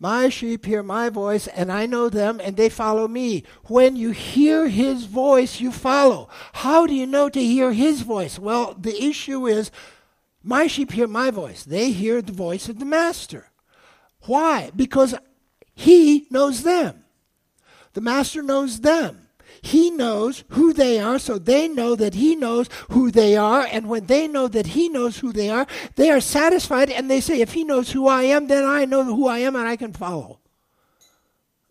My 0.00 0.28
sheep 0.28 0.64
hear 0.64 0.82
my 0.82 1.08
voice, 1.08 1.48
and 1.48 1.72
I 1.72 1.86
know 1.86 2.08
them, 2.08 2.40
and 2.42 2.56
they 2.56 2.68
follow 2.68 3.08
me. 3.08 3.42
When 3.64 3.96
you 3.96 4.12
hear 4.12 4.68
his 4.68 5.06
voice, 5.06 5.60
you 5.60 5.72
follow. 5.72 6.28
How 6.52 6.86
do 6.86 6.94
you 6.94 7.06
know 7.06 7.28
to 7.28 7.42
hear 7.42 7.72
his 7.72 8.02
voice? 8.02 8.38
Well, 8.38 8.74
the 8.78 9.02
issue 9.02 9.46
is 9.46 9.72
my 10.42 10.68
sheep 10.68 10.92
hear 10.92 11.08
my 11.08 11.32
voice. 11.32 11.64
They 11.64 11.90
hear 11.90 12.22
the 12.22 12.32
voice 12.32 12.68
of 12.68 12.78
the 12.78 12.84
master. 12.84 13.50
Why? 14.22 14.70
Because 14.74 15.14
he 15.74 16.26
knows 16.30 16.62
them. 16.62 17.04
The 17.94 18.00
master 18.00 18.42
knows 18.42 18.80
them. 18.80 19.27
He 19.62 19.90
knows 19.90 20.44
who 20.50 20.72
they 20.72 20.98
are, 21.00 21.18
so 21.18 21.38
they 21.38 21.68
know 21.68 21.94
that 21.94 22.14
He 22.14 22.36
knows 22.36 22.68
who 22.90 23.10
they 23.10 23.36
are. 23.36 23.66
And 23.70 23.88
when 23.88 24.06
they 24.06 24.28
know 24.28 24.48
that 24.48 24.68
He 24.68 24.88
knows 24.88 25.18
who 25.18 25.32
they 25.32 25.50
are, 25.50 25.66
they 25.96 26.10
are 26.10 26.20
satisfied 26.20 26.90
and 26.90 27.10
they 27.10 27.20
say, 27.20 27.40
If 27.40 27.52
He 27.52 27.64
knows 27.64 27.92
who 27.92 28.08
I 28.08 28.24
am, 28.24 28.46
then 28.46 28.64
I 28.64 28.84
know 28.84 29.04
who 29.04 29.26
I 29.26 29.38
am 29.38 29.56
and 29.56 29.68
I 29.68 29.76
can 29.76 29.92
follow. 29.92 30.40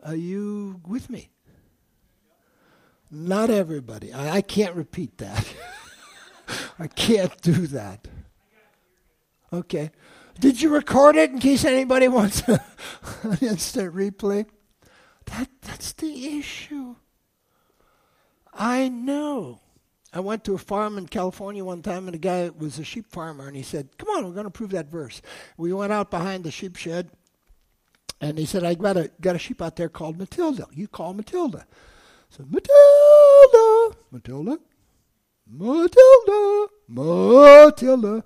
Are 0.03 0.15
you 0.15 0.81
with 0.87 1.09
me? 1.09 1.29
Not 3.09 3.49
everybody. 3.49 4.13
I, 4.13 4.37
I 4.37 4.41
can't 4.41 4.75
repeat 4.75 5.17
that. 5.17 5.53
I 6.79 6.87
can't 6.87 7.39
do 7.41 7.67
that. 7.67 8.07
Okay. 9.51 9.91
Did 10.39 10.61
you 10.61 10.69
record 10.69 11.15
it 11.15 11.31
in 11.31 11.39
case 11.39 11.65
anybody 11.65 12.07
wants 12.07 12.41
an 12.47 12.59
instant 13.41 13.95
replay? 13.95 14.45
That, 15.25 15.49
that's 15.61 15.93
the 15.93 16.37
issue. 16.37 16.95
I 18.57 18.89
know. 18.89 19.61
I 20.11 20.19
went 20.19 20.43
to 20.45 20.55
a 20.55 20.57
farm 20.57 20.97
in 20.97 21.07
California 21.07 21.63
one 21.63 21.83
time, 21.83 22.07
and 22.07 22.15
a 22.15 22.19
guy 22.19 22.49
was 22.49 22.79
a 22.79 22.83
sheep 22.83 23.05
farmer, 23.07 23.47
and 23.47 23.55
he 23.55 23.61
said, 23.61 23.97
"Come 23.97 24.09
on, 24.09 24.25
we're 24.25 24.33
going 24.33 24.45
to 24.45 24.49
prove 24.49 24.71
that 24.71 24.87
verse." 24.87 25.21
We 25.57 25.71
went 25.73 25.93
out 25.93 26.09
behind 26.09 26.43
the 26.43 26.51
sheep 26.51 26.75
shed, 26.75 27.11
and 28.19 28.39
he 28.39 28.45
said, 28.45 28.63
"I 28.63 28.73
got 28.73 28.97
a 28.97 29.11
got 29.21 29.35
a 29.35 29.39
sheep 29.39 29.61
out 29.61 29.75
there 29.75 29.89
called 29.89 30.17
Matilda. 30.17 30.65
You 30.71 30.87
call 30.87 31.13
Matilda." 31.13 31.67
So 32.29 32.45
Matilda, 32.49 33.97
Matilda, 34.11 34.59
Matilda, 35.45 36.67
Matilda. 36.87 38.23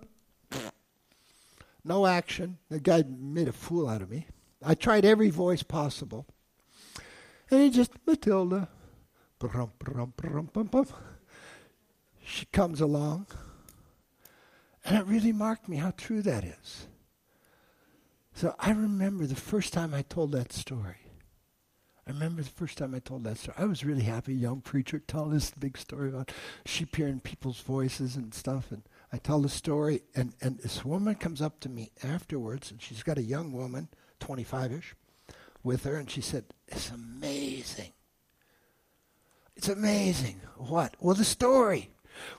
No 1.83 2.05
action. 2.05 2.57
The 2.69 2.79
guy 2.79 3.03
made 3.03 3.47
a 3.47 3.53
fool 3.53 3.89
out 3.89 4.01
of 4.01 4.09
me. 4.09 4.27
I 4.63 4.75
tried 4.75 5.03
every 5.03 5.31
voice 5.31 5.63
possible, 5.63 6.25
and 7.49 7.61
he 7.61 7.69
just 7.69 7.91
Matilda, 8.05 8.69
She 12.23 12.45
comes 12.45 12.81
along. 12.81 13.27
And 14.83 14.97
it 14.97 15.05
really 15.05 15.31
marked 15.31 15.69
me 15.69 15.77
how 15.77 15.91
true 15.91 16.21
that 16.23 16.43
is. 16.43 16.87
So 18.33 18.55
I 18.59 18.71
remember 18.71 19.25
the 19.25 19.35
first 19.35 19.73
time 19.73 19.93
I 19.93 20.01
told 20.01 20.31
that 20.31 20.51
story. 20.51 20.97
I 22.07 22.11
remember 22.11 22.41
the 22.41 22.49
first 22.49 22.77
time 22.77 22.95
I 22.95 22.99
told 22.99 23.23
that 23.25 23.37
story. 23.37 23.55
I 23.59 23.65
was 23.65 23.85
really 23.85 24.03
happy, 24.03 24.33
young 24.33 24.61
preacher, 24.61 24.97
telling 24.99 25.31
this 25.31 25.51
big 25.51 25.77
story 25.77 26.09
about 26.09 26.31
sheep 26.65 26.95
hearing 26.95 27.19
people's 27.19 27.61
voices 27.61 28.15
and 28.15 28.33
stuff. 28.33 28.71
And 28.71 28.83
I 29.13 29.17
tell 29.17 29.41
the 29.41 29.49
story, 29.49 30.01
and, 30.15 30.33
and 30.41 30.57
this 30.57 30.83
woman 30.83 31.15
comes 31.15 31.41
up 31.41 31.59
to 31.59 31.69
me 31.69 31.91
afterwards, 32.03 32.71
and 32.71 32.81
she's 32.81 33.03
got 33.03 33.19
a 33.19 33.23
young 33.23 33.51
woman, 33.51 33.89
25 34.19 34.71
ish, 34.73 34.95
with 35.61 35.83
her, 35.83 35.95
and 35.95 36.09
she 36.09 36.21
said, 36.21 36.45
It's 36.67 36.89
amazing 36.89 37.91
it's 39.61 39.69
amazing. 39.69 40.41
What? 40.57 40.95
Well, 40.99 41.13
the 41.13 41.23
story. 41.23 41.91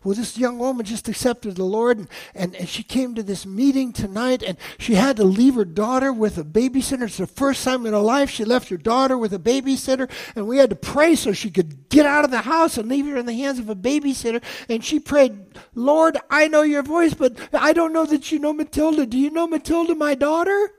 Well, 0.02 0.16
this 0.16 0.36
young 0.36 0.58
woman 0.58 0.84
just 0.84 1.08
accepted 1.08 1.54
the 1.54 1.62
Lord, 1.62 1.98
and, 1.98 2.08
and, 2.34 2.56
and, 2.56 2.68
she 2.68 2.82
came 2.82 3.14
to 3.14 3.22
this 3.22 3.46
meeting 3.46 3.92
tonight, 3.92 4.42
and 4.42 4.58
she 4.76 4.94
had 4.94 5.18
to 5.18 5.24
leave 5.24 5.54
her 5.54 5.64
daughter 5.64 6.12
with 6.12 6.36
a 6.36 6.42
babysitter. 6.42 7.02
It's 7.02 7.18
the 7.18 7.28
first 7.28 7.62
time 7.62 7.86
in 7.86 7.92
her 7.92 8.00
life 8.00 8.28
she 8.28 8.44
left 8.44 8.70
her 8.70 8.76
daughter 8.76 9.16
with 9.16 9.32
a 9.32 9.38
babysitter, 9.38 10.10
and 10.34 10.48
we 10.48 10.58
had 10.58 10.70
to 10.70 10.76
pray 10.76 11.14
so 11.14 11.32
she 11.32 11.48
could 11.48 11.88
get 11.88 12.06
out 12.06 12.24
of 12.24 12.32
the 12.32 12.40
house 12.40 12.76
and 12.76 12.88
leave 12.88 13.06
her 13.06 13.16
in 13.16 13.26
the 13.26 13.34
hands 13.34 13.60
of 13.60 13.68
a 13.68 13.76
babysitter. 13.76 14.42
And 14.68 14.84
she 14.84 14.98
prayed, 14.98 15.38
Lord, 15.76 16.18
I 16.28 16.48
know 16.48 16.62
your 16.62 16.82
voice, 16.82 17.14
but 17.14 17.36
I 17.54 17.72
don't 17.72 17.92
know 17.92 18.06
that 18.06 18.32
you 18.32 18.40
know 18.40 18.52
Matilda. 18.52 19.06
Do 19.06 19.16
you 19.16 19.30
know 19.30 19.46
Matilda, 19.46 19.94
my 19.94 20.16
daughter? 20.16 20.72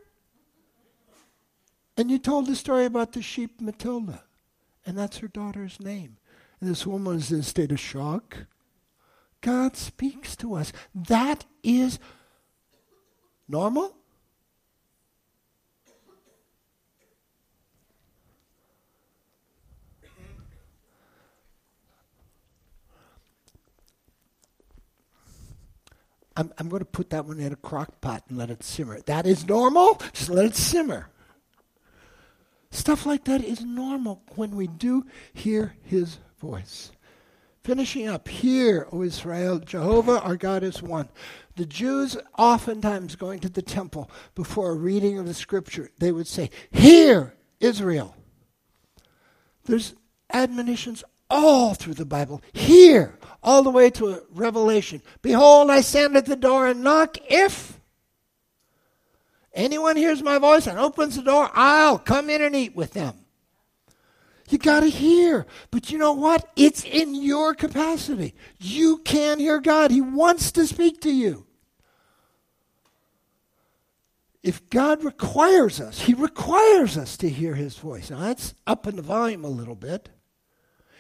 And 1.95 2.11
you 2.11 2.19
told 2.19 2.47
the 2.47 2.55
story 2.57 2.83
about 2.83 3.13
the 3.13 3.21
sheep 3.21 3.61
Matilda, 3.61 4.23
and 4.85 4.97
that's 4.97 5.19
her 5.19 5.29
daughter's 5.29 5.79
name. 5.79 6.17
This 6.63 6.87
woman 6.87 7.17
is 7.17 7.29
in 7.29 7.41
a 7.41 7.43
state 7.43 7.73
of 7.73 7.79
shock. 7.79 8.45
God 9.41 9.75
speaks 9.75 10.35
to 10.37 10.55
us. 10.55 10.71
That 10.95 11.43
is 11.61 11.99
normal. 13.49 13.97
I'm, 26.35 26.51
I'm 26.57 26.69
going 26.69 26.79
to 26.79 26.85
put 26.85 27.09
that 27.09 27.25
one 27.25 27.39
in 27.39 27.51
a 27.51 27.57
crock 27.57 27.99
pot 27.99 28.23
and 28.29 28.37
let 28.37 28.49
it 28.49 28.63
simmer. 28.63 29.01
That 29.01 29.27
is 29.27 29.45
normal. 29.45 30.01
Just 30.13 30.29
let 30.29 30.45
it 30.45 30.55
simmer. 30.55 31.09
Stuff 32.73 33.05
like 33.05 33.25
that 33.25 33.43
is 33.43 33.63
normal 33.63 34.23
when 34.35 34.55
we 34.55 34.65
do 34.65 35.05
hear 35.31 35.75
his 35.83 36.17
voice. 36.41 36.91
Finishing 37.63 38.07
up, 38.07 38.27
hear, 38.27 38.87
O 38.91 39.03
Israel, 39.03 39.59
Jehovah 39.59 40.19
our 40.21 40.35
God 40.35 40.63
is 40.63 40.81
one. 40.81 41.07
The 41.55 41.67
Jews, 41.67 42.17
oftentimes 42.35 43.15
going 43.15 43.39
to 43.41 43.49
the 43.49 43.61
temple 43.61 44.09
before 44.33 44.71
a 44.71 44.75
reading 44.75 45.19
of 45.19 45.27
the 45.27 45.35
scripture, 45.35 45.91
they 45.99 46.11
would 46.11 46.25
say, 46.25 46.49
Hear, 46.71 47.35
Israel. 47.59 48.15
There's 49.65 49.93
admonitions 50.33 51.03
all 51.29 51.75
through 51.75 51.93
the 51.93 52.05
Bible. 52.05 52.41
Hear, 52.53 53.19
all 53.43 53.61
the 53.61 53.69
way 53.69 53.91
to 53.91 54.23
Revelation. 54.31 55.03
Behold, 55.21 55.69
I 55.69 55.81
stand 55.81 56.17
at 56.17 56.25
the 56.25 56.35
door 56.35 56.67
and 56.67 56.83
knock. 56.83 57.17
If 57.29 57.79
anyone 59.53 59.95
hears 59.95 60.21
my 60.21 60.37
voice 60.37 60.67
and 60.67 60.79
opens 60.79 61.15
the 61.15 61.23
door, 61.23 61.49
I'll 61.53 61.99
come 61.99 62.29
in 62.29 62.41
and 62.41 62.55
eat 62.55 62.75
with 62.75 62.93
them. 62.93 63.15
You 64.49 64.57
got 64.57 64.81
to 64.81 64.89
hear. 64.89 65.45
But 65.71 65.89
you 65.89 65.97
know 65.97 66.13
what? 66.13 66.49
It's 66.55 66.83
in 66.83 67.15
your 67.15 67.53
capacity. 67.53 68.35
You 68.59 68.97
can 68.97 69.39
hear 69.39 69.59
God. 69.59 69.91
He 69.91 70.01
wants 70.01 70.51
to 70.53 70.67
speak 70.67 71.01
to 71.01 71.11
you. 71.11 71.45
If 74.43 74.69
God 74.69 75.05
requires 75.05 75.79
us, 75.79 76.01
He 76.01 76.13
requires 76.13 76.97
us 76.97 77.15
to 77.17 77.29
hear 77.29 77.55
His 77.55 77.77
voice. 77.77 78.09
Now 78.09 78.19
that's 78.19 78.53
up 78.67 78.85
in 78.87 78.97
the 78.97 79.01
volume 79.01 79.45
a 79.45 79.49
little 79.49 79.75
bit. 79.75 80.09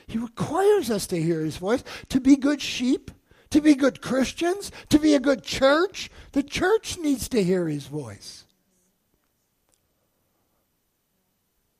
He 0.07 0.17
requires 0.17 0.89
us 0.89 1.07
to 1.07 1.21
hear 1.21 1.41
His 1.41 1.57
voice, 1.57 1.83
to 2.09 2.21
be 2.21 2.37
good 2.37 2.61
sheep, 2.61 3.11
to 3.49 3.59
be 3.59 3.75
good 3.75 4.01
Christians, 4.01 4.71
to 4.89 4.97
be 4.97 5.13
a 5.13 5.19
good 5.19 5.43
church. 5.43 6.09
The 6.31 6.43
church 6.43 6.97
needs 6.97 7.27
to 7.29 7.43
hear 7.43 7.67
His 7.67 7.85
voice. 7.87 8.42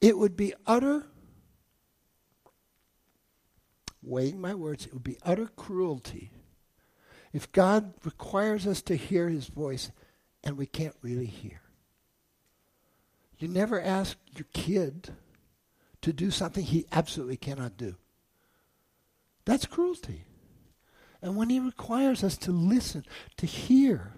It 0.04 0.18
would 0.18 0.36
be 0.36 0.54
utter 0.68 1.06
weighing 4.02 4.42
my 4.42 4.54
words, 4.54 4.86
it 4.86 4.94
would 4.94 5.02
be 5.02 5.18
utter 5.24 5.48
cruelty 5.48 6.30
if 7.32 7.50
God 7.54 7.94
requires 8.04 8.68
us 8.68 8.82
to 8.82 8.98
hear 8.98 9.30
his 9.30 9.48
voice 9.48 9.92
and 10.44 10.58
we 10.58 10.66
can't 10.66 10.98
really 11.02 11.26
hear. 11.26 11.62
You 13.40 13.48
never 13.48 13.82
ask 13.82 14.18
your 14.36 14.46
kid 14.54 15.12
to 16.02 16.12
do 16.12 16.32
something 16.32 16.66
he 16.66 16.86
absolutely 16.92 17.38
cannot 17.38 17.78
do. 17.78 17.96
That's 19.46 19.66
cruelty. 19.66 20.26
And 21.22 21.38
when 21.38 21.50
he 21.50 21.62
requires 21.62 22.26
us 22.26 22.36
to 22.40 22.52
listen, 22.52 23.06
to 23.38 23.46
hear, 23.46 24.16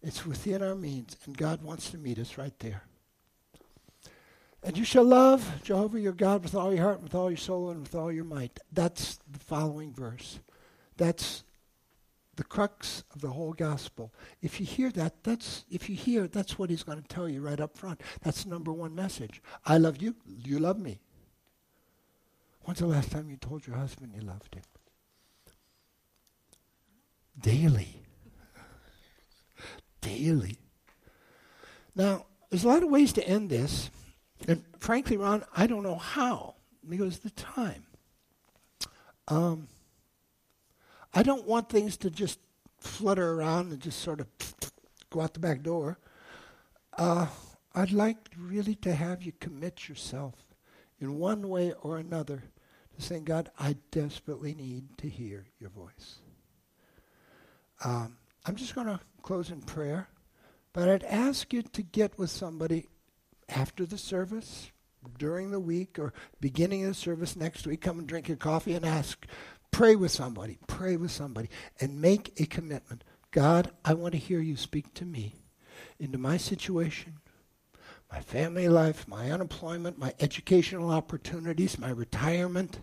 it's 0.00 0.24
within 0.24 0.62
our 0.62 0.76
means, 0.76 1.16
and 1.24 1.36
God 1.36 1.60
wants 1.60 1.90
to 1.90 1.98
meet 1.98 2.20
us 2.20 2.38
right 2.38 2.56
there. 2.60 2.84
And 4.62 4.76
you 4.76 4.84
shall 4.84 5.04
love 5.04 5.60
Jehovah 5.62 6.00
your 6.00 6.12
God 6.12 6.42
with 6.42 6.54
all 6.54 6.72
your 6.72 6.82
heart, 6.84 7.02
with 7.02 7.14
all 7.14 7.30
your 7.30 7.38
soul, 7.38 7.70
and 7.70 7.80
with 7.80 7.94
all 7.94 8.12
your 8.12 8.24
might. 8.24 8.58
That's 8.72 9.18
the 9.30 9.38
following 9.38 9.92
verse. 9.92 10.40
That's 10.96 11.44
the 12.36 12.44
crux 12.44 13.04
of 13.14 13.20
the 13.20 13.30
whole 13.30 13.52
gospel. 13.52 14.12
If 14.42 14.60
you 14.60 14.66
hear 14.66 14.90
that, 14.92 15.24
that's 15.24 15.64
if 15.70 15.88
you 15.90 15.96
hear, 15.96 16.26
that's 16.26 16.58
what 16.58 16.70
he's 16.70 16.82
going 16.82 17.00
to 17.00 17.08
tell 17.08 17.28
you 17.28 17.40
right 17.40 17.60
up 17.60 17.76
front. 17.76 18.00
That's 18.22 18.46
number 18.46 18.72
one 18.72 18.94
message. 18.94 19.42
I 19.64 19.78
love 19.78 20.00
you, 20.00 20.14
you 20.26 20.58
love 20.58 20.78
me. 20.78 21.00
When's 22.62 22.78
the 22.78 22.86
last 22.86 23.10
time 23.10 23.30
you 23.30 23.36
told 23.36 23.66
your 23.66 23.76
husband 23.76 24.12
you 24.14 24.22
loved 24.22 24.54
him? 24.54 24.62
Daily. 27.38 28.02
Daily. 30.00 30.56
Now, 31.94 32.26
there's 32.48 32.64
a 32.64 32.68
lot 32.68 32.82
of 32.82 32.90
ways 32.90 33.12
to 33.14 33.26
end 33.26 33.50
this. 33.50 33.90
And 34.48 34.64
frankly, 34.78 35.16
Ron, 35.16 35.44
I 35.56 35.66
don't 35.66 35.82
know 35.82 35.96
how 35.96 36.54
because 36.88 37.18
the 37.18 37.30
time. 37.30 37.84
Um, 39.28 39.68
I 41.14 41.22
don't 41.22 41.46
want 41.46 41.68
things 41.68 41.96
to 41.98 42.10
just 42.10 42.38
flutter 42.78 43.34
around 43.34 43.72
and 43.72 43.80
just 43.80 44.00
sort 44.00 44.20
of 44.20 44.26
go 45.10 45.20
out 45.20 45.34
the 45.34 45.40
back 45.40 45.62
door. 45.62 45.98
Uh, 46.96 47.26
I'd 47.74 47.92
like 47.92 48.30
really 48.36 48.74
to 48.76 48.94
have 48.94 49.22
you 49.22 49.32
commit 49.38 49.88
yourself 49.88 50.34
in 51.00 51.18
one 51.18 51.48
way 51.48 51.72
or 51.82 51.98
another 51.98 52.42
to 52.94 53.02
saying, 53.02 53.24
God, 53.24 53.50
I 53.58 53.76
desperately 53.90 54.54
need 54.54 54.98
to 54.98 55.08
hear 55.08 55.46
your 55.58 55.70
voice. 55.70 56.16
Um, 57.84 58.16
I'm 58.46 58.56
just 58.56 58.74
going 58.74 58.86
to 58.86 59.00
close 59.22 59.50
in 59.50 59.62
prayer, 59.62 60.08
but 60.72 60.88
I'd 60.88 61.04
ask 61.04 61.52
you 61.52 61.62
to 61.62 61.82
get 61.82 62.18
with 62.18 62.30
somebody 62.30 62.88
after 63.50 63.84
the 63.84 63.98
service, 63.98 64.70
during 65.18 65.50
the 65.50 65.60
week, 65.60 65.98
or 65.98 66.12
beginning 66.40 66.82
of 66.84 66.88
the 66.88 66.94
service 66.94 67.36
next 67.36 67.66
week. 67.66 67.80
Come 67.80 67.98
and 67.98 68.08
drink 68.08 68.28
your 68.28 68.36
coffee 68.36 68.74
and 68.74 68.84
ask. 68.84 69.26
Pray 69.70 69.96
with 69.96 70.10
somebody. 70.10 70.58
Pray 70.66 70.96
with 70.96 71.10
somebody. 71.10 71.48
And 71.80 72.00
make 72.00 72.38
a 72.40 72.46
commitment. 72.46 73.04
God, 73.30 73.70
I 73.84 73.94
want 73.94 74.12
to 74.12 74.18
hear 74.18 74.40
you 74.40 74.56
speak 74.56 74.92
to 74.94 75.04
me 75.04 75.36
into 75.98 76.18
my 76.18 76.36
situation, 76.36 77.18
my 78.10 78.20
family 78.20 78.68
life, 78.68 79.06
my 79.06 79.30
unemployment, 79.30 79.98
my 79.98 80.12
educational 80.18 80.90
opportunities, 80.90 81.78
my 81.78 81.90
retirement. 81.90 82.80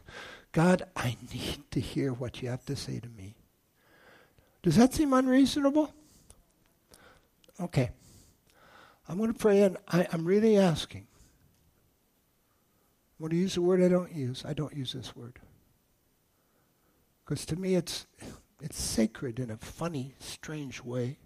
God, 0.54 0.84
I 0.96 1.18
need 1.34 1.70
to 1.72 1.80
hear 1.80 2.14
what 2.14 2.42
you 2.42 2.50
have 2.50 2.66
to 2.66 2.76
say 2.76 3.00
to 3.00 3.10
me. 3.10 3.36
Does 4.64 4.78
that 4.78 4.94
seem 4.94 5.14
unreasonable? 5.14 5.94
Okay. 7.60 7.92
I'm 9.08 9.18
going 9.18 9.32
to 9.32 9.40
pray, 9.40 9.62
and 9.62 9.78
I, 9.88 10.08
am 10.12 10.26
really 10.26 10.58
asking. 10.58 11.08
I'm 13.18 13.24
going 13.24 13.32
to 13.32 13.38
use 13.38 13.58
a 13.58 13.62
word 13.62 13.82
I 13.82 13.88
don't 13.88 14.14
use. 14.14 14.44
I 14.46 14.54
don't 14.54 14.76
use 14.76 14.94
this 14.94 15.16
word. 15.16 15.40
Because 17.24 17.46
to 17.48 17.56
me, 17.56 17.76
it's, 17.76 18.06
it's 18.62 18.80
sacred 18.80 19.40
in 19.40 19.50
a 19.50 19.58
funny, 19.58 20.16
strange 20.20 20.84
way. 20.84 21.18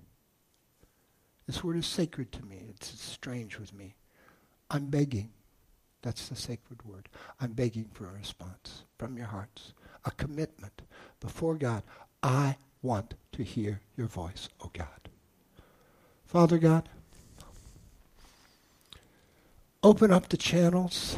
This 1.48 1.64
word 1.64 1.78
is 1.78 1.88
sacred 1.88 2.32
to 2.34 2.46
me. 2.46 2.66
It's 2.70 3.00
strange 3.02 3.60
with 3.60 3.74
me. 3.74 3.96
I'm 4.70 4.86
begging. 4.86 5.32
That's 6.02 6.30
the 6.30 6.36
sacred 6.36 6.84
word. 6.86 7.10
I'm 7.40 7.54
begging 7.54 7.90
for 7.94 8.08
a 8.08 8.14
response 8.14 8.84
from 8.98 9.18
your 9.18 9.28
hearts, 9.28 9.74
a 10.06 10.12
commitment 10.12 10.82
before 11.20 11.56
God. 11.56 11.84
I 12.24 12.58
want 12.82 13.16
to 13.34 13.44
hear 13.44 13.82
your 13.98 14.08
voice, 14.08 14.50
O 14.60 14.66
oh 14.66 14.72
God. 14.74 15.10
Father 16.26 16.58
God, 16.58 16.90
open 19.84 20.12
up 20.12 20.30
the 20.30 20.38
channels, 20.38 21.18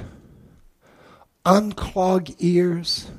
unclog 1.45 2.35
ears, 2.39 3.11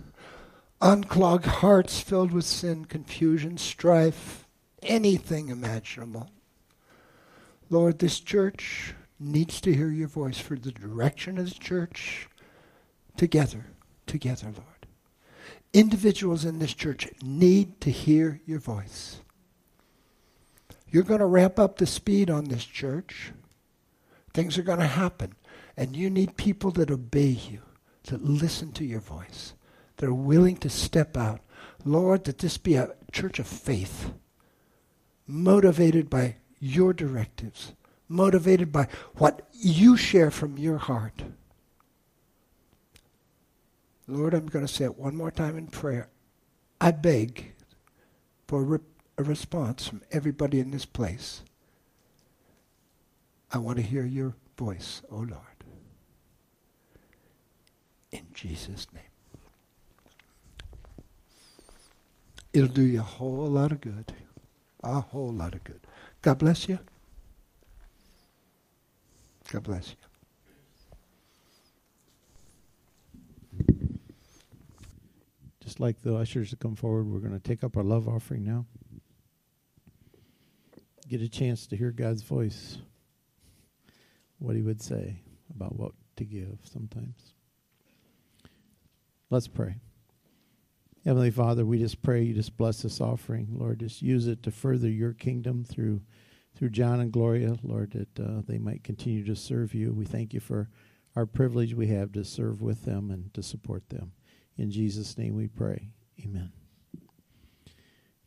unclog 0.81 1.45
hearts 1.45 2.01
filled 2.01 2.33
with 2.33 2.45
sin, 2.45 2.85
confusion, 2.85 3.59
strife, 3.59 4.47
anything 4.83 5.49
imaginable. 5.49 6.31
Lord, 7.71 7.99
this 7.99 8.21
church 8.21 8.95
needs 9.19 9.61
to 9.63 9.75
hear 9.75 9.89
your 9.89 10.09
voice 10.09 10.39
for 10.39 10.57
the 10.57 10.73
direction 10.73 11.39
of 11.39 11.49
the 11.49 11.59
church. 11.59 12.29
Together, 13.17 13.67
together, 14.07 14.47
Lord. 14.47 14.87
Individuals 15.73 16.45
in 16.45 16.59
this 16.59 16.75
church 16.75 17.09
need 17.23 17.81
to 17.81 17.91
hear 17.91 18.41
your 18.47 18.59
voice. 18.59 19.21
You're 20.91 21.03
going 21.03 21.21
to 21.21 21.27
ramp 21.27 21.59
up 21.59 21.79
the 21.79 21.87
speed 21.87 22.31
on 22.31 22.45
this 22.45 22.65
church. 22.65 23.33
Things 24.35 24.59
are 24.59 24.63
going 24.63 24.81
to 24.81 24.87
happen. 24.87 25.35
And 25.77 25.97
you 25.97 26.11
need 26.11 26.37
people 26.37 26.71
that 26.73 26.91
obey 26.91 27.29
you, 27.51 27.63
that 28.05 28.23
listen 28.23 28.73
to 28.73 28.85
your 28.85 29.01
voice, 29.01 29.55
that 29.97 30.09
are 30.09 30.15
willing 30.15 30.57
to 30.59 30.69
step 30.69 31.17
out. 31.17 31.41
Lord, 31.85 32.25
that 32.25 32.39
this 32.39 32.59
be 32.59 32.75
a 32.75 32.95
church 33.13 33.39
of 33.39 33.47
faith, 33.47 34.13
motivated 35.27 36.11
by 36.11 36.37
your 36.59 36.93
directives, 36.93 37.73
motivated 38.09 38.73
by 38.73 38.89
what 39.17 39.49
you 39.53 39.97
share 39.97 40.31
from 40.31 40.59
your 40.59 40.79
heart. 40.79 41.23
Lord, 44.07 44.35
I'm 44.35 44.47
going 44.47 44.67
to 44.67 44.73
say 44.73 44.85
it 44.85 44.99
one 44.99 45.17
more 45.17 45.31
time 45.31 45.57
in 45.57 45.67
prayer. 45.69 46.09
I 46.81 46.91
beg 46.91 47.55
for 48.47 48.81
a 49.17 49.23
response 49.23 49.89
from 49.89 50.03
everybody 50.13 50.61
in 50.61 50.71
this 50.71 50.85
place. 50.85 51.43
I 53.55 53.59
want 53.59 53.77
to 53.77 53.85
hear 53.85 54.05
your 54.05 54.35
voice, 54.59 55.01
O 55.13 55.19
oh 55.19 55.19
Lord. 55.19 55.41
In 58.11 58.27
Jesus' 58.35 58.89
name. 58.93 59.05
It'll 62.53 62.67
do 62.67 62.83
you 62.83 62.99
a 62.99 63.03
whole 63.03 63.47
lot 63.47 63.71
of 63.71 63.81
good. 63.81 64.13
A 64.83 65.01
whole 65.01 65.33
lot 65.33 65.55
of 65.55 65.63
good. 65.63 65.81
God 66.21 66.39
bless 66.39 66.69
you. 66.69 66.81
God 69.53 69.63
bless 69.63 69.95
you. 69.95 69.97
Just 75.61 75.79
like 75.79 76.03
the 76.03 76.17
ushers 76.17 76.51
to 76.51 76.57
come 76.57 76.75
forward, 76.75 77.07
we're 77.07 77.21
going 77.21 77.33
to 77.33 77.39
take 77.39 77.63
up 77.63 77.77
our 77.77 77.85
love 77.85 78.09
offering 78.09 78.43
now. 78.45 78.67
Get 81.09 81.23
a 81.23 81.29
chance 81.29 81.69
to 81.69 81.77
hear 81.77 81.93
God's 81.93 82.23
voice, 82.23 82.79
what 84.39 84.57
He 84.57 84.63
would 84.63 84.83
say 84.83 85.21
about 85.55 85.77
what 85.79 85.93
to 86.17 86.25
give 86.25 86.59
sometimes. 86.65 87.35
Let's 89.31 89.49
pray. 89.49 89.77
Heavenly 91.05 91.31
Father, 91.31 91.67
we 91.67 91.79
just 91.79 92.03
pray 92.03 92.23
you 92.23 92.35
just 92.35 92.57
bless 92.57 92.83
this 92.83 93.01
offering. 93.01 93.49
Lord, 93.51 93.81
just 93.81 94.01
use 94.01 94.27
it 94.27 94.43
to 94.45 94.51
further 94.51 94.89
your 94.89 95.13
kingdom 95.13 95.65
through 95.65 96.01
through 96.57 96.71
John 96.71 97.01
and 97.01 97.11
Gloria, 97.11 97.57
Lord, 97.65 97.93
that 97.93 98.21
uh, 98.23 98.43
they 98.47 98.59
might 98.59 98.85
continue 98.85 99.25
to 99.25 99.35
serve 99.35 99.75
you. 99.75 99.93
We 99.93 100.05
thank 100.05 100.33
you 100.33 100.39
for 100.39 100.69
our 101.17 101.27
privilege 101.27 101.75
we 101.75 101.89
have 101.89 102.13
to 102.13 102.25
serve 102.25 102.63
with 102.63 102.85
them 102.85 103.11
and 103.11 103.35
to 103.35 103.43
support 103.43 103.89
them. 103.89 104.13
In 104.57 104.71
Jesus' 104.71 105.19
name 105.19 105.35
we 105.35 105.49
pray. 105.49 105.89
Amen. 106.25 106.53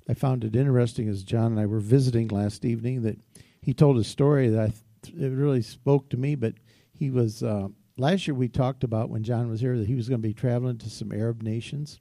I 0.10 0.14
found 0.14 0.44
it 0.44 0.56
interesting 0.56 1.08
as 1.10 1.24
John 1.24 1.54
and 1.54 1.60
I 1.60 1.66
were 1.66 1.80
visiting 1.80 2.28
last 2.28 2.66
evening 2.66 3.04
that 3.04 3.18
he 3.62 3.74
told 3.74 3.98
a 3.98 4.04
story 4.04 4.50
that 4.50 4.62
I 4.62 4.68
th- 4.68 4.82
it 5.04 5.32
really 5.32 5.62
spoke 5.62 6.10
to 6.10 6.18
me. 6.18 6.36
But 6.36 6.56
he 6.94 7.10
was 7.10 7.44
uh, 7.44 7.70
last 7.98 8.28
year 8.28 8.36
we 8.36 8.48
talked 8.48 8.84
about 8.84 9.10
when 9.10 9.24
John 9.24 9.50
was 9.50 9.62
here 9.62 9.78
that 9.78 9.88
he 9.88 9.96
was 9.96 10.10
going 10.10 10.22
to 10.22 10.28
be 10.28 10.34
traveling 10.34 10.78
to 10.80 10.90
some 10.90 11.12
Arab 11.12 11.42
nations, 11.42 12.00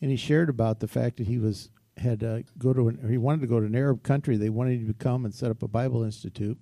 and 0.00 0.10
he 0.10 0.16
shared 0.16 0.48
about 0.48 0.80
the 0.80 0.88
fact 0.88 1.16
that 1.18 1.26
he 1.26 1.38
was 1.38 1.70
had 1.98 2.24
uh, 2.24 2.40
go 2.58 2.72
to 2.72 2.88
an, 2.88 3.06
he 3.08 3.18
wanted 3.18 3.42
to 3.42 3.46
go 3.46 3.60
to 3.60 3.66
an 3.66 3.76
Arab 3.76 4.02
country. 4.02 4.36
They 4.36 4.50
wanted 4.50 4.80
him 4.80 4.86
to 4.88 4.94
come 4.94 5.24
and 5.24 5.34
set 5.34 5.50
up 5.50 5.62
a 5.62 5.68
Bible 5.68 6.02
institute. 6.02 6.58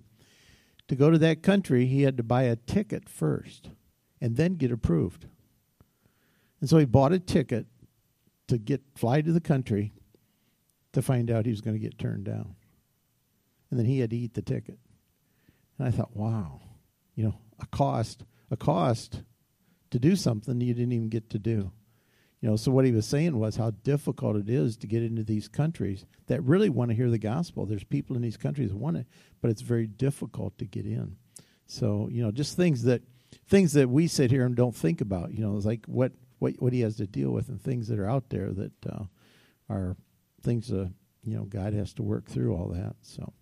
To 0.87 0.95
go 0.95 1.09
to 1.09 1.17
that 1.19 1.41
country, 1.41 1.85
he 1.85 2.01
had 2.01 2.17
to 2.17 2.23
buy 2.23 2.43
a 2.43 2.57
ticket 2.57 3.07
first, 3.07 3.69
and 4.19 4.35
then 4.35 4.55
get 4.55 4.71
approved. 4.71 5.27
And 6.59 6.69
so 6.69 6.77
he 6.77 6.85
bought 6.85 7.13
a 7.13 7.19
ticket 7.19 7.65
to 8.47 8.57
get 8.57 8.81
fly 8.95 9.21
to 9.21 9.31
the 9.31 9.41
country 9.41 9.93
to 10.93 11.01
find 11.01 11.31
out 11.31 11.45
he 11.45 11.51
was 11.51 11.61
going 11.61 11.75
to 11.75 11.79
get 11.79 11.97
turned 11.97 12.25
down. 12.25 12.55
And 13.69 13.79
then 13.79 13.85
he 13.85 13.99
had 13.99 14.09
to 14.09 14.17
eat 14.17 14.33
the 14.33 14.41
ticket. 14.41 14.77
And 15.81 15.87
I 15.87 15.97
thought, 15.97 16.15
wow, 16.15 16.61
you 17.15 17.23
know, 17.23 17.39
a 17.59 17.65
cost, 17.65 18.23
a 18.51 18.55
cost 18.55 19.23
to 19.89 19.97
do 19.97 20.15
something 20.15 20.61
you 20.61 20.75
didn't 20.75 20.91
even 20.91 21.09
get 21.09 21.31
to 21.31 21.39
do. 21.39 21.71
You 22.39 22.49
know, 22.49 22.55
so 22.55 22.71
what 22.71 22.85
he 22.85 22.91
was 22.91 23.07
saying 23.07 23.35
was 23.35 23.55
how 23.55 23.71
difficult 23.71 24.35
it 24.35 24.47
is 24.47 24.77
to 24.77 24.87
get 24.87 25.01
into 25.01 25.23
these 25.23 25.47
countries 25.47 26.05
that 26.27 26.43
really 26.43 26.69
want 26.69 26.91
to 26.91 26.95
hear 26.95 27.09
the 27.09 27.17
gospel. 27.17 27.65
There's 27.65 27.83
people 27.83 28.15
in 28.15 28.21
these 28.21 28.37
countries 28.37 28.69
that 28.69 28.77
want 28.77 28.97
it, 28.97 29.07
but 29.41 29.49
it's 29.49 29.63
very 29.63 29.87
difficult 29.87 30.55
to 30.59 30.65
get 30.65 30.85
in. 30.85 31.15
So, 31.65 32.09
you 32.11 32.21
know, 32.21 32.29
just 32.29 32.55
things 32.55 32.83
that 32.83 33.01
things 33.47 33.73
that 33.73 33.89
we 33.89 34.05
sit 34.05 34.29
here 34.29 34.45
and 34.45 34.55
don't 34.55 34.75
think 34.75 35.01
about, 35.01 35.33
you 35.33 35.43
know, 35.43 35.57
it's 35.57 35.65
like 35.65 35.87
what 35.87 36.11
what 36.37 36.53
what 36.59 36.73
he 36.73 36.81
has 36.81 36.97
to 36.97 37.07
deal 37.07 37.31
with 37.31 37.49
and 37.49 37.59
things 37.59 37.87
that 37.87 37.97
are 37.97 38.09
out 38.09 38.29
there 38.29 38.51
that 38.51 38.85
uh, 38.87 39.05
are 39.67 39.97
things 40.43 40.67
that, 40.67 40.93
you 41.23 41.35
know, 41.35 41.45
God 41.45 41.73
has 41.73 41.91
to 41.95 42.03
work 42.03 42.27
through 42.29 42.55
all 42.55 42.67
that. 42.69 42.97
So, 43.01 43.33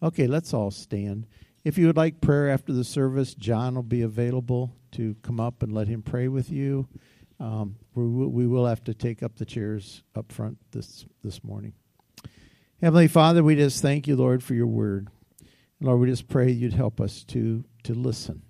okay, 0.00 0.28
let's 0.28 0.54
all 0.54 0.70
stand. 0.70 1.26
If 1.62 1.76
you 1.76 1.86
would 1.88 1.96
like 1.96 2.22
prayer 2.22 2.48
after 2.48 2.72
the 2.72 2.84
service, 2.84 3.34
John 3.34 3.74
will 3.74 3.82
be 3.82 4.00
available 4.00 4.74
to 4.92 5.14
come 5.22 5.38
up 5.38 5.62
and 5.62 5.72
let 5.72 5.88
him 5.88 6.02
pray 6.02 6.26
with 6.26 6.50
you. 6.50 6.88
Um, 7.38 7.76
we, 7.94 8.06
will, 8.06 8.28
we 8.28 8.46
will 8.46 8.66
have 8.66 8.82
to 8.84 8.94
take 8.94 9.22
up 9.22 9.36
the 9.36 9.44
chairs 9.44 10.02
up 10.14 10.32
front 10.32 10.58
this 10.72 11.04
this 11.22 11.44
morning. 11.44 11.74
Heavenly 12.80 13.08
Father, 13.08 13.42
we 13.42 13.56
just 13.56 13.82
thank 13.82 14.08
you, 14.08 14.16
Lord, 14.16 14.42
for 14.42 14.54
your 14.54 14.66
word. 14.66 15.08
Lord, 15.82 16.00
we 16.00 16.08
just 16.08 16.28
pray 16.28 16.50
you'd 16.50 16.72
help 16.72 16.98
us 16.98 17.24
to 17.24 17.64
to 17.82 17.94
listen. 17.94 18.42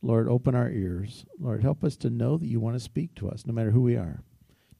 Lord, 0.00 0.26
open 0.26 0.54
our 0.54 0.70
ears. 0.70 1.26
Lord, 1.38 1.62
help 1.62 1.84
us 1.84 1.96
to 1.98 2.08
know 2.08 2.38
that 2.38 2.46
you 2.46 2.58
want 2.58 2.76
to 2.76 2.80
speak 2.80 3.14
to 3.16 3.28
us, 3.28 3.44
no 3.46 3.52
matter 3.52 3.70
who 3.70 3.82
we 3.82 3.96
are. 3.96 4.22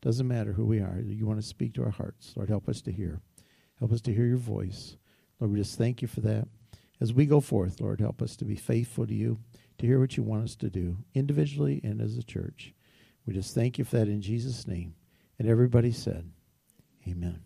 Doesn't 0.00 0.26
matter 0.26 0.54
who 0.54 0.64
we 0.64 0.78
are. 0.78 0.98
You 1.04 1.26
want 1.26 1.40
to 1.40 1.46
speak 1.46 1.74
to 1.74 1.84
our 1.84 1.90
hearts. 1.90 2.32
Lord, 2.36 2.48
help 2.48 2.70
us 2.70 2.80
to 2.82 2.92
hear. 2.92 3.20
Help 3.78 3.92
us 3.92 4.00
to 4.02 4.14
hear 4.14 4.24
your 4.24 4.38
voice. 4.38 4.96
Lord, 5.38 5.52
we 5.52 5.58
just 5.58 5.76
thank 5.76 6.00
you 6.00 6.08
for 6.08 6.22
that. 6.22 6.48
As 7.00 7.14
we 7.14 7.26
go 7.26 7.40
forth, 7.40 7.80
Lord, 7.80 8.00
help 8.00 8.20
us 8.20 8.36
to 8.36 8.44
be 8.44 8.56
faithful 8.56 9.06
to 9.06 9.14
you, 9.14 9.38
to 9.78 9.86
hear 9.86 9.98
what 9.98 10.16
you 10.16 10.22
want 10.22 10.44
us 10.44 10.56
to 10.56 10.68
do, 10.68 10.98
individually 11.14 11.80
and 11.82 12.00
as 12.00 12.18
a 12.18 12.22
church. 12.22 12.74
We 13.26 13.32
just 13.32 13.54
thank 13.54 13.78
you 13.78 13.84
for 13.84 13.96
that 13.96 14.08
in 14.08 14.20
Jesus' 14.20 14.66
name. 14.66 14.94
And 15.38 15.48
everybody 15.48 15.92
said, 15.92 16.30
Amen. 17.08 17.40